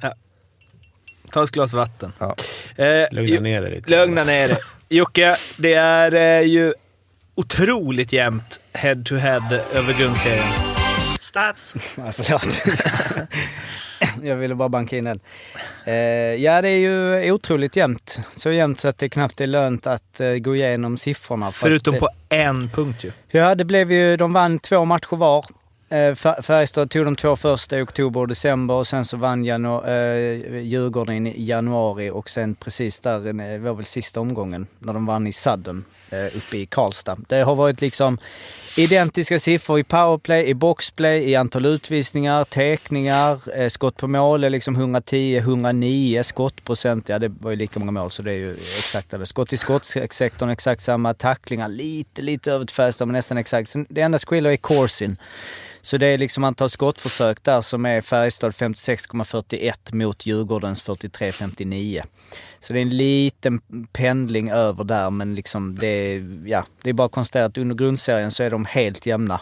Ta 1.31 1.43
ett 1.43 1.51
glas 1.51 1.73
vatten. 1.73 2.13
Ja. 2.19 2.35
Eh, 2.75 3.07
Lugna 3.11 3.39
ner 3.39 3.61
dig 3.61 3.71
lite. 3.71 3.89
Lugna 3.89 4.23
ner 4.23 4.47
dig. 4.47 4.57
Jocke, 4.93 5.35
det 5.57 5.73
är 5.73 6.15
eh, 6.15 6.47
ju 6.47 6.73
otroligt 7.35 8.13
jämnt 8.13 8.59
head 8.73 9.03
to 9.05 9.15
head 9.15 9.59
över 9.73 9.99
grundserien. 9.99 10.43
Stats. 11.19 11.75
Ja, 11.97 12.11
förlåt. 12.11 12.63
Jag 14.23 14.35
ville 14.35 14.55
bara 14.55 14.69
banka 14.69 14.97
in 14.97 15.03
den. 15.03 15.19
Eh, 15.85 15.93
ja, 16.43 16.61
det 16.61 16.69
är 16.69 16.77
ju 16.77 17.31
otroligt 17.31 17.75
jämnt. 17.75 18.19
Så 18.35 18.51
jämnt 18.51 18.79
så 18.79 18.87
att 18.87 18.97
det 18.97 19.09
knappt 19.09 19.41
är 19.41 19.47
lönt 19.47 19.87
att 19.87 20.19
eh, 20.19 20.33
gå 20.33 20.55
igenom 20.55 20.97
siffrorna. 20.97 21.51
för 21.51 21.59
Förutom 21.59 21.93
att, 21.93 21.99
på 21.99 22.09
en 22.29 22.69
punkt 22.69 23.03
ju. 23.03 23.11
Ja, 23.29 23.55
det 23.55 23.65
blev 23.65 23.91
ju... 23.91 24.17
De 24.17 24.33
vann 24.33 24.59
två 24.59 24.85
matcher 24.85 25.15
var. 25.15 25.45
Eh, 25.91 26.15
Färjestad 26.41 26.89
tog 26.89 27.05
de 27.05 27.15
två 27.15 27.35
första 27.35 27.79
i 27.79 27.81
oktober 27.81 28.19
och 28.19 28.27
december 28.27 28.73
och 28.73 28.87
sen 28.87 29.05
så 29.05 29.17
vann 29.17 29.45
janu- 29.45 29.87
eh, 29.87 30.57
Djurgården 30.61 31.27
i 31.27 31.43
januari 31.45 32.09
och 32.09 32.29
sen 32.29 32.55
precis 32.55 32.99
där, 32.99 33.19
det 33.19 33.57
var 33.57 33.73
väl 33.73 33.85
sista 33.85 34.19
omgången, 34.21 34.67
när 34.79 34.93
de 34.93 35.05
vann 35.05 35.27
i 35.27 35.33
Sudden 35.33 35.85
Eh, 36.11 36.37
uppe 36.37 36.57
i 36.57 36.65
Karlstad. 36.65 37.17
Det 37.27 37.43
har 37.43 37.55
varit 37.55 37.81
liksom 37.81 38.17
identiska 38.77 39.39
siffror 39.39 39.79
i 39.79 39.83
powerplay, 39.83 40.45
i 40.45 40.53
boxplay, 40.53 41.29
i 41.29 41.35
antal 41.35 41.65
utvisningar, 41.65 42.43
tekningar, 42.43 43.59
eh, 43.59 43.69
skott 43.69 43.97
på 43.97 44.07
mål 44.07 44.43
är 44.43 44.49
liksom 44.49 44.75
110, 44.75 45.37
109, 45.37 46.23
skottprocent, 46.23 47.09
ja 47.09 47.19
det 47.19 47.27
var 47.27 47.51
ju 47.51 47.57
lika 47.57 47.79
många 47.79 47.91
mål 47.91 48.11
så 48.11 48.21
det 48.21 48.31
är 48.31 48.35
ju 48.35 48.53
exakt 48.53 49.09
det. 49.09 49.25
Skott 49.25 49.53
i 49.53 49.57
skottsektorn, 49.57 50.49
exakt 50.49 50.81
samma. 50.81 51.13
Tacklingar, 51.13 51.69
lite, 51.69 52.21
lite 52.21 52.51
över 52.51 52.65
till 52.65 52.75
Färjestad 52.75 53.07
men 53.07 53.13
nästan 53.13 53.37
exakt. 53.37 53.75
Det 53.89 54.01
enda 54.01 54.19
som 54.19 54.27
skiljer 54.27 54.51
är 54.51 54.57
Corsin. 54.57 55.17
Så 55.81 55.97
det 55.97 56.07
är 56.07 56.17
liksom 56.17 56.43
antal 56.43 56.69
skottförsök 56.69 57.43
där 57.43 57.61
som 57.61 57.85
är 57.85 58.01
Färjestad 58.01 58.51
56,41 58.51 59.95
mot 59.95 60.25
Djurgårdens 60.25 60.83
43,59. 60.83 62.01
Så 62.59 62.73
det 62.73 62.79
är 62.79 62.81
en 62.81 62.97
liten 62.97 63.59
pendling 63.93 64.49
över 64.49 64.83
där 64.83 65.09
men 65.09 65.35
liksom 65.35 65.79
det 65.79 65.87
är, 66.01 66.41
ja, 66.45 66.65
det 66.83 66.89
är 66.89 66.93
bara 66.93 67.05
att 67.05 67.11
konstatera 67.11 67.45
att 67.45 67.57
under 67.57 67.75
grundserien 67.75 68.31
så 68.31 68.43
är 68.43 68.49
de 68.49 68.65
helt 68.65 69.05
jämna. 69.05 69.41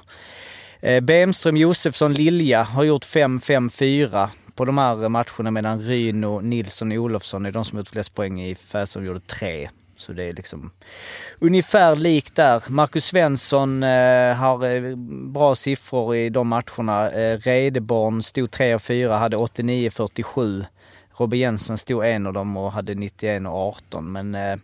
Eh, 0.80 1.02
Bemström, 1.02 1.58
Josefsson, 1.58 2.14
Lilja 2.14 2.64
har 2.64 2.84
gjort 2.84 3.06
5-5-4 3.06 4.30
på 4.56 4.66
de 4.66 4.78
här 4.78 5.10
matcherna 5.10 5.52
medan 5.52 5.82
Ryno, 5.82 6.40
Nilsson 6.40 6.92
och 6.92 6.98
Olofsson 6.98 7.46
är 7.46 7.52
de 7.52 7.66
som 7.66 7.76
har 7.76 7.82
gjort 7.82 7.90
flest 7.90 8.16
poäng 8.16 8.42
i 8.42 8.56
Färjestad 8.56 9.06
gjorde 9.06 9.20
tre. 9.20 9.70
Så 10.00 10.14
det 10.14 10.24
är 10.24 10.34
liksom 10.34 10.72
ungefär 11.40 11.96
likt 11.96 12.36
där. 12.36 12.64
Marcus 12.70 13.06
Svensson 13.06 13.84
eh, 13.84 14.34
har 14.36 14.76
eh, 14.76 14.96
bra 15.34 15.56
siffror 15.56 16.16
i 16.16 16.30
de 16.30 16.48
matcherna. 16.48 17.10
Eh, 17.10 17.38
Redeborn 17.38 18.24
stod 18.24 18.52
3 18.52 18.76
och 18.76 18.82
4, 18.82 19.18
hade 19.18 19.38
89-47. 19.38 20.66
Robin 21.18 21.40
Jensen 21.40 21.78
stod 21.78 22.06
en 22.06 22.28
av 22.28 22.34
dem 22.34 22.58
och 22.58 22.72
hade 22.72 22.96
91 22.96 23.48
och 23.48 23.54
18. 23.54 24.12
Men 24.12 24.36
eh, 24.36 24.56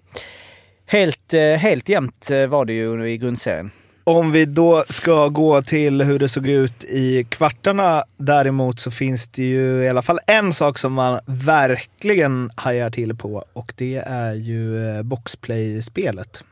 helt, 0.85 1.33
eh, 1.33 1.41
helt 1.41 1.89
jämnt 1.89 2.31
eh, 2.31 2.47
var 2.47 2.65
det 2.65 2.73
ju 2.73 3.09
i 3.09 3.17
grundserien. 3.17 3.71
Om 4.03 4.31
vi 4.31 4.45
då 4.45 4.83
ska 4.89 5.27
gå 5.27 5.61
till 5.61 6.01
hur 6.01 6.19
det 6.19 6.29
såg 6.29 6.47
ut 6.47 6.83
i 6.83 7.23
kvartarna 7.23 8.03
däremot 8.17 8.79
så 8.79 8.91
finns 8.91 9.27
det 9.27 9.43
ju 9.43 9.83
i 9.83 9.89
alla 9.89 10.01
fall 10.01 10.19
en 10.27 10.53
sak 10.53 10.77
som 10.77 10.93
man 10.93 11.19
verkligen 11.25 12.51
hajar 12.55 12.89
till 12.89 13.15
på 13.15 13.45
och 13.53 13.73
det 13.77 14.03
är 14.07 14.33
ju 14.33 14.89
eh, 14.89 15.03
boxplay-spelet. 15.03 16.43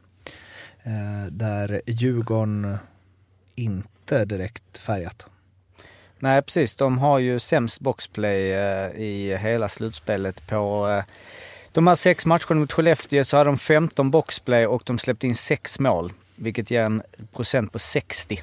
Där 1.29 1.81
Djurgården 1.85 2.77
inte 3.55 4.25
direkt 4.25 4.77
färgat. 4.77 5.25
Nej 6.19 6.41
precis, 6.41 6.75
de 6.75 6.97
har 6.97 7.19
ju 7.19 7.39
sämst 7.39 7.79
boxplay 7.79 8.41
i 8.95 9.37
hela 9.37 9.67
slutspelet 9.67 10.47
på 10.47 10.87
de 11.73 11.87
här 11.87 11.95
sex 11.95 12.25
matcherna 12.25 12.59
mot 12.59 12.73
Skellefteå 12.73 13.23
så 13.23 13.37
hade 13.37 13.49
de 13.49 13.57
15 13.57 14.11
boxplay 14.11 14.67
och 14.67 14.81
de 14.85 14.97
släppte 14.97 15.27
in 15.27 15.35
sex 15.35 15.79
mål 15.79 16.11
vilket 16.35 16.71
ger 16.71 16.81
en 16.81 17.01
procent 17.33 17.71
på 17.71 17.79
60. 17.79 18.41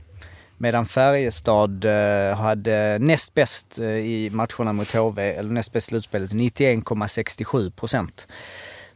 Medan 0.59 0.87
Färjestad 0.87 1.85
eh, 1.85 2.37
hade 2.37 2.99
näst 2.99 3.35
bäst 3.35 3.79
eh, 3.79 3.89
i 3.89 4.31
matcherna 4.33 4.73
mot 4.73 4.93
HV, 4.93 5.23
eller 5.23 5.51
näst 5.51 5.73
bäst 5.73 5.89
i 5.89 5.91
slutspelet, 5.91 6.33
91,67 6.33 7.71
procent. 7.71 8.29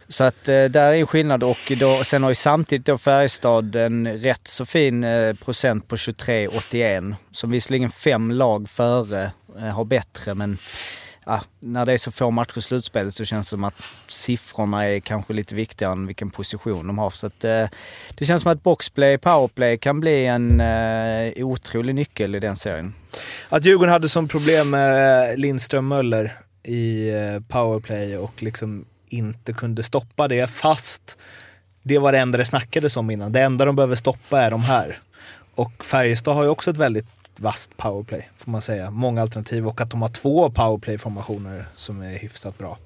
Så 0.09 0.25
att 0.25 0.49
eh, 0.49 0.65
där 0.65 0.93
är 0.93 1.07
skillnad 1.07 1.43
och 1.43 1.73
då, 1.81 2.05
sen 2.05 2.23
har 2.23 2.31
ju 2.31 2.35
samtidigt 2.35 2.87
då 2.87 2.99
Färjestad 2.99 3.77
en 3.77 4.09
rätt 4.19 4.49
så 4.49 4.67
fin 4.67 5.07
procent 5.45 5.89
på 5.89 5.97
23,81. 5.97 7.15
Som 7.31 7.51
visserligen 7.51 7.91
fem 7.91 8.31
lag 8.31 8.69
före 8.69 9.33
har 9.75 9.85
bättre 9.85 10.35
men 10.35 10.59
ja, 11.27 11.43
när 11.61 11.87
det 11.87 11.93
är 11.93 11.99
så 11.99 12.11
få 12.11 12.31
matcher 12.31 12.59
i 12.59 12.63
slutspelet 12.63 13.15
så 13.15 13.25
känns 13.25 13.47
det 13.47 13.51
som 13.51 13.65
att 13.65 13.75
siffrorna 14.09 14.85
är 14.85 15.01
kanske 15.01 15.33
lite 15.33 15.55
viktigare 15.55 15.93
än 15.93 16.07
vilken 16.07 16.31
position 16.31 16.87
de 16.87 16.99
har. 16.99 17.11
Så 17.11 17.27
att, 17.27 17.45
eh, 17.45 17.69
det 18.15 18.25
känns 18.25 18.43
som 18.43 18.53
att 18.53 18.63
boxplay, 18.63 19.19
powerplay 19.19 19.79
kan 19.79 20.01
bli 20.01 20.27
en 20.27 20.61
eh, 20.61 21.47
otrolig 21.47 21.95
nyckel 21.95 22.35
i 22.35 22.41
den 22.41 22.57
serien. 22.57 22.95
Att 23.49 23.65
Djurgården 23.65 23.93
hade 23.93 24.09
som 24.09 24.29
problem 24.29 24.71
med 24.71 25.31
eh, 25.31 25.37
Lindström 25.37 25.89
Möller 25.89 26.33
i 26.63 27.09
eh, 27.09 27.41
powerplay 27.49 28.17
och 28.17 28.43
liksom 28.43 28.85
inte 29.09 29.53
kunde 29.53 29.83
stoppa 29.83 30.29
det 30.29 30.51
fast 30.51 31.19
det 31.83 31.99
var 31.99 32.13
det 32.13 32.19
enda 32.19 32.39
det 32.39 32.45
snackades 32.45 32.97
om 32.97 33.11
innan. 33.11 33.33
Det 33.33 33.41
enda 33.41 33.65
de 33.65 33.77
behöver 33.77 33.97
stoppa 33.97 34.41
är 34.41 34.51
de 34.51 34.61
här. 34.61 34.99
Och 35.55 35.85
Färjestad 35.85 36.35
har 36.35 36.43
ju 36.43 36.49
också 36.49 36.71
ett 36.71 36.77
väldigt 36.77 37.07
vasst 37.41 37.77
powerplay, 37.77 38.31
får 38.37 38.51
man 38.51 38.61
säga. 38.61 38.91
Många 38.91 39.23
alternativ 39.23 39.69
och 39.69 39.81
att 39.81 39.91
de 39.91 40.03
har 40.03 40.09
två 40.09 40.51
powerplay-formationer 40.51 41.65
som 41.77 42.03
är 42.03 42.19
hyfsat 42.19 42.59
bra. 42.59 42.79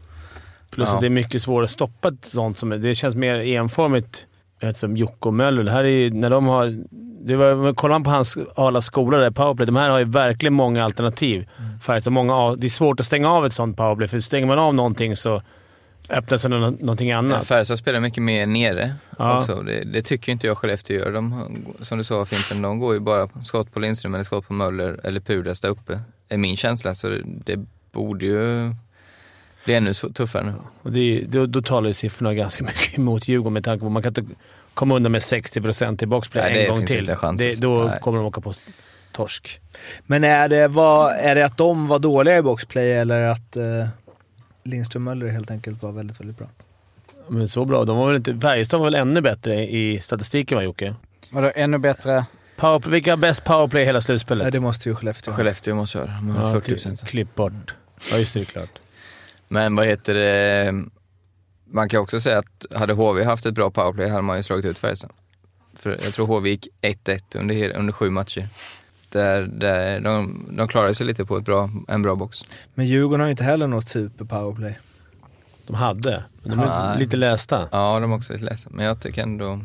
Plus 0.71 0.89
ja. 0.89 0.95
att 0.95 1.01
det 1.01 1.07
är 1.07 1.11
mycket 1.11 1.43
svårare 1.43 1.65
att 1.65 1.71
stoppa 1.71 2.09
ett 2.09 2.25
sånt 2.25 2.59
som... 2.59 2.69
Det 2.71 2.95
känns 2.95 3.15
mer 3.15 3.35
enformigt 3.35 4.27
som 4.73 4.97
Jocke 4.97 5.29
och 5.29 5.35
Möller. 5.35 5.65
Det 5.65 5.71
här 5.71 5.85
är 5.85 6.11
när 6.11 6.31
de 6.31 6.47
har... 6.47 6.85
Det 7.21 7.37
var, 7.37 7.75
kollar 7.75 7.95
man 7.95 8.05
på 8.05 8.11
hans 8.11 8.37
alla 8.57 8.81
skolor 8.81 9.19
där, 9.19 9.31
powerplay, 9.31 9.67
de 9.67 9.77
här 9.77 9.91
har 9.91 9.99
ju 9.99 10.05
verkligen 10.05 10.55
många 10.55 10.85
alternativ. 10.85 11.49
Mm. 11.59 11.81
För 12.01 12.11
många, 12.11 12.57
det 12.57 12.67
är 12.67 12.69
svårt 12.69 13.01
att 13.01 13.07
stänga 13.07 13.33
av 13.33 13.47
ett 13.47 13.53
sånt 13.53 13.77
powerplay, 13.77 14.09
för 14.09 14.21
stänger 14.21 14.47
man 14.47 14.59
av 14.59 14.75
någonting 14.75 15.17
så 15.17 15.43
öppna 16.09 16.39
sig 16.39 16.51
någonting 16.51 17.13
annat. 17.13 17.47
Färjestad 17.47 17.79
spelar 17.79 18.01
mycket 18.01 18.23
mer 18.23 18.47
nere 18.47 18.95
ja. 19.19 19.39
också. 19.39 19.63
Det, 19.63 19.85
det, 19.85 20.03
tycker 20.03 20.33
inte 20.33 20.47
jag 20.47 20.59
Skellefteå 20.59 20.97
gör. 20.97 21.13
De, 21.13 21.49
som 21.81 21.99
du 21.99 22.05
sa 22.05 22.27
Fimpen, 22.27 22.63
de 22.63 22.79
går 22.79 22.95
ju 22.95 23.01
bara 23.01 23.29
skott 23.43 23.73
på 23.73 23.81
Lindström 23.81 24.15
eller 24.15 24.25
skott 24.25 24.49
på 24.49 24.53
Möller 24.53 25.01
eller 25.05 25.21
Pudas 25.21 25.61
där 25.61 25.69
uppe. 25.69 26.01
är 26.29 26.37
min 26.37 26.57
känsla. 26.57 26.95
Så 26.95 27.09
det, 27.09 27.23
det 27.25 27.67
borde 27.93 28.27
ju 28.27 28.75
bli 29.65 29.75
ännu 29.75 29.95
tuffare 29.95 30.45
nu. 30.45 30.55
Och 30.83 30.93
det, 30.93 31.25
då, 31.29 31.47
då 31.47 31.63
talar 31.63 31.89
ju 31.89 31.95
siffrorna 31.95 32.35
ganska 32.35 32.65
mycket 32.65 32.99
emot 32.99 33.29
Djurgården 33.29 33.53
med 33.53 33.65
tanke 33.65 33.81
på 33.81 33.87
att 33.87 33.93
man 33.93 34.03
kan 34.03 34.11
inte 34.11 34.25
komma 34.75 34.97
undan 34.97 35.13
med 35.13 35.21
60% 35.21 36.03
i 36.03 36.07
boxplay 36.07 36.53
Nej, 36.53 36.67
en 36.67 36.75
gång 36.75 36.87
till. 36.87 37.05
Det, 37.05 37.61
då 37.61 37.83
Nej. 37.83 37.99
kommer 38.01 38.19
de 38.19 38.27
åka 38.27 38.41
på 38.41 38.55
torsk. 39.13 39.61
Men 40.07 40.25
är 40.25 40.49
det, 40.49 40.69
vad, 40.69 41.13
är 41.13 41.35
det 41.35 41.45
att 41.45 41.57
de 41.57 41.87
var 41.87 41.99
dåliga 41.99 42.39
i 42.39 42.43
boxplay 42.43 42.93
eller 42.93 43.23
att 43.23 43.57
uh, 43.57 43.87
Lindström 44.69 45.05
Möller 45.05 45.29
helt 45.29 45.51
enkelt 45.51 45.83
var 45.83 45.93
väldigt, 45.93 46.21
väldigt 46.21 46.39
bra. 46.39 46.49
Men 47.29 47.49
så 47.49 47.65
bra. 47.65 47.85
De 47.85 47.97
var 47.97 48.07
väl 48.07 48.17
inte... 48.17 48.39
Färjestad 48.41 48.81
var 48.81 48.87
väl 48.87 48.95
ännu 48.95 49.21
bättre 49.21 49.71
i 49.71 50.01
statistiken 50.01 50.57
va 50.57 50.65
Jocke? 50.65 50.95
Vadå 51.31 51.53
ännu 51.55 51.79
bättre? 51.79 52.25
Power, 52.57 52.91
vilka 52.91 53.13
har 53.13 53.17
bäst 53.17 53.45
powerplay 53.45 53.83
i 53.83 53.87
hela 53.87 54.01
slutspelet? 54.01 54.45
Nej, 54.45 54.53
det 54.53 54.61
måste 54.61 54.89
ju 54.89 54.95
Skellefteå 54.95 55.35
Skellefteå 55.35 55.75
måste 55.75 55.99
göra. 55.99 56.07
De 56.07 56.31
har 56.31 56.47
ja, 56.47 56.53
40 56.53 56.73
procent. 56.73 57.05
Klipp 57.05 57.35
bort. 57.35 57.75
Ja, 58.11 58.19
just 58.19 58.35
det. 58.35 58.41
Det 58.41 58.45
är 58.45 58.47
klart. 58.47 58.79
Men 59.49 59.77
vad 59.77 59.87
heter 59.87 60.15
det? 60.15 60.75
Man 61.71 61.89
kan 61.89 62.01
också 62.01 62.21
säga 62.21 62.39
att 62.39 62.67
hade 62.75 62.93
HV 62.93 63.25
haft 63.25 63.47
ett 63.47 63.55
bra 63.55 63.71
powerplay 63.71 64.09
hade 64.09 64.23
man 64.23 64.37
ju 64.37 64.43
slagit 64.43 64.65
ut 64.65 64.79
Färjestad. 64.79 65.11
För 65.75 65.91
jag 65.91 66.13
tror 66.15 66.27
HV 66.27 66.51
gick 66.51 66.69
1-1 66.83 67.21
under, 67.39 67.77
under 67.77 67.93
sju 67.93 68.11
matcher. 68.11 68.49
Där, 69.09 69.43
där 69.43 70.01
de, 70.01 70.47
de 70.51 70.69
klarade 70.69 70.95
sig 70.95 71.07
lite 71.07 71.25
på 71.25 71.37
ett 71.37 71.45
bra, 71.45 71.71
en 71.89 72.03
bra 72.03 72.15
box. 72.15 72.45
Men 72.75 72.87
Djurgården 72.87 73.21
har 73.21 73.27
ju 73.27 73.31
inte 73.31 73.45
heller 73.45 73.67
något 73.67 73.89
super 73.89 74.25
powerplay. 74.25 74.79
De 75.67 75.77
hade, 75.77 76.25
men 76.43 76.59
de 76.59 76.65
är 76.65 76.99
lite 76.99 77.17
lästa. 77.17 77.69
Ja, 77.73 78.01
de 78.01 78.13
är 78.13 78.17
också 78.17 78.33
lite 78.33 78.45
lästa. 78.45 78.71
Men 78.73 78.85
jag 78.85 79.01
tycker 79.01 79.23
ändå... 79.23 79.61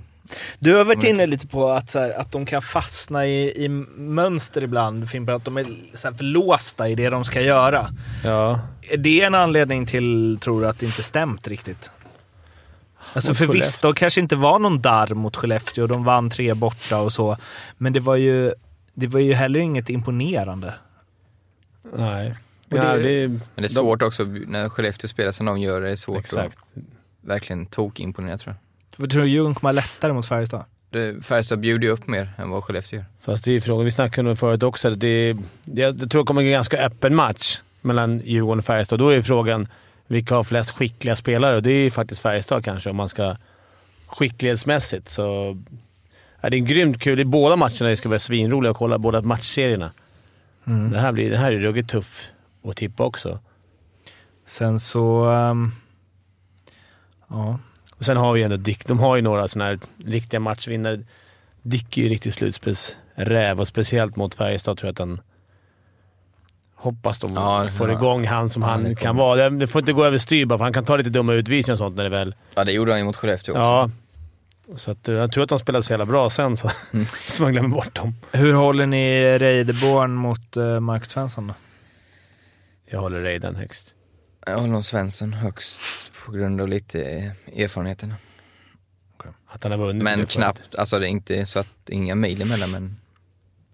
Du 0.60 0.76
har 0.76 0.86
varit 0.86 1.04
inne 1.04 1.26
lite 1.26 1.48
på 1.48 1.70
att, 1.70 1.90
så 1.90 2.00
här, 2.00 2.20
att 2.20 2.32
de 2.32 2.46
kan 2.46 2.62
fastna 2.62 3.26
i, 3.26 3.66
i 3.66 3.70
mönster 3.98 4.64
ibland, 4.64 5.10
Fimpen, 5.10 5.36
att 5.36 5.46
de 5.46 5.58
är 5.58 5.66
så 5.94 6.08
här, 6.08 6.16
för 6.16 6.24
låsta 6.24 6.90
i 6.90 6.96
det 6.96 7.10
de 7.10 7.26
ska 7.26 7.42
göra. 7.42 7.90
Ja. 8.24 8.60
Är 8.90 8.98
det 8.98 9.22
en 9.22 9.36
anledning 9.36 9.86
till, 9.86 10.38
tror 10.42 10.62
du, 10.62 10.68
att 10.68 10.80
det 10.80 10.86
inte 10.86 11.04
stämt 11.04 11.48
riktigt? 11.48 11.92
Alltså 13.14 13.34
för 13.34 13.48
visst, 13.48 13.82
de 13.82 13.94
kanske 13.94 14.22
inte 14.22 14.36
var 14.36 14.60
någon 14.60 14.82
darr 14.82 15.14
mot 15.14 15.36
Skellefteå, 15.36 15.88
de 15.88 16.04
vann 16.04 16.30
tre 16.30 16.54
borta 16.54 16.98
och 16.98 17.14
så. 17.14 17.38
Men 17.78 17.94
det 17.94 18.00
var 18.00 18.16
ju 18.16 18.54
det 18.94 19.08
var 19.08 19.20
ju 19.20 19.34
heller 19.34 19.60
inget 19.60 19.90
imponerande. 19.90 20.74
Nej. 21.98 22.36
Ja, 22.70 22.94
det, 22.94 23.04
det, 23.04 23.28
men 23.28 23.42
det 23.56 23.64
är 23.64 23.68
svårt 23.68 24.00
de, 24.00 24.06
också, 24.06 24.24
när 24.24 24.70
Skellefteå 24.70 25.08
spelar 25.08 25.32
som 25.32 25.46
de 25.46 25.60
gör, 25.60 25.82
det 25.82 25.90
är 25.90 25.96
svårt 25.96 26.20
exakt. 26.20 26.58
att 26.58 26.84
verkligen 27.22 27.66
tok-imponera 27.66 28.38
tror 28.38 28.56
jag. 28.56 28.98
För 28.98 29.08
tror 29.08 29.22
du 29.22 29.30
Djurgården 29.30 29.56
kommer 29.56 29.74
lättare 29.74 30.14
mot 30.14 30.26
Färjestad? 30.26 30.64
Färjestad 31.22 31.60
bjuder 31.60 31.88
ju 31.88 31.94
upp 31.94 32.08
mer 32.08 32.34
än 32.38 32.50
vad 32.50 32.64
Skellefteå 32.64 32.98
gör. 32.98 33.06
Fast 33.22 33.44
det 33.44 33.52
är 33.52 33.60
frågan, 33.60 33.86
vi 33.86 33.92
snackade 33.92 34.28
om 34.28 34.30
det 34.30 34.36
förut 34.36 34.64
också, 34.64 34.90
det, 34.90 35.34
det, 35.66 35.82
jag 35.82 36.12
tror 36.12 36.22
det 36.22 36.28
kommer 36.28 36.42
en 36.42 36.52
ganska 36.52 36.86
öppen 36.86 37.16
match 37.16 37.62
mellan 37.82 38.22
Djurgården 38.24 38.60
och 38.60 38.66
Färjestad. 38.66 39.00
Då 39.00 39.10
är 39.10 39.22
frågan 39.22 39.68
vilka 40.08 40.36
har 40.36 40.44
flest 40.44 40.72
skickliga 40.72 41.16
spelare 41.16 41.56
och 41.56 41.64
det 41.64 41.72
är 41.72 41.90
faktiskt 41.90 42.22
Färjestad 42.22 42.66
kanske 42.66 42.90
om 42.90 42.96
man 42.96 43.10
ska 43.10 43.36
skicklighetsmässigt. 44.08 45.10
Så 45.10 45.58
Ja, 46.44 46.50
det 46.50 46.58
är 46.58 46.60
grymt 46.60 47.02
kul. 47.02 47.20
I 47.20 47.26
båda 47.26 47.56
matcherna 47.56 47.90
det 47.90 47.98
ska 47.98 48.10
vara 48.10 48.20
svinroliga 48.20 48.72
att 48.72 48.78
kolla, 48.78 48.98
båda 48.98 49.22
matchserierna. 49.22 49.92
Mm. 50.68 50.92
Det, 50.92 51.00
här 51.00 51.12
blir, 51.12 51.30
det 51.30 51.38
här 51.38 51.52
är 51.52 51.60
ruggigt 51.60 51.90
tuff 51.90 52.30
att 52.66 52.76
tippa 52.78 53.04
också. 53.04 53.40
Sen 54.46 54.80
så... 54.80 55.26
Um, 55.26 55.72
ja. 57.30 57.60
Och 57.98 58.06
sen 58.06 58.18
har 58.18 58.34
vi 58.34 58.44
ändå 58.44 58.58
Dick. 58.58 58.88
De 58.88 59.00
har 59.00 59.16
ju 59.16 59.22
några 59.22 59.48
sådana 59.48 59.70
här 59.70 59.80
riktiga 60.06 60.40
matchvinnare. 60.40 61.00
Dick 61.62 61.98
är 61.98 62.02
ju 62.02 62.10
riktigt 62.10 62.34
slutspelsräv 62.34 63.60
och 63.60 63.68
speciellt 63.68 64.16
mot 64.16 64.36
Färjestad 64.36 64.78
tror 64.78 64.88
jag 64.88 64.92
att 64.92 65.00
han 65.00 65.22
hoppas 66.76 67.20
de 67.20 67.32
Ja, 67.34 67.68
får 67.68 67.90
ja. 67.90 67.96
igång 67.96 68.28
han 68.28 68.50
som 68.50 68.64
Ja, 68.64 68.70
han 68.70 68.96
kan 68.96 69.16
vara. 69.16 69.50
Det, 69.50 69.58
det 69.58 69.68
får 69.68 69.80
inte 69.80 69.94
gå 69.94 70.06
överstyr 70.06 70.46
bara, 70.46 70.58
för 70.58 70.64
han 70.64 70.74
kan 70.74 70.86
ta 70.86 70.98
lite 70.98 71.10
dumma 71.10 71.34
utvisningar 71.34 71.74
och 71.74 71.80
sånt 71.80 71.96
när 71.96 72.04
det 72.04 72.10
väl... 72.10 72.36
Ja, 72.56 72.64
det 72.64 72.72
gjorde 72.72 72.92
han 72.92 73.00
ju 73.00 73.06
mot 73.06 73.16
Skellefteå 73.16 73.54
också. 73.54 73.62
Ja. 73.62 73.90
Så 74.76 74.92
att, 74.92 75.08
eh, 75.08 75.16
jag 75.16 75.32
tror 75.32 75.44
att 75.44 75.50
de 75.50 75.60
spelade 75.60 75.84
så 75.84 75.94
jävla 75.94 76.06
bra 76.06 76.30
sen, 76.30 76.58
så, 76.58 76.70
Mm. 76.94 77.06
så 77.26 77.44
man 77.44 77.52
glömmer 77.52 77.70
bort 77.70 77.96
dem. 77.96 78.16
Hur 78.32 78.54
håller 78.54 78.86
ni 78.86 79.38
Reideborn 79.40 80.14
mot 80.14 80.58
uh, 80.58 80.80
Mark 80.80 81.06
Svensson 81.06 81.48
då? 81.48 81.54
Jag 82.86 83.00
håller 83.00 83.22
Reiden 83.22 83.56
högst. 83.56 83.94
Jag 84.46 84.56
håller 84.56 84.74
nog 84.74 84.86
Svensson 84.86 85.34
högst 85.34 85.80
på 86.26 86.32
grund 86.32 86.62
av 86.62 86.68
lite 86.68 87.02
eh, 87.02 87.64
erfarenheten. 87.64 88.14
Att 89.48 89.64
han 89.64 89.72
har 89.72 89.80
vunnit. 89.80 90.04
Men 90.04 90.26
knappt, 90.26 90.76
alltså 90.76 91.00
det 91.00 91.08
är 91.08 91.10
inte 91.10 91.46
så 91.46 91.60
att 91.60 91.90
inga 91.90 92.16
mil 92.16 92.42
emellan 92.42 92.72
men 92.72 92.98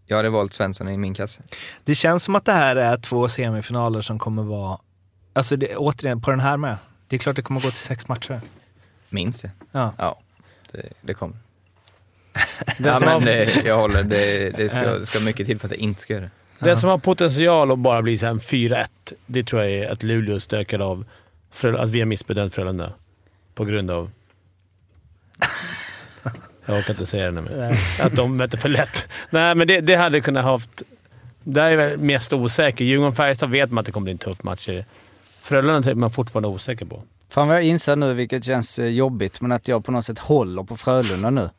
jag 0.06 0.18
hade 0.18 0.30
valt 0.30 0.54
Svensson 0.54 0.90
i 0.90 0.98
min 0.98 1.14
kasse. 1.14 1.44
Det 1.84 1.96
känns 1.96 2.24
som 2.24 2.36
att 2.36 2.46
det 2.46 2.52
här 2.52 2.76
är 2.76 2.98
två 2.98 3.30
semifinaler 3.30 4.02
som 4.02 4.20
kommer 4.20 4.44
vara, 4.44 4.80
alltså 5.34 5.56
det, 5.56 5.76
återigen 5.76 6.22
på 6.22 6.32
den 6.32 6.40
här 6.40 6.58
med. 6.58 6.78
Det 7.08 7.16
är 7.16 7.20
klart 7.20 7.36
det 7.36 7.42
kommer 7.42 7.62
gå 7.62 7.70
till 7.70 7.80
sex 7.80 8.08
matcher. 8.08 8.42
Minns 9.10 9.42
det. 9.42 9.52
Ja. 9.72 9.94
Ja, 9.98 10.20
det, 10.72 10.90
det 11.02 11.14
kommer. 11.14 11.38
Det 12.78 12.90
Ja 12.90 13.00
men 13.00 13.26
det, 13.26 13.66
jag 13.66 13.78
håller, 13.78 14.04
det, 14.04 14.50
det 14.50 14.70
ska, 14.70 15.06
ska 15.06 15.20
mycket 15.20 15.46
till 15.48 15.60
för 15.60 15.68
att 15.68 15.72
det 15.72 15.78
inte 15.78 16.02
ska 16.02 16.14
göra 16.14 16.24
det. 16.24 16.32
Det 16.60 16.76
som 16.76 16.90
har 16.90 16.98
potential 16.98 17.72
att 17.72 17.80
bara 17.80 18.02
bli 18.02 18.18
så 18.18 18.26
här 18.26 18.34
en 18.34 18.40
4-1, 18.40 18.86
det 19.26 19.44
tror 19.44 19.62
jag 19.62 19.72
är 19.72 19.92
att 19.92 20.04
Luleå 20.04 20.40
stökar 20.40 20.80
av 20.80 21.06
att 21.78 21.90
vi 21.90 22.00
har 22.00 22.06
missbedömt 22.06 22.56
Frölunda. 22.56 22.94
På 23.56 23.66
grund 23.66 23.92
av... 23.92 24.12
Jag 26.66 26.78
orkar 26.78 26.94
inte 26.94 27.06
säga 27.06 27.26
det 27.26 27.42
nu, 27.42 27.42
men 27.42 27.76
att 28.02 28.16
de 28.16 28.38
möter 28.38 28.58
för 28.58 28.70
lätt. 28.70 29.08
Nej, 29.30 29.56
men 29.56 29.68
det, 29.68 29.82
det 29.82 29.96
hade 29.96 30.22
kunnat 30.22 30.44
haft... 30.44 30.84
Där 31.44 31.64
är 31.64 31.70
jag 31.70 31.78
väl 31.78 31.98
mest 31.98 32.34
osäker. 32.34 32.86
Djurgården-Färjestad 32.86 33.50
vet 33.50 33.72
man 33.72 33.80
att 33.80 33.86
det 33.86 33.92
kommer 33.92 34.04
bli 34.04 34.12
en 34.12 34.18
tuff 34.18 34.44
match. 34.44 34.70
Frölunda 35.50 35.90
är 35.92 35.96
man 35.96 36.12
fortfarande 36.12 36.48
osäker 36.48 36.86
på. 36.86 37.02
Fan 37.30 37.48
vad 37.48 37.58
jag 37.58 37.64
inser 37.64 37.96
nu, 37.96 38.14
vilket 38.14 38.44
känns 38.44 38.80
eh, 38.80 38.86
jobbigt, 38.86 39.42
men 39.42 39.52
att 39.52 39.68
jag 39.68 39.86
på 39.86 39.92
något 39.92 40.06
sätt 40.06 40.20
håller 40.20 40.64
på 40.64 40.76
Frölunda 40.78 41.30
nu. 41.30 41.50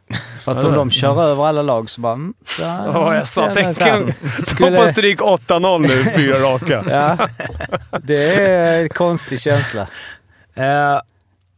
För 0.44 0.52
att 0.58 0.64
om 0.64 0.72
de 0.74 0.90
kör 0.90 1.22
över 1.22 1.46
alla 1.46 1.62
lag 1.62 1.90
så 1.90 2.00
bara... 2.00 2.12
Mm, 2.12 2.34
så, 2.46 2.62
Ja, 2.62 3.14
jag 3.14 3.26
sa 3.26 3.48
så- 3.48 3.54
tänk 3.54 3.78
så- 3.78 3.88
en... 3.88 4.12
Stå 4.44 4.76
på 4.76 4.86
stryk 4.86 5.20
8-0 5.20 5.78
nu, 5.78 5.88
fyra 6.16 6.38
raka. 6.38 6.84
Ja, 6.90 7.28
det 8.02 8.34
är 8.34 8.82
en 8.82 8.88
konstig 8.88 9.40
känsla. 9.40 9.80
Eh, 10.54 11.00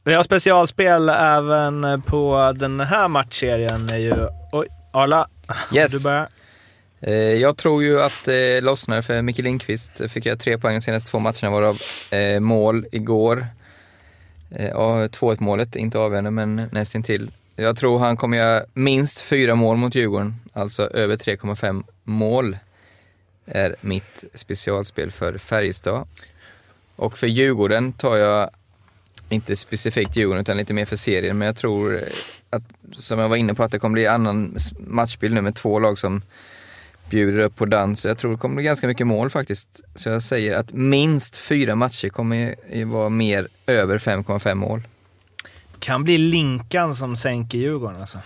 vi 0.05 0.15
har 0.15 0.23
specialspel 0.23 1.09
även 1.09 2.03
på 2.03 2.53
den 2.57 2.81
här 2.81 3.09
matchserien. 3.09 3.89
Är 3.91 3.97
ju, 3.97 4.15
oj, 4.53 4.67
Arla, 4.93 5.29
Yes. 5.75 5.93
du 5.93 6.09
börjar. 6.09 6.29
Eh, 7.03 7.15
jag 7.15 7.57
tror 7.57 7.83
ju 7.83 8.01
att 8.01 8.25
det 8.25 8.61
lossnar 8.61 9.03
för 9.03 9.23
Micke 9.23 9.39
Lindqvist. 9.39 10.01
Eh, 10.01 10.09
fick 10.09 10.27
jag 10.27 10.41
tre 10.41 10.59
poäng 10.59 10.75
de 10.75 10.81
senaste 10.81 11.11
två 11.11 11.19
matcherna 11.19 11.51
varav 11.51 11.79
mål 12.41 12.87
igår. 12.93 13.47
Ja, 14.59 15.09
2-1 15.09 15.37
målet, 15.41 15.77
inte 15.77 15.99
avgörande 15.99 16.31
men 16.31 16.69
nästintill. 16.73 17.31
Jag 17.57 17.77
tror 17.77 17.99
han 17.99 18.17
kommer 18.17 18.37
göra 18.37 18.65
minst 18.75 19.21
fyra 19.21 19.55
mål 19.55 19.77
mot 19.77 19.95
Djurgården, 19.95 20.35
alltså 20.53 20.83
över 20.83 21.17
3,5 21.17 21.85
mål 22.05 22.57
är 23.47 23.77
mitt 23.81 24.25
specialspel 24.35 25.11
för 25.11 25.39
Färjestad. 25.39 26.07
Och 26.97 27.19
för 27.19 27.27
Djurgården 27.27 27.93
tar 27.93 28.17
jag 28.17 28.51
inte 29.29 29.57
specifikt 29.57 30.17
Djurgården 30.17 30.41
utan 30.41 30.57
lite 30.57 30.75
mer 30.75 30.85
för 30.85 30.97
serien, 30.97 31.39
men 31.39 31.47
jag 31.47 31.57
tror 31.57 32.01
att, 32.51 32.63
som 32.93 33.19
jag 33.19 33.29
var 33.29 33.37
inne 33.37 33.55
på, 33.55 33.63
att 33.63 33.73
det 33.73 33.79
kommer 33.79 33.93
bli 33.93 34.07
annan 34.07 34.57
matchbild 34.79 35.35
nu 35.35 35.41
med 35.41 35.55
två 35.55 35.79
lag 35.79 35.99
som 35.99 36.23
bjuder 37.13 37.39
upp 37.39 37.57
på 37.57 37.67
dans. 37.67 38.05
Jag 38.05 38.19
tror 38.19 38.31
det 38.31 38.37
kommer 38.37 38.55
bli 38.55 38.65
ganska 38.65 38.87
mycket 38.87 39.07
mål 39.07 39.31
faktiskt. 39.31 39.81
Så 39.95 40.09
jag 40.09 40.23
säger 40.23 40.55
att 40.55 40.73
minst 40.73 41.37
fyra 41.37 41.75
matcher 41.75 42.09
kommer 42.09 42.55
ju 42.73 42.85
vara 42.85 43.09
mer 43.09 43.49
över 43.67 43.99
5,5 43.99 44.55
mål. 44.55 44.83
Kan 45.79 46.05
bli 46.05 46.19
Linkan 46.19 46.95
som 46.95 47.17
sänker 47.17 47.59
Djurgården 47.59 48.01
alltså. 48.01 48.19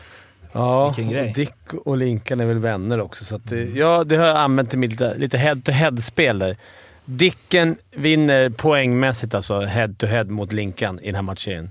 Ja, 0.52 0.86
och 0.86 1.34
Dick 1.34 1.74
och 1.84 1.96
Linkan 1.96 2.40
är 2.40 2.46
väl 2.46 2.58
vänner 2.58 3.00
också. 3.00 3.24
Så 3.24 3.36
att, 3.36 3.52
eh, 3.52 3.78
ja, 3.78 4.04
det 4.04 4.16
har 4.16 4.26
jag 4.26 4.36
använt 4.36 4.70
till 4.70 4.78
mitt 4.78 4.90
lite, 4.90 5.14
lite 5.18 5.38
head-to-head-spel 5.38 6.38
där. 6.38 6.56
Dicken 7.04 7.76
vinner 7.90 8.50
poängmässigt 8.50 9.34
alltså 9.34 9.60
head-to-head 9.60 10.24
mot 10.24 10.52
Linkan 10.52 11.00
i 11.00 11.06
den 11.06 11.14
här 11.14 11.22
matchen. 11.22 11.70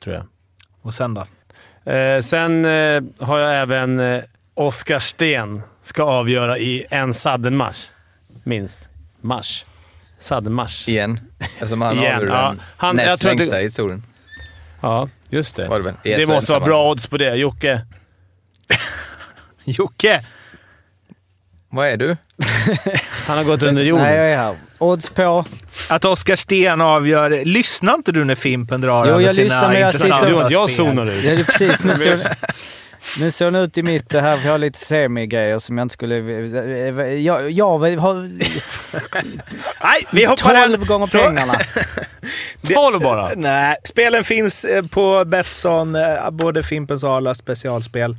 Tror 0.00 0.14
jag. 0.14 0.24
Och 0.82 0.94
sen 0.94 1.14
då? 1.14 1.26
Eh, 1.92 2.20
sen 2.20 2.64
eh, 2.64 3.02
har 3.18 3.38
jag 3.38 3.62
även 3.62 3.98
eh, 3.98 4.22
Oskar 4.56 4.98
Sten 4.98 5.62
ska 5.82 6.02
avgöra 6.02 6.58
i 6.58 6.86
en 6.90 7.14
saddenmarsch. 7.14 7.90
Minst. 8.44 8.88
Marsch. 9.20 9.64
Saddenmarsch. 10.18 10.88
Igen. 10.88 11.20
Eftersom 11.38 11.80
han 11.82 11.98
Igen, 11.98 12.14
avgjorde 12.16 12.32
ja. 12.34 12.48
den 12.48 12.60
Han- 12.76 12.98
jag 12.98 13.06
näst 13.06 13.24
längsta 13.24 13.50
det- 13.50 13.60
i 13.60 13.62
historien. 13.62 14.02
Ja, 14.80 15.08
just 15.30 15.56
det. 15.56 15.68
Var 15.68 15.78
det 15.78 15.84
väl? 15.84 15.94
Det 16.02 16.26
måste 16.26 16.52
vara 16.52 16.64
bra 16.64 16.90
odds 16.90 17.06
på 17.06 17.16
det. 17.16 17.34
Jocke. 17.34 17.80
Jocke! 19.64 20.20
Vad 21.68 21.86
är 21.88 21.96
du? 21.96 22.16
Han 23.26 23.36
har 23.36 23.44
gått 23.44 23.62
under 23.62 23.82
jorden. 23.82 24.04
Nej, 24.04 24.16
jag 24.16 24.30
är 24.32 24.36
här. 24.36 24.56
Odds 24.78 25.10
på. 25.10 25.44
Att 25.88 26.04
Oskar 26.04 26.36
Sten 26.36 26.80
avgör... 26.80 27.44
Lyssnar 27.44 27.94
inte 27.94 28.12
du 28.12 28.24
när 28.24 28.34
Fimpen 28.34 28.80
drar 28.80 29.06
Jo, 29.06 29.12
över 29.12 29.20
jag 29.24 29.34
sina 29.34 29.44
lyssnar, 29.44 29.68
men 29.72 29.80
jag 29.80 29.88
intressanta 29.88 30.18
sitter- 30.20 30.32
Du 30.38 30.44
och 30.44 30.52
jag 30.52 30.70
zonar 30.70 31.06
ut. 31.06 31.24
Ja, 31.24 31.34
det 31.34 31.40
är 31.40 31.44
precis. 31.44 32.24
Nu 33.18 33.30
såg, 33.30 33.52
det 33.52 33.58
ut 33.58 33.78
i 33.78 33.82
mitt 33.82 34.12
här, 34.12 34.40
jag 34.44 34.50
har 34.52 34.58
lite 34.58 34.78
semigrejer 34.78 35.58
som 35.58 35.78
jag 35.78 35.84
inte 35.84 35.92
skulle... 35.92 36.14
Jag, 37.14 37.50
jag 37.50 37.78
har 37.78 37.78
Nej, 39.82 40.06
vi 40.12 40.24
hoppar 40.24 40.52
den. 40.54 40.70
12 40.70 40.86
gånger 40.86 41.06
Så- 41.06 41.18
pengarna. 41.18 41.60
12 42.74 43.00
bara. 43.00 43.30
Nej, 43.36 43.76
spelen 43.84 44.24
finns 44.24 44.64
eh, 44.64 44.86
på 44.86 45.24
Betsson, 45.24 45.94
eh, 45.94 46.30
både 46.30 46.62
Fimpens 46.62 47.04
och 47.04 47.10
Arlas 47.10 47.38
specialspel. 47.38 48.16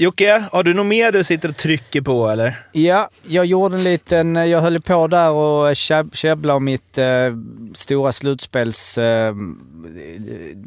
Jocke, 0.00 0.44
har 0.52 0.62
du 0.62 0.74
något 0.74 0.86
mer 0.86 1.12
du 1.12 1.24
sitter 1.24 1.48
och 1.48 1.56
trycker 1.56 2.00
på 2.00 2.28
eller? 2.28 2.56
Ja, 2.72 3.08
jag 3.22 3.46
gjorde 3.46 3.76
en 3.76 3.84
liten... 3.84 4.34
Jag 4.36 4.60
höll 4.60 4.80
på 4.80 5.06
där 5.06 5.30
och 5.30 5.76
käbblade 6.12 6.56
om 6.56 6.64
mitt 6.64 6.98
eh, 6.98 7.06
stora 7.74 8.12
slutspels... 8.12 8.98
Eh, 8.98 9.34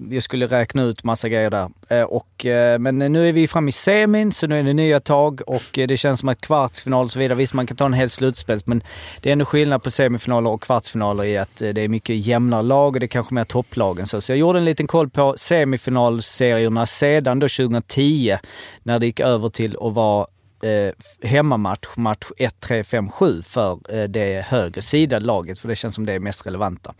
jag 0.10 0.24
skulle 0.24 0.48
räkna 0.48 0.84
ut 0.84 1.04
massa 1.04 1.30
grejer 1.30 1.50
där. 1.50 1.70
Eh, 1.90 2.04
och, 2.04 2.46
eh, 2.46 2.80
men 2.80 2.98
nu 2.98 3.30
är 3.30 3.34
vi 3.34 3.48
framme 3.48 3.70
i 3.70 3.72
semin, 3.72 4.32
så 4.32 4.48
nu 4.48 4.60
är 4.60 4.64
det 4.64 4.74
nya 4.74 5.00
tag 5.00 5.42
och 5.48 5.80
eh, 5.80 5.88
det 5.88 5.98
känns 5.98 6.20
som 6.20 6.30
att 6.30 6.42
kvartsfinal 6.42 7.06
och 7.06 7.12
så 7.12 7.20
vidare, 7.20 7.38
visst 7.38 7.54
man 7.54 7.68
kan 7.68 7.78
ta 7.78 7.86
en 7.86 7.94
hel 7.94 8.10
slutspel, 8.10 8.60
men 8.66 8.84
det 9.22 9.30
är 9.30 9.34
ändå 9.34 9.46
skillnad 9.46 9.84
på 9.84 9.92
semifinaler 9.92 10.50
och 10.50 10.62
kvartsfinaler 10.62 11.24
i 11.24 11.38
att 11.38 11.62
eh, 11.62 11.70
det 11.70 11.82
är 11.82 11.88
mycket 11.88 12.26
jämnare 12.26 12.62
lag 12.62 12.94
och 12.94 13.00
det 13.00 13.06
är 13.06 13.08
kanske 13.08 13.34
mer 13.34 13.44
topplagen. 13.44 14.06
Så, 14.06 14.22
så 14.22 14.32
jag 14.32 14.40
gjorde 14.40 14.60
en 14.60 14.66
liten 14.66 14.88
koll 14.88 15.10
på 15.10 15.36
semifinalserierna 15.38 16.86
sedan 16.86 17.40
då 17.40 17.48
2010, 17.48 18.38
när 18.84 19.00
det 19.00 19.06
gick 19.06 19.20
över 19.24 19.50
till 19.50 19.78
att 19.82 19.94
vara 19.94 20.26
eh, 20.64 20.94
hemmamatch, 21.30 21.88
match 21.96 22.26
1, 22.38 22.60
3, 22.60 22.84
5, 22.84 23.10
7 23.10 23.42
för 23.42 23.80
eh, 23.90 24.04
det 24.04 24.46
högre 24.46 24.82
sida 24.82 25.20
laget, 25.20 25.60
för 25.60 25.68
det 25.68 25.76
känns 25.76 25.96
som 25.96 26.06
det 26.06 26.14
är 26.14 26.20
mest 26.20 26.48
relevanta. 26.48 26.94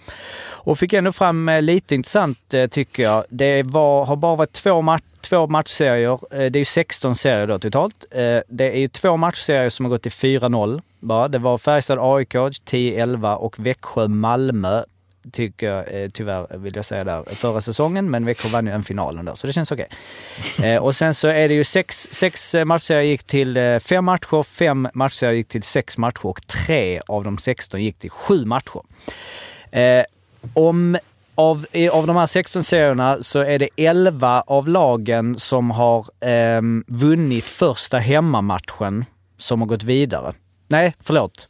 Och 0.46 0.80
fick 0.80 0.94
ändå 0.94 1.12
fram 1.12 1.50
eh, 1.50 1.62
lite 1.62 1.96
intressant 1.96 2.54
eh, 2.54 2.68
tycker 2.68 3.04
jag. 3.04 3.24
Det 3.30 3.64
var, 3.64 4.06
har 4.06 4.16
bara 4.16 4.36
varit 4.36 4.54
två, 4.54 4.82
match, 4.82 5.04
två 5.22 5.48
matchserier. 5.48 6.20
Eh, 6.32 6.52
det 6.52 6.58
är 6.58 6.62
ju 6.62 6.66
16 6.66 7.16
serier 7.16 7.48
då 7.48 7.60
totalt. 7.60 8.06
Eh, 8.12 8.40
det 8.48 8.72
är 8.72 8.80
ju 8.80 8.88
två 8.88 9.18
matchserier 9.18 9.70
som 9.70 9.86
har 9.86 9.90
gått 9.90 10.02
till 10.02 10.12
4-0 10.12 10.82
bara. 11.00 11.28
Det 11.28 11.40
var 11.40 11.58
Färjestad-AIK 11.58 12.36
10-11 12.66 13.36
och 13.36 13.60
Växjö-Malmö 13.60 14.84
tycker 15.32 15.70
jag, 15.70 16.04
eh, 16.04 16.10
tyvärr 16.10 16.58
vill 16.58 16.76
jag 16.76 16.86
säga 16.86 17.04
där, 17.04 17.24
förra 17.36 17.62
säsongen. 17.62 18.12
Men 18.12 18.26
Växjö 18.26 18.50
vann 18.50 18.68
ju 18.68 18.74
en 18.74 18.84
finalen 18.84 19.26
där, 19.26 19.34
så 19.34 19.48
det 19.48 19.54
känns 19.54 19.72
okej. 19.72 19.88
Eh, 20.64 20.84
och 20.84 20.96
sen 20.96 21.14
så 21.14 21.28
är 21.28 21.48
det 21.48 21.54
ju 21.54 21.64
sex, 21.64 22.08
sex 22.12 22.56
eh, 22.56 22.66
matchserier 22.66 23.04
gick 23.04 23.24
till 23.24 23.58
eh, 23.58 23.80
fem 23.80 24.06
matcher, 24.06 24.44
fem 24.44 24.88
matchserier 24.94 25.36
gick 25.36 25.48
till 25.48 25.64
sex 25.64 25.98
matcher 25.98 26.26
och 26.26 26.48
tre 26.48 27.02
av 27.08 27.24
de 27.24 27.38
16 27.38 27.84
gick 27.84 28.00
till 28.00 28.10
sju 28.10 28.46
matcher. 28.46 28.82
Eh, 29.72 30.04
om, 30.54 30.98
av, 31.36 31.66
av 31.92 32.08
de 32.08 32.16
här 32.16 32.26
16 32.26 32.64
serierna 32.64 33.18
så 33.22 33.40
är 33.40 33.60
det 33.60 33.70
11 33.78 34.42
av 34.42 34.70
lagen 34.70 35.40
som 35.40 35.72
har 35.72 36.08
ehm, 36.20 36.84
vunnit 36.88 37.46
första 37.46 37.98
hemmamatchen 37.98 39.06
som 39.38 39.62
har 39.62 39.68
gått 39.68 39.84
vidare. 39.84 40.34
Nej, 40.68 40.96
förlåt. 41.02 41.48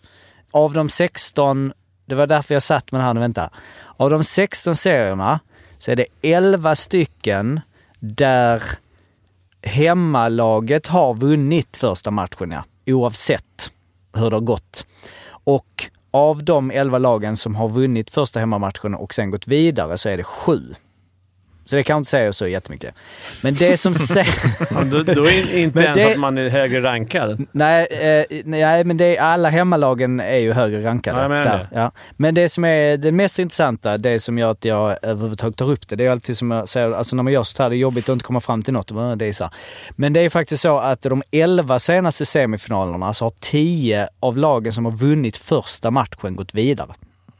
Av 0.52 0.74
de 0.74 0.90
16, 0.90 1.74
det 2.14 2.18
var 2.18 2.28
därför 2.28 2.54
jag 2.54 2.64
satt 2.64 2.92
med 2.92 3.02
den 3.02 3.06
här 3.06 3.14
nu, 3.14 3.20
vänta. 3.20 3.50
Av 3.98 4.10
de 4.10 4.24
16 4.24 4.76
serierna 4.76 5.40
så 5.78 5.92
är 5.92 5.96
det 5.96 6.06
11 6.22 6.76
stycken 6.76 7.62
där 8.00 8.64
hemmalaget 9.62 10.88
har 10.88 11.14
vunnit 11.14 11.78
första 11.78 12.12
matchen, 12.12 12.52
ja. 12.52 12.64
Oavsett 12.94 13.72
hur 14.14 14.30
det 14.30 14.36
har 14.36 14.42
gått. 14.42 14.86
Och 15.44 15.90
av 16.12 16.44
de 16.44 16.72
11 16.72 16.98
lagen 16.98 17.38
som 17.38 17.56
har 17.56 17.70
vunnit 17.70 18.12
första 18.12 18.40
hemmamatchen 18.40 18.96
och 18.96 19.14
sen 19.14 19.30
gått 19.30 19.48
vidare 19.48 19.98
så 19.98 20.10
är 20.10 20.18
det 20.18 20.24
sju. 20.24 20.74
Så 21.66 21.76
det 21.76 21.84
kan 21.84 21.94
jag 21.94 22.00
inte 22.00 22.10
säga 22.10 22.34
så 22.34 22.48
jättemycket. 22.48 22.96
Men 23.42 23.54
det 23.54 23.78
som 23.78 23.96
säger... 23.96 24.34
Ja, 24.74 24.84
då, 24.84 25.04
då 25.04 25.26
är 25.26 25.58
inte 25.58 25.76
Men 25.80 25.84
ens 25.84 25.96
det- 25.98 26.12
att 26.12 26.20
man 26.20 26.38
är 26.38 26.50
högre 26.50 26.82
rankad. 26.84 27.46
Nej, 27.52 27.88
eh, 27.92 28.42
nej 28.46 28.84
men 28.84 28.98
det 28.98 29.18
är, 29.18 29.22
alla 29.22 29.50
hemmalagen 29.50 30.20
är 30.20 30.38
ju 30.38 30.54
högre 30.54 30.84
rankade. 30.86 31.22
Ja, 31.22 31.28
där, 31.28 31.44
det. 31.44 31.68
ja. 31.72 31.92
Men 32.18 32.36
det 32.36 32.50
som 32.50 32.66
är 32.66 32.98
det 32.98 33.12
mest 33.12 33.40
intressanta, 33.40 33.98
det 33.98 34.20
som 34.20 34.38
gör 34.38 34.52
att 34.52 34.66
jag 34.66 34.98
överhuvudtaget 35.02 35.58
tar 35.58 35.72
upp 35.72 35.88
det, 35.88 35.96
det 35.96 36.06
är 36.06 36.10
alltid 36.12 36.38
som 36.38 36.52
jag 36.52 36.70
säger, 36.70 36.92
alltså 36.92 37.16
när 37.16 37.24
man 37.24 37.34
gör 37.34 37.44
så 37.44 37.64
här, 37.64 37.70
det 37.70 37.76
är 37.76 37.78
jobbigt 37.78 38.10
att 38.10 38.14
inte 38.14 38.26
komma 38.26 38.40
fram 38.42 38.64
till 38.64 38.74
något. 38.74 39.20
Det 39.20 39.26
är 39.26 39.34
så. 39.34 39.50
Men 39.92 40.14
det 40.14 40.20
är 40.20 40.30
faktiskt 40.30 40.62
så 40.64 40.80
att 40.80 41.02
de 41.02 41.24
11 41.32 41.80
senaste 41.80 42.26
semifinalerna 42.26 43.14
så 43.14 43.26
har 43.26 43.34
10 43.40 44.08
av 44.20 44.38
lagen 44.38 44.74
som 44.74 44.86
har 44.86 44.92
vunnit 44.92 45.38
första 45.38 45.92
matchen 45.92 46.36
gått 46.36 46.54
vidare. 46.54 46.90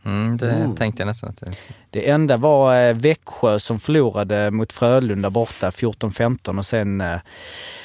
Mm, 0.06 0.38
det 0.38 0.46
Oh. 0.46 0.76
tänkte 0.76 1.02
jag 1.02 1.08
nästan 1.08 1.30
att 1.30 1.38
det 1.38 1.52
Det 1.90 2.10
enda 2.10 2.38
var 2.38 2.88
eh, 2.88 2.94
Växjö 2.94 3.60
som 3.60 3.80
förlorade 3.80 4.52
mot 4.52 4.74
Frölunda 4.74 5.30
borta 5.30 5.70
14-15 5.70 6.58
och 6.58 6.66
sen 6.66 7.02
eh, 7.02 7.20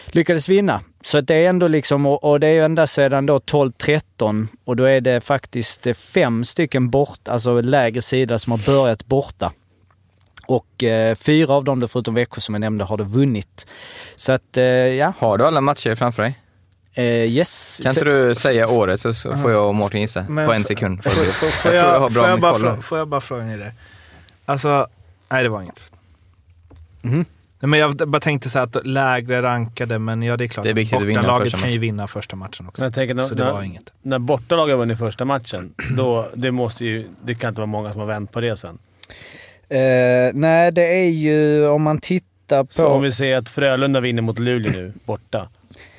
lyckades 0.07 0.49
vinna. 0.49 0.81
Så 1.03 1.21
det 1.21 1.35
är 1.35 1.49
ändå 1.49 1.69
liksom, 1.69 2.07
och, 2.07 2.41
det 2.41 2.47
är 2.47 2.53
ju 2.53 2.65
ända 2.65 2.87
sedan 2.87 3.27
då 3.27 3.39
12-13 3.39 4.47
och 4.65 4.77
då 4.77 4.85
är 4.85 5.01
det 5.01 5.21
faktiskt 5.21 5.87
eh, 5.87 5.95
fem 5.95 6.45
stycken 6.45 6.91
bort, 6.91 7.29
alltså 7.29 7.61
lägre 7.61 8.03
sida 8.03 8.39
som 8.39 8.51
har 8.51 8.67
börjat 8.67 9.07
borta. 9.07 9.53
Och 10.47 10.85
eh, 10.85 11.15
fyra 11.15 11.55
av 11.55 11.65
dem, 11.65 11.89
förutom 11.89 12.15
Växjö 12.15 12.41
som 12.41 12.55
jag 12.55 12.61
nämnde, 12.61 12.85
har 12.85 12.97
det 12.97 13.05
vunnit. 13.05 13.67
Så 14.17 14.33
att, 14.33 14.57
eh, 14.57 14.65
ja. 14.65 15.13
Har 15.19 15.39
du 15.39 15.45
alla 15.47 15.61
matcher 15.61 15.95
framför 15.95 16.23
dig? 16.23 16.39
Eh, 16.99 17.05
yes. 17.05 17.81
Kan 17.83 17.91
inte 17.91 18.05
du 18.05 18.35
säga 18.35 18.69
året 18.69 19.01
så, 19.01 19.15
så 19.15 19.37
får 19.37 19.51
jag 19.51 19.69
och 19.69 19.75
Mårten 19.75 20.01
gissa 20.01 20.25
Men 20.29 20.47
på 20.47 20.53
en 20.53 20.65
sekund? 20.65 21.05
Får, 21.05 21.25
jag 21.75 22.13
får, 22.13 22.41
bara, 22.41 22.53
koll. 22.53 22.63
frå- 22.63 22.81
får 22.81 22.99
jag 22.99 23.09
bara 23.09 23.21
fråga 23.21 23.45
ni 23.45 23.57
det? 23.57 23.73
Alltså, 24.45 24.87
nej 25.29 25.43
det 25.43 25.49
var 25.49 25.63
inget. 25.63 25.93
Nej, 27.03 27.25
men 27.61 27.81
jag 27.81 27.97
bara 27.97 28.21
tänkte 28.21 28.51
så 28.51 28.59
här 28.59 28.67
att 28.67 28.87
lägre 28.87 29.43
rankade, 29.43 29.99
men 29.99 30.23
ja 30.23 30.37
det 30.37 30.45
är 30.45 30.49
klart. 30.49 30.65
Det 30.65 30.71
är 30.71 30.75
viktigt 30.75 30.99
att 30.99 31.05
vinna 31.05 31.23
Bortalaget 31.23 31.61
kan 31.61 31.73
ju 31.73 31.79
vinna 31.79 32.07
första 32.07 32.37
matchen 32.37 32.69
också. 32.69 32.83
Men 32.83 32.87
jag 32.87 32.95
tänker, 32.95 33.19
så 33.29 33.35
det 33.35 33.45
när, 33.45 33.53
var 33.53 33.63
inget. 33.63 33.93
när 34.03 34.19
bortalaget 34.19 34.73
har 34.73 34.79
vunnit 34.79 34.99
första 34.99 35.25
matchen, 35.25 35.75
då, 35.97 36.29
det, 36.35 36.51
måste 36.51 36.85
ju, 36.85 37.09
det 37.23 37.35
kan 37.35 37.49
inte 37.49 37.61
vara 37.61 37.67
många 37.67 37.91
som 37.91 38.01
har 38.01 38.07
vänt 38.07 38.33
på 38.33 38.41
det 38.41 38.57
sen. 38.57 38.79
Eh, 39.69 39.79
nej, 40.35 40.73
det 40.73 40.87
är 41.03 41.09
ju 41.09 41.67
om 41.69 41.83
man 41.83 41.99
tittar 41.99 42.65
på... 42.65 42.73
Så 42.73 42.87
om 42.87 43.03
vi 43.03 43.13
säger 43.13 43.37
att 43.37 43.49
Frölunda 43.49 44.01
vinner 44.01 44.23
mot 44.23 44.39
Luleå 44.39 44.73
nu, 44.73 44.93
borta. 45.05 45.49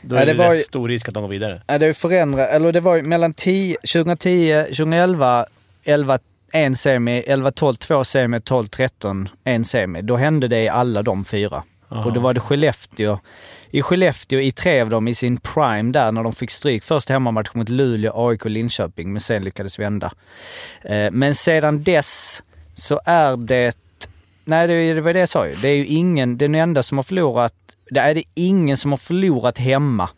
Då 0.02 0.16
Ja, 0.16 0.22
är 0.22 0.26
det 0.26 0.34
det, 0.34 0.38
var 0.40 0.54
ju- 0.54 0.60
stor 0.60 0.88
risk 0.90 1.08
att 1.08 1.14
de 1.14 1.24
går 1.24 1.30
vidare. 1.30 1.62
Ja, 1.68 1.78
det 1.78 1.94
förändrat. 1.94 2.50
Eller 2.50 2.72
det 2.72 2.80
var 2.80 2.96
ju 2.96 3.02
mellan 3.02 3.34
10, 3.34 3.78
2010, 3.94 4.64
2011, 4.64 5.46
11, 5.84 6.20
en 6.52 6.76
semi, 6.76 7.24
11, 7.28 7.52
12, 7.52 7.76
två 7.76 8.04
semi, 8.04 8.40
12, 8.40 8.68
13, 8.68 9.30
en 9.44 9.66
semi. 9.66 10.02
Då 10.02 10.16
hände 10.18 10.48
det 10.48 10.62
i 10.64 10.70
alla 10.70 11.04
de 11.04 11.26
fyra. 11.26 11.64
Aha. 11.92 12.06
Och 12.06 12.14
då 12.14 12.20
var 12.20 12.34
det 12.34 12.40
Skellefteå. 12.40 13.20
I 13.72 13.82
Skellefteå, 13.82 14.40
i 14.40 14.52
tre 14.52 14.82
av 14.82 14.90
dem 14.90 15.08
i 15.08 15.16
sin 15.16 15.38
prime 15.38 15.92
där, 15.92 16.12
när 16.12 16.24
de 16.24 16.34
fick 16.34 16.52
stryk 16.52 16.84
först 16.84 17.10
hemmamatch 17.10 17.50
mot 17.54 17.70
Luleå, 17.70 18.30
AIK 18.30 18.46
och 18.46 18.52
Linköping, 18.52 19.12
men 19.14 19.20
sen 19.20 19.44
lyckades 19.44 19.80
vända. 19.80 20.12
Eh, 20.82 21.12
Men 21.12 21.36
sedan 21.36 21.84
dess 21.84 22.44
så 22.76 23.00
är 23.06 23.38
det... 23.38 23.78
Nej, 24.46 24.68
det 24.68 25.02
var 25.02 25.14
det 25.14 25.20
jag 25.20 25.30
sa 25.30 25.48
ju. 25.48 25.56
Det 25.56 25.68
är 25.70 25.76
ju 25.76 25.86
ingen, 25.86 26.38
den 26.38 26.56
enda 26.56 26.84
som 26.84 26.98
har 26.98 27.04
förlorat... 27.04 27.54
Det 27.90 28.00
är 28.00 28.14
det 28.16 28.24
ingen 28.36 28.78
som 28.78 28.92
har 28.92 28.98
förlorat 28.98 29.58
hemma 29.58 30.10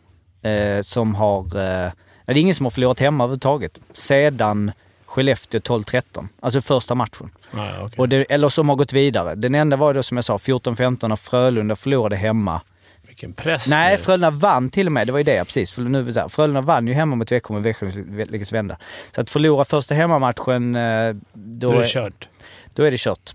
eh, 0.42 0.80
som 0.80 1.14
har... 1.14 1.44
Eh, 1.44 1.92
det 2.26 2.32
är 2.32 2.36
ingen 2.38 2.54
som 2.54 2.66
har 2.66 2.70
förlorat 2.70 3.00
hemma 3.00 3.24
överhuvudtaget. 3.24 3.78
Sedan 3.92 4.72
Skellefteå 5.06 5.60
12-13. 5.60 6.28
Alltså 6.40 6.60
första 6.60 6.94
matchen. 6.94 7.30
Okej. 7.50 7.98
Och 7.98 8.08
det, 8.08 8.32
eller 8.32 8.48
som 8.48 8.68
har 8.68 8.76
gått 8.76 8.92
vidare. 8.92 9.34
Den 9.34 9.54
enda 9.54 9.76
var 9.76 9.94
då 9.94 10.02
som 10.02 10.16
jag 10.16 10.24
sa 10.24 10.36
14-15 10.36 11.08
när 11.08 11.16
Frölunda 11.16 11.76
förlorade 11.76 12.16
hemma. 12.16 12.60
Vilken 13.06 13.32
press 13.32 13.68
Nej, 13.68 13.96
nu. 13.96 14.02
Frölunda 14.02 14.30
vann 14.30 14.70
till 14.70 14.86
och 14.86 14.92
med. 14.92 15.06
Det 15.06 15.12
var 15.12 15.18
ju 15.18 15.24
det, 15.24 15.44
precis. 15.44 15.70
För 15.70 15.82
nu, 15.82 16.12
här, 16.12 16.28
Frölunda 16.28 16.60
vann 16.60 16.86
ju 16.86 16.94
hemma 16.94 17.16
mot 17.16 17.32
Växjö, 17.32 17.54
men 17.54 17.62
Växjö 17.62 17.86
lyckades 18.18 18.52
vända. 18.52 18.76
Så 19.14 19.20
att 19.20 19.30
förlora 19.30 19.64
första 19.64 19.94
hemmamatchen, 19.94 20.76
eh, 20.76 21.14
då, 21.32 21.68
Då 21.70 21.72
är 21.72 21.78
det 21.78 21.88
kört. 21.88 22.28
då 22.74 22.82
är 22.82 22.90
det 22.90 23.00
kört. 23.00 23.34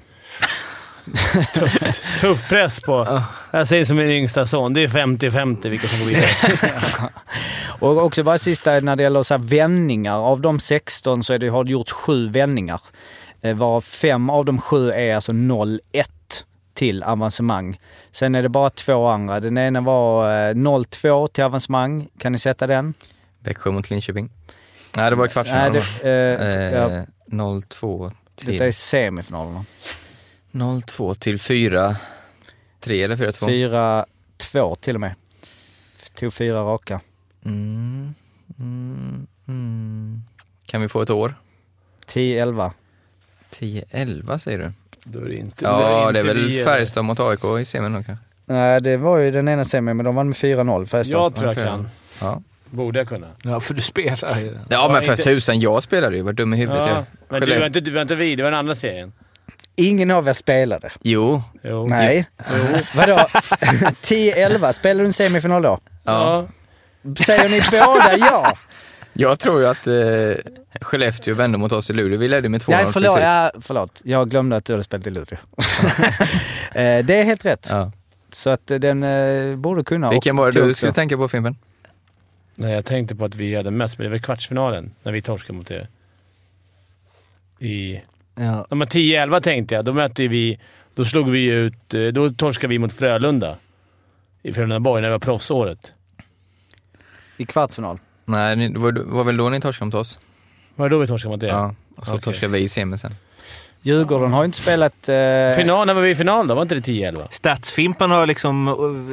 Tuff 2.22 2.50
press 2.50 2.80
på... 2.80 3.22
Jag 3.52 3.68
säger 3.68 3.86
som 3.86 3.98
min 3.98 4.10
yngsta 4.10 4.46
son, 4.46 4.74
det 4.74 4.84
är 4.84 4.88
50-50 4.88 5.70
vilka 5.70 5.88
som 5.88 6.00
går 6.00 6.06
vidare. 6.06 6.26
Och 7.80 7.98
också 7.98 8.24
bara 8.24 8.38
sista 8.38 8.80
när 8.80 8.96
det 8.96 9.04
gäller 9.04 9.24
så 9.24 9.34
här 9.34 9.42
vändningar. 9.42 10.18
Av 10.18 10.42
de 10.42 10.60
16 10.60 11.24
så 11.24 11.34
är 11.34 11.40
det, 11.40 11.48
har 11.48 11.64
det 11.64 11.72
gjort 11.72 11.90
sju 11.90 12.30
vändningar. 12.30 12.82
Eh, 13.42 13.56
Varav 13.56 13.82
fem 13.82 14.30
av 14.30 14.46
de 14.46 14.62
sju 14.62 14.92
är 14.92 15.16
alltså 15.16 15.32
0-1 15.32 15.80
till 16.74 17.04
avancemang. 17.04 17.80
Sen 18.12 18.36
är 18.36 18.44
det 18.44 18.50
bara 18.50 18.70
två 18.70 19.08
andra. 19.08 19.40
Den 19.40 19.58
ena 19.58 19.82
var 19.82 20.50
eh, 20.50 20.54
0-2 20.54 21.28
till 21.28 21.44
avancemang. 21.44 22.08
Kan 22.20 22.32
ni 22.32 22.40
sätta 22.40 22.68
den? 22.68 22.94
Växjö 23.40 23.72
mot 23.72 23.90
Linköping. 23.90 24.30
Nej, 24.96 25.10
det 25.10 25.16
var 25.16 25.28
kvartsfinalen. 25.28 25.82
det, 26.02 26.10
eh, 26.10 26.80
ja, 26.80 26.90
eh, 26.90 27.04
0-2 27.28 28.12
till... 28.36 28.52
detta 28.52 28.66
är 28.66 28.72
semifinalerna. 28.72 29.66
0-2 30.62 31.16
till 31.16 31.40
4... 31.40 31.96
3 32.80 33.04
eller 33.04 33.16
4-2? 33.16 34.06
4-2 34.40 34.76
till 34.76 34.96
och 34.96 35.02
med. 35.02 35.16
Tog 36.16 36.34
fyra 36.34 36.62
raka. 36.62 37.02
Mm, 37.46 38.14
mm, 38.60 39.28
mm. 39.48 40.22
Kan 40.66 40.82
vi 40.82 40.88
få 40.88 41.02
ett 41.02 41.10
år? 41.10 41.36
10-11. 42.08 42.72
10-11 43.52 44.38
säger 44.38 44.60
du? 44.60 44.72
Då 45.04 45.20
är 45.20 45.26
det 45.26 45.36
inte, 45.36 45.66
Ja, 45.66 46.12
det 46.12 46.20
är 46.20 46.24
inte 46.24 46.34
väl 46.34 46.48
vi, 46.48 46.60
eh, 46.60 46.66
Färjestad 46.66 47.06
mot 47.06 47.20
AIK 47.20 47.44
i 47.62 47.66
semin 47.66 47.94
då 47.94 48.04
kanske? 48.04 48.26
Nej, 48.46 48.82
det 48.82 48.98
var 48.98 49.18
ju 49.18 49.32
den 49.32 49.48
ena 49.48 49.66
semin, 49.66 49.98
men 49.98 50.04
de 50.06 50.16
vann 50.16 50.28
med 50.28 50.38
4-0. 50.38 50.86
Färjestad. 50.86 51.22
Jag 51.22 51.36
tror 51.36 51.48
jag 51.48 51.56
kan. 51.56 51.90
Ja. 52.22 52.42
Borde 52.70 53.00
jag 53.00 53.08
kunna. 53.08 53.28
Ja, 53.44 53.60
för 53.60 53.74
du 53.74 53.82
spelar 53.82 54.40
ju. 54.40 54.58
Ja, 54.70 54.90
men 54.94 55.04
för 55.04 55.12
inte- 55.12 55.24
tusan, 55.24 55.60
jag 55.60 55.84
spelade 55.84 56.16
ju. 56.16 56.22
Var 56.22 56.34
dum 56.34 56.54
i 56.54 56.58
huvudet 56.58 56.84
Ja, 56.88 56.90
jag. 56.90 57.04
men 57.30 57.42
du 57.42 57.60
var, 57.60 57.66
inte, 57.66 57.80
du 57.80 57.92
var 57.92 58.02
inte 58.02 58.16
vi, 58.16 58.36
det 58.36 58.44
var 58.44 58.52
den 58.52 58.60
andra 58.60 58.76
serien. 58.76 59.14
Ingen 59.80 60.12
av 60.12 60.28
er 60.28 60.34
spelade. 60.34 60.90
Jo. 61.02 61.42
Jo. 61.64 61.88
Nej. 61.88 62.26
Vadå? 62.96 63.16
10-11, 64.02 64.72
spelade 64.72 65.04
du 65.04 65.06
en 65.06 65.14
semifinal 65.14 65.62
då? 65.62 65.80
Ja. 66.04 66.48
Säger 67.26 67.50
ni 67.50 67.62
båda 67.72 68.18
ja? 68.18 68.58
Jag 69.14 69.40
tror 69.40 69.60
ju 69.60 69.68
att 69.68 69.88
eh, 69.88 70.52
Skellefteå 70.82 71.36
vände 71.36 71.58
mot 71.58 71.72
oss 71.72 71.90
i 71.90 71.94
Luleå. 71.94 72.20
Vi 72.20 72.28
ledde 72.28 72.50
med 72.50 72.62
2-0. 72.62 72.70
Nej, 72.70 72.86
förlåt, 72.94 73.20
ja, 73.20 73.52
förlåt. 73.62 74.02
Jag 74.04 74.30
glömde 74.30 74.56
att 74.56 74.66
du 74.66 74.74
hade 74.74 74.84
spelat 74.84 75.08
i 75.08 75.10
Luleå. 75.10 75.38
Eh, 76.72 77.06
det 77.06 77.14
är 77.20 77.24
helt 77.24 77.46
rätt. 77.46 77.68
Ja. 77.70 77.92
Så 78.32 78.50
att 78.50 78.72
eh, 78.72 78.80
den 78.80 79.04
eh, 79.04 79.56
borde 79.56 79.84
kunna. 79.84 80.10
Vilken 80.10 80.38
var 80.38 80.52
det 80.52 80.66
du 80.66 80.74
skulle 80.74 80.92
tänka 80.92 81.18
på 81.18 81.28
Fimpen? 81.28 81.56
Nej, 82.56 82.74
jag 82.74 82.86
tänkte 82.86 83.16
på 83.16 83.26
att 83.26 83.36
vi 83.36 83.56
hade 83.56 83.72
mest, 83.72 83.98
men 83.98 84.06
det 84.06 84.12
var 84.12 84.18
kvartsfinalen 84.18 84.92
när 85.04 85.12
vi 85.12 85.22
torskade 85.22 85.58
mot 85.58 85.72
er. 85.72 85.88
I... 87.60 88.02
Ja. 88.40 88.66
Men 88.70 88.88
10-11 88.88 89.40
tänkte 89.42 89.76
jag. 89.76 89.86
Då 89.86 89.94
mötte 89.94 90.28
vi... 90.28 90.60
Då 90.96 91.06
slog 91.06 91.30
vi 91.30 91.46
ut... 91.46 91.94
eh, 91.94 92.02
Då 92.02 92.30
torskade 92.30 92.68
vi 92.72 92.80
mot 92.80 92.94
Frölunda. 92.94 93.56
I 94.44 94.54
Frölundaborg, 94.54 95.02
när 95.02 95.08
det 95.10 95.14
var 95.14 95.20
proffsåret. 95.20 95.92
I 97.38 97.46
kvartsfinal. 97.46 98.00
Nej, 98.26 98.56
det 98.70 98.80
var, 98.80 98.92
det 98.92 99.04
var 99.04 99.24
väl 99.24 99.38
då 99.38 99.50
ni 99.50 99.62
torskade 99.62 99.86
mot 99.86 99.96
oss? 99.96 100.20
Var 100.76 100.90
det 100.90 100.96
då 100.96 101.00
vi 101.00 101.08
torskade 101.08 101.32
mot 101.36 101.44
er? 101.44 101.48
Ja. 101.48 101.76
Och 101.98 102.06
så 102.06 102.12
Okej. 102.12 102.22
torskade 102.24 102.54
vi 102.54 102.60
i 102.60 102.70
semin 102.70 102.98
sen. 103.00 103.16
Djurgården 103.82 104.34
har 104.34 104.42
ju 104.42 104.46
inte 104.46 104.58
spelat... 104.62 105.10
Eh, 105.10 105.16
Final, 105.56 105.88
när 105.88 105.94
var 105.94 106.02
vi 106.02 106.10
i 106.10 106.16
final 106.16 106.48
då? 106.48 106.56
Var 106.56 106.62
inte 106.62 106.76
det 106.76 106.82
10-11? 106.82 107.28
Statsfimpan 107.32 108.12
har 108.12 108.26
liksom... 108.26 108.66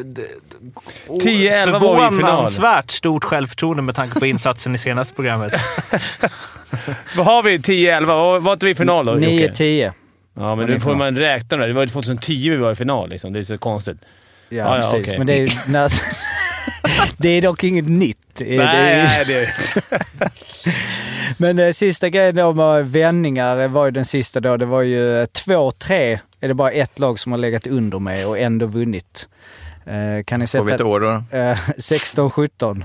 d- 0.06 0.22
d- 0.60 0.72
10-11 1.08 1.72
var 1.80 1.80
vi 1.80 2.14
i 2.14 2.18
final. 2.18 2.20
Förvånansvärt 2.20 2.90
stort 2.90 3.24
självförtroende 3.24 3.82
med 3.82 3.94
tanke 3.94 4.20
på 4.20 4.26
insatsen 4.26 4.74
i 4.74 4.78
senaste 4.78 5.14
programmet. 5.14 5.52
Vad 7.16 7.26
har 7.26 7.42
vi? 7.42 7.58
10-11? 7.58 8.40
Var, 8.40 8.52
inte 8.52 8.66
vi 8.66 8.72
i 8.72 8.74
final 8.74 9.06
då? 9.06 9.12
Jocke? 9.20 9.52
9-10. 9.54 9.92
Ja, 10.36 10.54
men 10.56 10.66
nu 10.70 10.80
får 10.80 10.94
man 10.94 11.16
räkna 11.16 11.56
det. 11.56 11.66
Det 11.66 11.72
var 11.72 11.82
ju 11.82 11.88
2010 11.88 12.50
vi 12.50 12.56
var 12.56 12.72
i 12.72 12.74
final 12.74 13.08
liksom. 13.10 13.32
Det 13.32 13.38
är 13.38 13.42
så 13.42 13.58
konstigt. 13.58 13.96
Ja, 14.48 14.56
Ja, 14.56 14.76
ja, 14.76 14.90
precis. 14.92 15.06
okej. 15.06 15.18
Men 15.18 15.26
det 15.26 15.32
är, 15.42 15.68
när, 15.72 15.92
det 17.22 17.28
är 17.28 17.42
dock 17.42 17.64
inget 17.64 17.88
nytt. 17.88 18.40
Är- 18.40 18.44
det 18.58 18.64
är, 18.64 19.04
nej, 19.04 19.24
det 19.26 19.48
Men 21.38 21.58
eh, 21.58 21.72
sista 21.72 22.08
grejen 22.08 22.34
då 22.36 22.52
med 22.52 22.90
vändningar 22.92 23.62
eh, 23.62 23.68
var 23.68 23.84
ju 23.84 23.90
den 23.90 24.04
sista 24.04 24.40
då. 24.40 24.56
Det 24.56 24.66
var 24.66 24.82
ju 24.82 25.20
eh, 25.20 25.24
2-3 25.26 26.18
är 26.40 26.48
det 26.48 26.54
bara 26.54 26.70
ett 26.70 26.98
lag 26.98 27.18
som 27.18 27.32
har 27.32 27.38
legat 27.38 27.66
under 27.66 27.98
med 27.98 28.26
och 28.26 28.38
ändå 28.38 28.66
vunnit. 28.66 29.28
Eh, 29.86 30.24
kan 30.24 30.40
ni 30.40 30.46
Får 30.46 30.64
vi 30.64 30.72
ett 30.72 30.78
sätta... 30.78 30.84
år 30.84 31.00
då? 31.00 31.08
Eh, 31.38 31.58
16-17. 31.78 32.84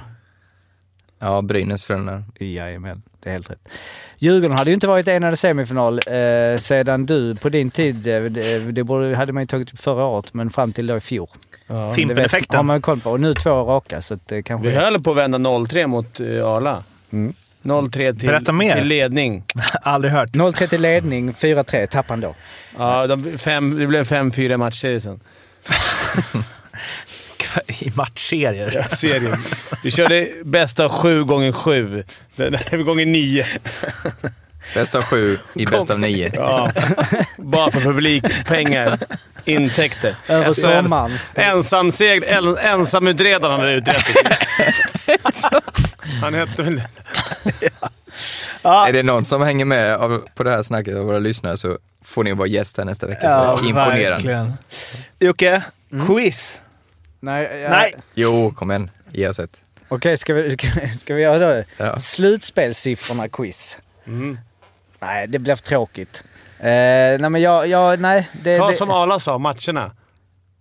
Ja, 1.20 1.42
Brynäs 1.42 1.86
Frölunda. 1.86 2.24
Jajamän, 2.40 3.02
det 3.20 3.30
är 3.30 3.34
helt 3.34 3.52
rätt. 3.52 3.70
Djurgården 4.18 4.58
hade 4.58 4.70
ju 4.70 4.74
inte 4.74 4.88
varit 4.88 5.08
enade 5.08 5.36
semifinal 5.36 6.00
eh, 6.08 6.58
sedan 6.58 7.06
du 7.06 7.36
på 7.36 7.50
din 7.50 7.70
tid, 7.70 8.08
eh, 8.08 8.22
det, 8.22 8.72
det 8.72 8.84
borde, 8.84 9.16
hade 9.16 9.34
man 9.34 9.44
ju 9.44 9.48
tagit 9.48 9.80
förra 9.80 10.06
året, 10.06 10.34
men 10.34 10.50
fram 10.50 10.74
till 10.74 10.88
då 10.88 10.98
i 10.98 11.00
fjol. 11.00 11.28
Ja. 11.68 11.94
Fimpen-effekten. 11.94 12.58
har 12.58 12.64
man 12.64 12.78
ju 12.78 12.82
koll 12.82 13.00
på. 13.00 13.12
Och 13.12 13.20
nu 13.20 13.34
två 13.34 13.50
raka, 13.50 14.02
så 14.02 14.14
att 14.14 14.28
det 14.28 14.44
kanske... 14.44 14.70
Vi 14.70 14.76
höll 14.76 15.04
på 15.04 15.12
att 15.12 15.18
vända 15.18 15.38
0-3 15.38 15.88
mot 15.88 16.20
uh, 16.20 16.48
Arla. 16.48 16.84
Mm. 17.12 17.34
0-3 17.64 18.20
till, 18.20 18.28
Berätta 18.28 18.52
mer. 18.52 18.76
till 18.76 18.88
ledning. 18.88 19.44
Aldrig 19.82 20.14
hört. 20.14 20.30
0-3 20.30 20.68
till 20.68 20.82
ledning, 20.82 21.32
4-3 21.32 21.88
tappade 21.88 22.14
han 22.14 22.22
då. 22.22 22.36
Ja, 22.78 23.08
de, 23.08 23.38
fem, 23.38 23.80
det 23.80 23.88
blev 23.88 24.04
5-4 24.04 24.58
matcher 24.58 25.00
sen. 25.00 25.20
I 27.68 27.92
matchserier. 27.96 28.88
serien. 28.96 29.38
Vi 29.84 29.92
körde 29.92 30.28
bästa 30.44 30.86
av 30.86 30.92
sju 30.92 31.24
gånger 31.24 31.52
sju. 31.52 32.04
Den 32.36 32.54
här 32.72 32.78
gånger 32.78 33.06
nio. 33.06 33.46
Bäst 34.74 34.96
av 34.96 35.02
sju 35.02 35.38
i 35.54 35.66
bäst 35.66 35.90
av 35.90 36.00
nio. 36.00 36.32
Ja. 36.34 36.72
Bara 37.38 37.72
för 37.72 37.82
publik, 37.82 38.46
pengar, 38.46 39.00
intäkter. 39.46 40.16
Över 40.28 40.54
sommaren. 40.54 41.20
Ensam 41.34 41.92
segl, 41.92 42.24
en, 42.24 42.58
ensamutredaren 42.58 43.60
hade 43.60 43.74
utrett 43.74 44.06
det. 44.14 44.38
Han 46.22 46.34
hette 46.34 46.64
väl... 46.64 46.82
Är 48.64 48.94
det 48.94 49.04
någon 49.04 49.26
som 49.26 49.42
hänger 49.42 49.66
med 49.66 49.96
av, 49.96 50.28
på 50.36 50.44
det 50.44 50.52
här 50.52 50.64
snacket 50.64 50.98
av 50.98 51.06
våra 51.06 51.20
lyssnare 51.20 51.58
så 51.58 51.78
får 52.04 52.24
ni 52.24 52.34
vara 52.34 52.48
gäst 52.48 52.78
här 52.78 52.86
nästa 52.86 53.08
vecka. 53.08 53.58
Imponerande. 53.64 54.10
verkligen. 54.10 54.54
Jocke, 55.20 55.62
quiz. 56.08 56.62
Nej, 57.20 57.60
ja. 57.62 57.70
Nej. 57.70 57.94
Jo, 58.14 58.54
kom 58.56 58.72
igen. 58.72 58.92
Ge 59.12 59.28
oss 59.28 59.40
ett. 59.40 59.62
Okej, 59.88 60.18
ska, 60.18 60.34
vi, 60.34 60.52
ska, 60.52 60.68
ska 61.02 61.14
vi 61.16 61.22
göra 61.22 61.38
det? 61.40 61.66
Ja. 61.78 62.00
Slutspelssiffrorna-quiz. 62.00 63.78
Nej, 65.00 65.28
det 65.28 65.40
blev 65.40 65.56
tråkigt. 65.56 66.24
Eh, 66.60 66.66
nej, 66.66 67.30
men 67.30 67.42
jag... 67.42 67.68
jag 67.68 68.00
nej, 68.00 68.30
det, 68.44 68.58
Ta 68.58 68.70
det, 68.70 68.76
som 68.76 68.92
Arla 68.92 69.20
sa, 69.20 69.38
matcherna. 69.38 69.92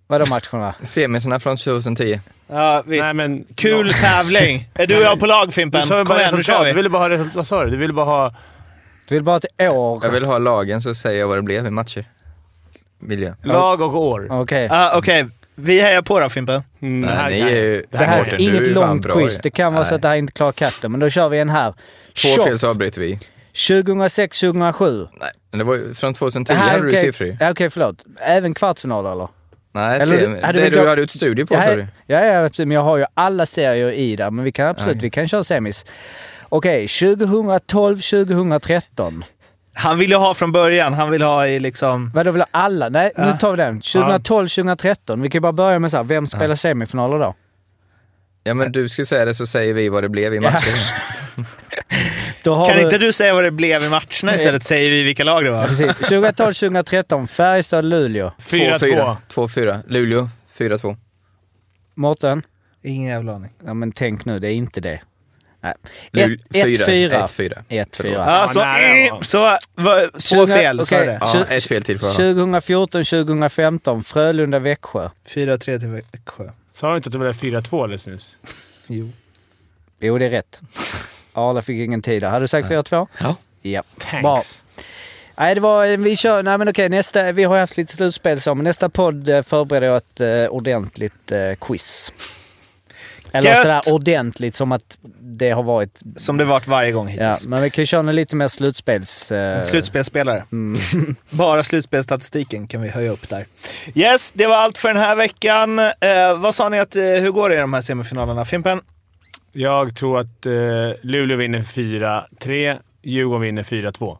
Vadå 0.06 0.24
matcherna? 0.26 0.74
Semisarna 0.82 1.40
från 1.40 1.56
2010. 1.56 2.20
Ja, 2.46 2.82
visst. 2.86 3.02
Nej, 3.02 3.14
men, 3.14 3.44
Kul 3.54 3.90
tävling! 3.92 4.68
Är 4.74 4.86
du 4.86 4.96
och 4.96 5.02
jag 5.02 5.20
på 5.20 5.26
lag 5.26 5.54
Fimpen? 5.54 5.80
Du 5.80 5.86
sa 5.86 6.04
Kom 6.04 6.16
igen, 6.16 6.34
nu 6.34 6.42
kör 6.42 6.58
Du 6.58 6.64
vi. 6.64 6.72
ville 6.72 6.88
bara 6.88 7.02
ha 7.02 7.08
resultat. 7.08 7.34
Vad 7.34 7.46
sa 7.46 7.64
du? 7.64 7.70
Du 7.70 7.76
ville 7.76 7.92
bara 7.92 8.06
ha... 8.06 8.34
Du 9.08 9.14
vill 9.14 9.24
bara 9.24 9.32
ha 9.32 9.38
ett 9.38 9.72
år? 9.72 10.00
Jag 10.04 10.10
vill 10.10 10.24
ha 10.24 10.38
lagen 10.38 10.82
så 10.82 10.94
säger 10.94 11.20
jag 11.20 11.28
vad 11.28 11.38
det 11.38 11.42
blev 11.42 11.66
i 11.66 11.70
matcher. 11.70 12.04
Vill 13.00 13.22
jag. 13.22 13.34
Lag 13.42 13.80
och 13.80 13.96
år. 13.96 14.28
Okej. 14.30 14.68
Ah, 14.70 14.98
Okej, 14.98 15.26
vi 15.58 15.80
hejar 15.80 16.02
på 16.02 16.20
då 16.20 16.28
Fimpen. 16.28 16.62
Mm, 16.82 17.08
här 17.08 17.30
är 17.30 17.48
ju... 17.48 17.84
Det 17.90 17.98
här 17.98 18.18
Mårten, 18.18 18.34
är 18.34 18.38
du 18.38 18.44
inget 18.44 18.68
långt 18.68 19.12
quiz. 19.12 19.38
Det 19.42 19.50
kan 19.50 19.74
vara 19.74 19.84
så 19.84 19.90
Nej. 19.90 19.96
att 19.96 20.02
det 20.02 20.08
här 20.08 20.16
inte 20.16 20.32
klarar 20.32 20.52
katten, 20.52 20.90
men 20.90 21.00
då 21.00 21.10
kör 21.10 21.28
vi 21.28 21.38
en 21.38 21.48
här. 21.48 21.74
Två 22.36 22.42
fel 22.44 22.58
så 22.58 22.70
avbryter 22.70 23.00
vi. 23.00 23.18
2006-2007. 23.54 25.08
Nej, 25.20 25.30
men 25.50 25.58
det 25.58 25.64
var 25.64 25.74
ju 25.74 25.94
från 25.94 26.14
2010 26.14 26.52
Det 26.52 26.58
här 26.58 26.66
är 26.68 26.72
hade 26.72 26.82
du 26.82 26.88
okej. 26.88 27.00
siffror 27.00 27.36
Okej, 27.50 27.70
förlåt. 27.70 28.04
Även 28.20 28.54
kvartsfinaler 28.54 29.12
eller? 29.12 29.28
Nej, 29.72 30.00
Eller 30.00 30.18
se, 30.18 30.26
du- 30.26 30.40
hade 30.42 30.60
det 30.60 30.68
du 30.70 30.76
då- 30.76 30.86
hade 30.88 31.02
ut 31.02 31.10
studier 31.10 31.46
på 31.46 31.54
sa 31.54 31.74
du. 31.76 31.86
Ja, 32.06 32.24
ja. 32.24 32.48
Men 32.58 32.70
jag 32.70 32.80
har 32.82 32.96
ju 32.96 33.04
alla 33.14 33.46
serier 33.46 33.92
i 33.92 34.16
där. 34.16 34.30
Men 34.30 34.44
vi 34.44 34.52
kan 34.52 34.68
absolut, 34.68 34.94
Nej. 34.94 35.02
vi 35.02 35.10
kan 35.10 35.28
köra 35.28 35.44
semis. 35.44 35.84
Okej, 36.48 36.86
2012-2013. 36.86 39.22
Han 39.78 39.98
ville 39.98 40.16
ha 40.16 40.34
från 40.34 40.52
början. 40.52 40.94
Han 40.94 41.10
vill 41.10 41.22
ha 41.22 41.46
i 41.46 41.60
liksom... 41.60 42.10
Vadå, 42.14 42.30
vill 42.30 42.40
ha 42.40 42.48
alla? 42.50 42.88
Nej, 42.88 43.10
nu 43.16 43.24
Ja. 43.24 43.36
tar 43.36 43.50
vi 43.50 43.56
den. 43.56 43.80
2012-2013. 43.80 45.22
Vi 45.22 45.30
kan 45.30 45.42
bara 45.42 45.52
börja 45.52 45.78
med 45.78 45.90
så 45.90 45.96
här, 45.96 46.04
vem 46.04 46.26
spelar 46.26 46.54
semifinaler 46.54 47.18
då? 47.18 47.34
Ja, 48.44 48.54
men 48.54 48.72
du 48.72 48.88
skulle 48.88 49.06
säga 49.06 49.24
det 49.24 49.34
så 49.34 49.46
säger 49.46 49.74
vi 49.74 49.88
vad 49.88 50.02
det 50.04 50.08
blev 50.08 50.34
i 50.34 50.40
matchen. 50.40 50.72
Kan 52.44 52.76
du- 52.76 52.82
inte 52.82 52.98
du 52.98 53.12
säga 53.12 53.34
vad 53.34 53.44
det 53.44 53.50
blev 53.50 53.82
i 53.82 53.88
matcherna 53.88 54.34
istället? 54.34 54.64
Säger 54.64 54.90
vi 54.90 55.02
vilka 55.04 55.24
lag 55.24 55.44
det 55.44 55.50
var. 55.50 55.66
Precis. 55.66 55.86
2012-2013, 55.86 57.26
Färjestad-Luleå. 57.26 58.32
4-2. 58.38 59.16
2-4. 59.34 59.80
Luleå 59.88 60.28
4-2. 60.58 60.96
Mårten? 61.94 62.42
Ingen 62.82 63.10
jävla 63.10 63.34
aning. 63.34 63.50
Ja, 63.66 63.74
men 63.74 63.92
tänk 63.92 64.24
nu, 64.24 64.38
det 64.38 64.48
är 64.48 64.52
inte 64.52 64.80
det. 64.80 65.00
Nej. 65.60 65.74
Lul- 66.12 66.40
1-4. 66.50 67.10
1-4. 67.10 67.62
1-4. 67.68 68.12
Ja, 68.12 68.48
så, 69.22 69.38
var, 69.74 70.10
två 70.10 70.20
20 70.20 70.46
fel, 70.46 70.86
sa 70.86 70.94
du 70.96 71.02
okej. 71.02 71.06
det? 71.06 71.18
Ja, 71.20 71.44
ett 71.56 71.64
fel 71.64 71.82
till 71.82 71.98
får 71.98 72.08
jag 72.08 72.34
ha. 72.34 72.58
2014-2015, 72.60 74.02
Frölunda-Växjö. 74.02 75.10
4-3 75.28 75.58
till 75.58 75.88
Växjö. 75.88 76.50
Sa 76.72 76.90
du 76.90 76.96
inte 76.96 77.08
att 77.08 77.12
det 77.12 77.18
blev 77.18 77.32
4-2 77.32 77.82
alldeles 77.82 78.06
nyss? 78.06 78.36
Jo. 78.86 79.10
Jo, 80.00 80.18
det 80.18 80.26
är 80.26 80.30
rätt. 80.30 80.60
Arla 81.32 81.62
fick 81.62 81.82
ingen 81.82 82.02
tid 82.02 82.22
där. 82.22 82.28
Hade 82.28 82.44
du 82.44 82.48
sagt 82.48 82.68
4-2? 82.68 83.06
Ja. 83.18 83.36
Ja. 83.62 83.82
Thanks. 83.98 84.22
Bra. 84.22 84.42
Nej, 85.36 85.54
det 85.54 85.60
var, 85.60 85.96
vi 85.96 86.16
kör, 86.16 86.42
nej 86.42 86.58
men 86.58 86.68
okej, 86.68 86.88
nästa, 86.88 87.32
vi 87.32 87.44
har 87.44 87.58
haft 87.58 87.76
lite 87.76 87.92
slutspel 87.92 88.40
så, 88.40 88.54
men 88.54 88.64
nästa 88.64 88.88
podd 88.88 89.28
eh, 89.28 89.42
förbereder 89.42 89.86
jag 89.86 89.96
ett 89.96 90.20
eh, 90.20 90.46
ordentligt 90.54 91.32
eh, 91.32 91.54
quiz. 91.60 92.12
Eller 93.38 93.50
Gött! 93.50 93.58
sådär 93.62 93.82
ordentligt 93.94 94.54
som 94.54 94.72
att 94.72 94.98
det 95.20 95.50
har 95.50 95.62
varit... 95.62 96.00
Som 96.16 96.36
det 96.36 96.44
varit 96.44 96.66
varje 96.66 96.92
gång 96.92 97.14
Ja, 97.18 97.30
hittills. 97.30 97.46
men 97.46 97.62
vi 97.62 97.70
kan 97.70 97.82
ju 97.82 97.86
köra 97.86 98.02
något 98.02 98.14
lite 98.14 98.36
mer 98.36 98.48
slutspels... 98.48 99.32
Eh, 99.32 99.58
En 99.58 99.64
slutspelsspelare. 99.64 100.44
mm. 100.52 100.80
Bara 101.30 101.64
slutspelsstatistiken 101.64 102.68
kan 102.68 102.82
vi 102.82 102.88
höja 102.88 103.10
upp 103.10 103.28
där. 103.28 103.46
Yes, 103.94 104.30
det 104.34 104.46
var 104.46 104.56
allt 104.56 104.78
för 104.78 104.88
den 104.88 104.96
här 105.02 105.16
veckan. 105.16 105.78
Eh, 105.78 106.38
vad 106.38 106.54
sa 106.54 106.68
ni 106.68 106.78
att, 106.80 106.96
eh, 106.96 107.02
hur 107.02 107.30
går 107.30 107.48
det 107.48 107.54
i 107.56 107.58
de 107.58 107.72
här 107.72 107.80
semifinalerna? 107.82 108.44
Fimpen? 108.44 108.80
Jag 109.52 109.96
tror 109.96 110.20
att 110.20 110.46
eh, 110.46 110.52
Luleå 111.02 111.36
vinner 111.36 111.62
4-3. 111.62 112.78
Djurgården 113.02 113.40
vinner 113.42 113.62
4-2. 113.62 114.18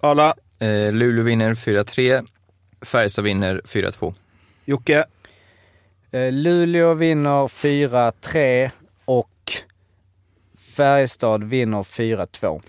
Arla? 0.00 0.34
Eh, 0.58 0.92
Luleå 0.92 1.24
vinner 1.24 1.54
4-3. 1.54 2.26
Färjestad 2.84 3.24
vinner 3.24 3.60
4-2. 3.64 4.14
Jocke? 4.64 5.04
Eh, 6.14 6.32
Luleå 6.32 6.94
vinner 6.94 7.48
4-3 7.48 8.70
och 9.04 9.52
Färjestad 10.76 11.44
vinner 11.44 11.82
4-2. 11.82 12.62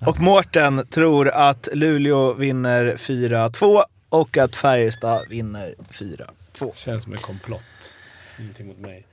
Och 0.06 0.20
Mårten 0.20 0.86
tror 0.86 1.28
att 1.28 1.68
Luleå 1.72 2.32
vinner 2.32 2.96
4-2 2.96 3.82
och 4.08 4.36
att 4.36 4.56
Färjestad 4.56 5.28
vinner 5.28 5.74
4-2. 5.90 6.74
Känns 6.74 7.02
som 7.02 7.12
en 7.12 7.18
komplott. 7.18 7.92
Ingenting 8.38 8.66
mot 8.66 8.78
mig. 8.78 9.06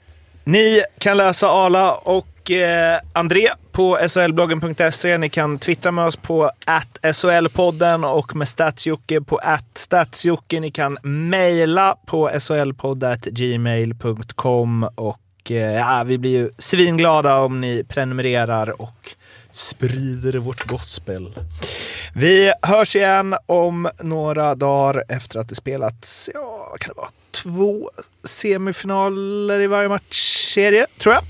Ni 0.46 0.82
kan 1.00 1.18
läsa 1.18 1.48
Arla 1.48 1.96
och 1.96 2.52
eh, 2.52 3.00
André 3.14 3.50
på 3.72 4.00
solbloggen.se. 4.08 5.18
Ni 5.18 5.30
kan 5.30 5.60
twittra 5.60 5.92
med 5.92 6.06
oss 6.06 6.16
på 6.16 6.52
SHL-podden 7.04 8.06
och 8.06 8.36
med 8.36 8.48
Statsjocke 8.48 9.22
på 9.22 9.40
statsjocke. 9.74 10.60
Ni 10.60 10.72
kan 10.72 10.98
mejla 11.04 11.98
på 12.06 12.32
solpodd.gmail.com 12.40 14.84
och 14.96 15.20
eh, 15.50 15.56
ja, 15.56 16.04
vi 16.06 16.18
blir 16.18 16.32
ju 16.32 16.50
svinglada 16.58 17.40
om 17.40 17.62
ni 17.62 17.84
prenumererar 17.84 18.82
och 18.82 19.10
sprider 19.52 20.34
vårt 20.34 20.68
gospel. 20.68 21.36
Vi 22.16 22.54
hörs 22.62 22.96
igen 22.96 23.36
om 23.46 23.90
några 24.02 24.56
dagar 24.56 25.04
efter 25.10 25.40
att 25.40 25.50
det 25.50 25.56
spelats, 25.56 26.30
ja, 26.34 26.68
vad 26.72 26.80
kan 26.80 26.94
det 26.96 27.02
vara, 27.02 27.10
två 27.44 27.92
semifinaler 28.24 29.60
i 29.60 29.68
varje 29.68 29.90
matchserie, 29.90 30.88
tror 30.98 31.14
jag. 31.14 31.24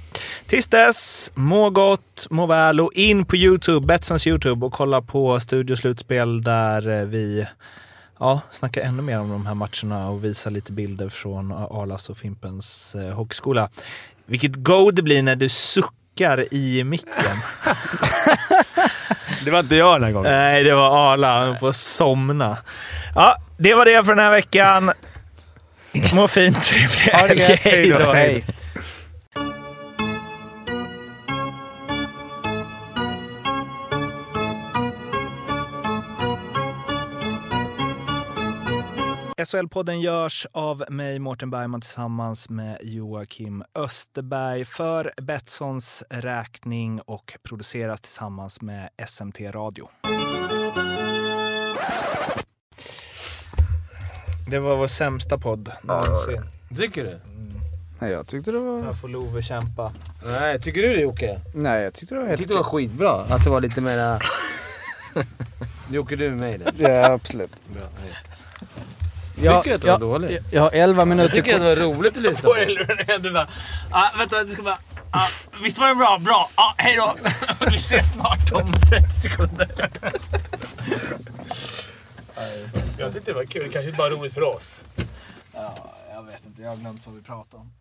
Tills 0.47 0.67
dess, 0.67 1.31
må 1.35 1.69
gott, 1.69 2.27
må 2.29 2.45
väl 2.45 2.79
och 2.79 2.93
in 2.93 3.25
på 3.25 3.35
Youtube, 3.35 3.87
Betssons 3.87 4.27
Youtube 4.27 4.65
och 4.65 4.73
kolla 4.73 5.01
på 5.01 5.39
Studio 5.39 5.75
Slutspel 5.75 6.41
där 6.41 6.89
eh, 6.89 7.05
vi 7.05 7.47
ja, 8.19 8.41
snackar 8.51 8.81
ännu 8.81 9.01
mer 9.01 9.19
om 9.19 9.29
de 9.29 9.45
här 9.45 9.53
matcherna 9.53 10.09
och 10.09 10.23
visar 10.23 10.51
lite 10.51 10.71
bilder 10.71 11.09
från 11.09 11.51
Arlas 11.51 12.09
och 12.09 12.17
Fimpens 12.17 12.95
eh, 12.95 13.13
hockeyskola. 13.13 13.69
Vilket 14.25 14.55
go 14.55 14.91
det 14.91 15.01
blir 15.01 15.23
när 15.23 15.35
du 15.35 15.49
suckar 15.49 16.53
i 16.53 16.83
micken. 16.83 17.37
Det 19.45 19.51
var 19.51 19.59
inte 19.59 19.75
jag 19.75 19.95
den 19.95 20.03
här 20.03 20.11
gången. 20.11 20.31
Nej, 20.31 20.63
det 20.63 20.75
var 20.75 21.13
Arla. 21.13 21.45
Han 21.45 21.59
får 21.59 21.71
somna. 21.71 22.57
Ja, 23.15 23.37
det 23.57 23.73
var 23.73 23.85
det 23.85 24.03
för 24.03 24.15
den 24.15 24.23
här 24.23 24.31
veckan. 24.31 24.91
Må 26.15 26.27
fint. 26.27 26.57
Trevlig 26.63 27.13
Ha 27.13 27.27
det 27.27 27.35
gött. 27.35 27.59
Hej 27.59 27.89
då. 27.89 28.11
Hej. 28.13 28.45
SHL-podden 39.45 40.01
görs 40.01 40.47
av 40.51 40.83
mig, 40.89 41.19
Mårten 41.19 41.49
Bergman, 41.49 41.81
tillsammans 41.81 42.49
med 42.49 42.77
Joakim 42.81 43.63
Österberg 43.75 44.65
för 44.65 45.11
Betssons 45.21 46.03
räkning 46.09 47.01
och 47.01 47.37
produceras 47.43 48.01
tillsammans 48.01 48.61
med 48.61 48.89
SMT 49.07 49.41
Radio. 49.41 49.89
Det 54.47 54.59
var 54.59 54.75
vår 54.75 54.87
sämsta 54.87 55.37
podd 55.37 55.71
någonsin. 55.81 56.41
Tycker 56.77 57.03
du? 57.03 57.19
Nej, 57.99 58.11
jag 58.11 58.27
tyckte 58.27 58.51
det 58.51 58.59
var... 58.59 58.83
Här 58.83 58.93
får 58.93 59.07
Love 59.07 59.41
kämpa. 59.41 59.93
Nej, 60.25 60.61
tycker 60.61 60.81
du 60.81 60.93
det 60.93 61.01
Jocke? 61.01 61.39
Nej, 61.53 61.83
jag 61.83 61.93
tyckte 61.93 62.15
det 62.15 62.19
var 62.19 62.23
Jag 62.25 62.29
helt 62.29 62.39
tyckte 62.39 62.53
det 62.53 62.57
var 62.57 62.63
skitbra. 62.63 63.11
Att 63.11 63.43
det 63.43 63.49
var 63.49 63.61
lite 63.61 63.81
mera... 63.81 64.19
Jocke, 65.89 66.15
du 66.15 66.25
är 66.25 66.31
med 66.31 66.55
i 66.55 66.57
det. 66.57 66.71
Ja, 66.77 67.11
absolut. 67.11 67.51
Bra. 67.73 67.81
Jag, 69.41 69.63
Tycker 69.63 69.69
du 69.69 69.75
att 69.75 69.81
det 69.81 69.87
var 69.87 69.93
jag, 69.93 70.21
dåligt? 70.21 70.31
jag, 70.31 70.43
jag 70.51 70.61
har 70.61 70.71
11 70.71 71.01
Jag 71.01 71.07
minuter 71.07 71.35
tycker 71.35 71.53
att 71.53 71.61
det 71.61 71.75
var 71.85 71.95
roligt 71.95 72.15
att 72.17 72.23
lyssna 72.23 72.49
på. 72.49 72.55
Du 73.19 73.31
bara, 73.31 73.47
ah, 73.91 74.17
vänta, 74.17 74.43
det 74.43 74.51
ska 74.51 74.61
bara... 74.61 74.77
Ja, 75.11 75.27
visst 75.63 75.77
var 75.77 75.87
det 75.87 75.95
bra? 75.95 76.19
Bra! 76.25 76.49
Ja, 76.55 76.73
hej 76.77 76.95
då! 76.97 77.15
Vi 77.71 77.77
ses 77.77 78.11
snart 78.13 78.51
om 78.51 78.73
30 78.89 79.09
sekunder. 79.09 79.69
Jag 82.99 83.13
tyckte 83.13 83.31
det 83.31 83.33
var 83.33 83.45
kul. 83.45 83.71
Kanske 83.71 83.91
bara 83.91 84.09
roligt 84.09 84.33
för 84.33 84.41
oss. 84.41 84.85
Ja, 85.53 85.95
jag 86.13 86.23
vet 86.23 86.45
inte. 86.45 86.61
Jag 86.61 86.69
har 86.69 86.77
glömt 86.77 87.05
vad 87.07 87.15
vi 87.15 87.21
pratade 87.21 87.61
om. 87.61 87.71